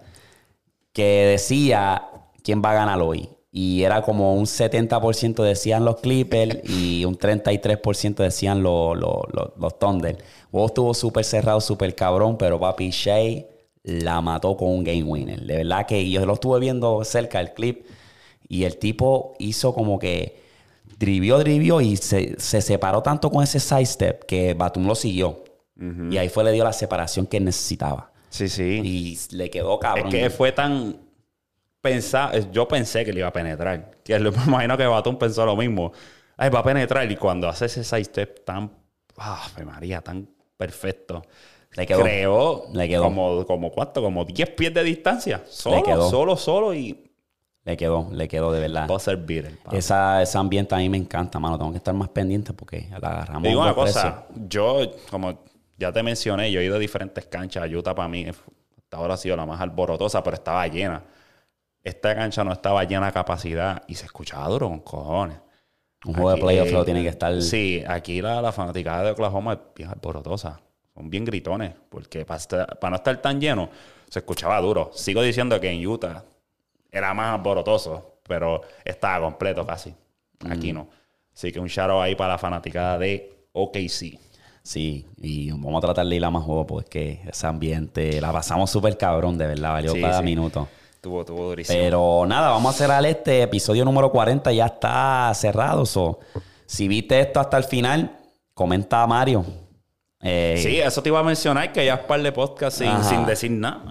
que 0.92 1.26
decía 1.30 2.10
quién 2.44 2.60
va 2.62 2.72
a 2.72 2.74
ganar 2.74 3.00
hoy. 3.00 3.28
Y 3.50 3.82
era 3.82 4.02
como 4.02 4.34
un 4.34 4.44
70% 4.44 5.42
decían 5.42 5.84
los 5.84 6.00
Clippers 6.00 6.58
y 6.64 7.04
un 7.04 7.18
33% 7.18 8.16
decían 8.16 8.62
los, 8.62 8.96
los, 8.98 9.22
los, 9.32 9.52
los 9.58 9.78
Thunder. 9.78 10.16
El 10.16 10.50
juego 10.50 10.66
estuvo 10.66 10.94
súper 10.94 11.24
cerrado, 11.24 11.60
súper 11.60 11.94
cabrón, 11.94 12.36
pero 12.38 12.58
papi 12.60 12.90
Shea 12.90 13.44
la 13.84 14.20
mató 14.20 14.56
con 14.56 14.68
un 14.68 14.84
game 14.84 15.02
winner. 15.02 15.40
De 15.40 15.56
verdad 15.58 15.86
que 15.86 16.08
yo 16.08 16.24
lo 16.24 16.34
estuve 16.34 16.60
viendo 16.60 17.04
cerca 17.04 17.40
el 17.40 17.52
clip 17.52 17.86
y 18.48 18.64
el 18.64 18.78
tipo 18.78 19.34
hizo 19.38 19.74
como 19.74 19.98
que 19.98 20.40
drivió, 20.98 21.38
drivió 21.38 21.80
y 21.80 21.96
se, 21.96 22.38
se 22.38 22.62
separó 22.62 23.02
tanto 23.02 23.30
con 23.30 23.42
ese 23.42 23.60
sidestep 23.60 24.24
que 24.24 24.54
Batum 24.54 24.86
lo 24.86 24.94
siguió. 24.94 25.44
Y 26.10 26.16
ahí 26.16 26.28
fue 26.28 26.44
le 26.44 26.52
dio 26.52 26.62
la 26.62 26.72
separación 26.72 27.26
que 27.26 27.40
necesitaba. 27.40 28.12
Sí, 28.30 28.48
sí. 28.48 28.80
Y 28.84 29.18
le 29.34 29.50
quedó 29.50 29.80
cabrón. 29.80 30.06
Es 30.06 30.14
que 30.14 30.30
fue 30.30 30.52
tan 30.52 30.96
yo 32.52 32.68
pensé 32.68 33.04
que 33.04 33.12
le 33.12 33.20
iba 33.20 33.28
a 33.28 33.32
penetrar. 33.32 33.90
Que 34.04 34.18
me 34.18 34.28
imagino 34.46 34.76
que 34.76 34.86
Batum 34.86 35.18
pensó 35.18 35.44
lo 35.44 35.56
mismo. 35.56 35.92
Ay, 36.36 36.50
va 36.50 36.60
a 36.60 36.64
penetrar. 36.64 37.10
Y 37.10 37.16
cuando 37.16 37.48
hace 37.48 37.66
ese 37.66 37.84
side 37.84 38.04
step 38.04 38.44
tan, 38.44 38.70
ah, 39.18 39.48
María, 39.64 40.00
tan 40.00 40.28
perfecto. 40.56 41.22
Le 41.74 41.86
quedó. 41.86 42.00
Creó 42.02 42.64
Le 42.72 42.88
quedó. 42.88 43.02
como, 43.04 43.46
como 43.46 43.70
cuánto, 43.70 44.02
como 44.02 44.24
10 44.24 44.50
pies 44.50 44.74
de 44.74 44.84
distancia. 44.84 45.42
Solo, 45.48 45.82
quedó. 45.82 46.10
solo, 46.10 46.36
solo 46.36 46.74
y 46.74 47.10
Le 47.64 47.76
quedó, 47.76 48.08
le 48.12 48.28
quedó 48.28 48.52
de 48.52 48.60
verdad. 48.60 48.86
buzzer 48.86 49.16
beater. 49.16 49.56
papi. 49.58 49.76
Esa, 49.76 50.20
ese 50.22 50.36
ambiente 50.36 50.74
a 50.74 50.78
mí 50.78 50.88
me 50.88 50.98
encanta, 50.98 51.38
mano. 51.38 51.56
Tengo 51.58 51.70
que 51.70 51.78
estar 51.78 51.94
más 51.94 52.08
pendiente 52.08 52.52
porque 52.52 52.88
la 52.90 52.96
agarramos. 52.96 53.42
Digo 53.44 53.62
a 53.62 53.66
una 53.66 53.74
cosa, 53.74 54.26
yo, 54.48 54.80
como 55.10 55.38
ya 55.78 55.92
te 55.92 56.02
mencioné, 56.02 56.50
yo 56.52 56.60
he 56.60 56.64
ido 56.64 56.76
a 56.76 56.78
diferentes 56.78 57.24
canchas. 57.26 57.68
Utah 57.70 57.94
para 57.94 58.08
mí 58.08 58.26
hasta 58.28 58.96
ahora 58.96 59.14
ha 59.14 59.16
sido 59.16 59.36
la 59.36 59.46
más 59.46 59.60
alborotosa, 59.60 60.22
pero 60.22 60.34
estaba 60.34 60.66
llena. 60.66 61.02
Esta 61.82 62.14
cancha 62.14 62.44
no 62.44 62.52
estaba 62.52 62.84
llena 62.84 63.08
a 63.08 63.12
capacidad 63.12 63.82
y 63.88 63.94
se 63.94 64.04
escuchaba 64.04 64.46
duro 64.48 64.68
con 64.68 64.80
cojones. 64.80 65.38
Un 66.04 66.14
juego 66.14 66.32
de 66.32 66.40
playoff 66.40 66.70
lo 66.72 66.82
eh, 66.82 66.84
tiene 66.84 67.02
que 67.02 67.08
estar. 67.08 67.40
Sí, 67.42 67.82
aquí 67.86 68.20
la, 68.20 68.42
la 68.42 68.52
fanaticada 68.52 69.04
de 69.04 69.10
Oklahoma 69.12 69.54
es 69.54 69.58
bien 69.74 69.88
alborotosa. 69.88 70.60
Son 70.94 71.08
bien 71.08 71.24
gritones, 71.24 71.72
porque 71.88 72.24
para, 72.24 72.38
estar- 72.38 72.78
para 72.78 72.90
no 72.90 72.96
estar 72.96 73.16
tan 73.22 73.40
lleno, 73.40 73.68
se 74.08 74.18
escuchaba 74.18 74.60
duro. 74.60 74.90
Sigo 74.94 75.22
diciendo 75.22 75.58
que 75.60 75.70
en 75.70 75.86
Utah 75.86 76.24
era 76.90 77.14
más 77.14 77.34
alborotoso, 77.34 78.16
pero 78.26 78.60
estaba 78.84 79.24
completo 79.24 79.66
casi. 79.66 79.94
Aquí 80.50 80.72
no. 80.72 80.88
Así 81.34 81.50
que 81.50 81.58
un 81.60 81.68
shout 81.68 81.90
out 81.90 82.02
ahí 82.02 82.14
para 82.14 82.34
la 82.34 82.38
fanaticada 82.38 82.98
de 82.98 83.46
OKC. 83.52 84.18
Sí, 84.62 85.06
y 85.16 85.50
vamos 85.50 85.78
a 85.78 85.86
tratar 85.86 86.06
de 86.06 86.14
ir 86.16 86.24
a 86.24 86.30
más 86.30 86.44
juegos 86.44 86.66
porque 86.68 87.20
ese 87.26 87.46
ambiente 87.46 88.20
la 88.20 88.30
pasamos 88.32 88.70
súper 88.70 88.96
cabrón, 88.98 89.36
de 89.38 89.46
verdad, 89.46 89.72
valió 89.72 89.92
Sí, 89.92 90.00
cada 90.00 90.18
sí. 90.18 90.24
minuto. 90.24 90.68
Tuvo, 91.00 91.24
tuvo 91.24 91.48
durísimo. 91.48 91.76
Pero 91.76 92.24
nada, 92.28 92.50
vamos 92.50 92.74
a 92.74 92.78
cerrar 92.78 93.04
este 93.06 93.42
episodio 93.42 93.84
número 93.84 94.12
40, 94.12 94.52
ya 94.52 94.66
está 94.66 95.32
cerrado. 95.34 95.84
So, 95.84 96.20
si 96.66 96.86
viste 96.86 97.18
esto 97.18 97.40
hasta 97.40 97.56
el 97.56 97.64
final, 97.64 98.18
comenta 98.54 99.02
a 99.02 99.06
Mario. 99.08 99.44
Eh, 100.22 100.56
sí, 100.62 100.78
eso 100.78 101.02
te 101.02 101.08
iba 101.08 101.18
a 101.18 101.22
mencionar, 101.24 101.72
que 101.72 101.84
ya 101.84 101.94
es 101.94 102.00
par 102.00 102.22
de 102.22 102.30
podcast 102.30 102.78
sin, 102.78 103.04
sin 103.04 103.26
decir 103.26 103.50
nada. 103.50 103.82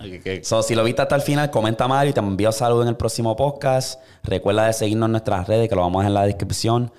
So, 0.43 0.63
si 0.63 0.75
lo 0.75 0.83
viste 0.83 1.01
hasta 1.01 1.15
el 1.15 1.21
final, 1.21 1.51
comenta 1.51 1.87
Mario 1.89 2.11
y 2.11 2.13
te 2.13 2.21
envío 2.21 2.51
saludos 2.53 2.83
en 2.83 2.89
el 2.89 2.95
próximo 2.95 3.35
podcast. 3.35 4.01
Recuerda 4.23 4.67
de 4.67 4.73
seguirnos 4.73 5.07
en 5.07 5.11
nuestras 5.11 5.47
redes, 5.47 5.67
que 5.67 5.75
lo 5.75 5.81
vamos 5.81 5.99
a 5.99 6.03
dejar 6.03 6.11
en 6.11 6.13
la 6.13 6.25
descripción. 6.25 6.91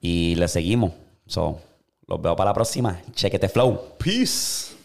Y 0.00 0.36
le 0.36 0.46
seguimos. 0.46 0.92
So, 1.26 1.58
los 2.06 2.22
veo 2.22 2.36
para 2.36 2.50
la 2.50 2.54
próxima. 2.54 3.00
Chequete 3.12 3.48
flow. 3.48 3.96
Peace. 3.98 4.75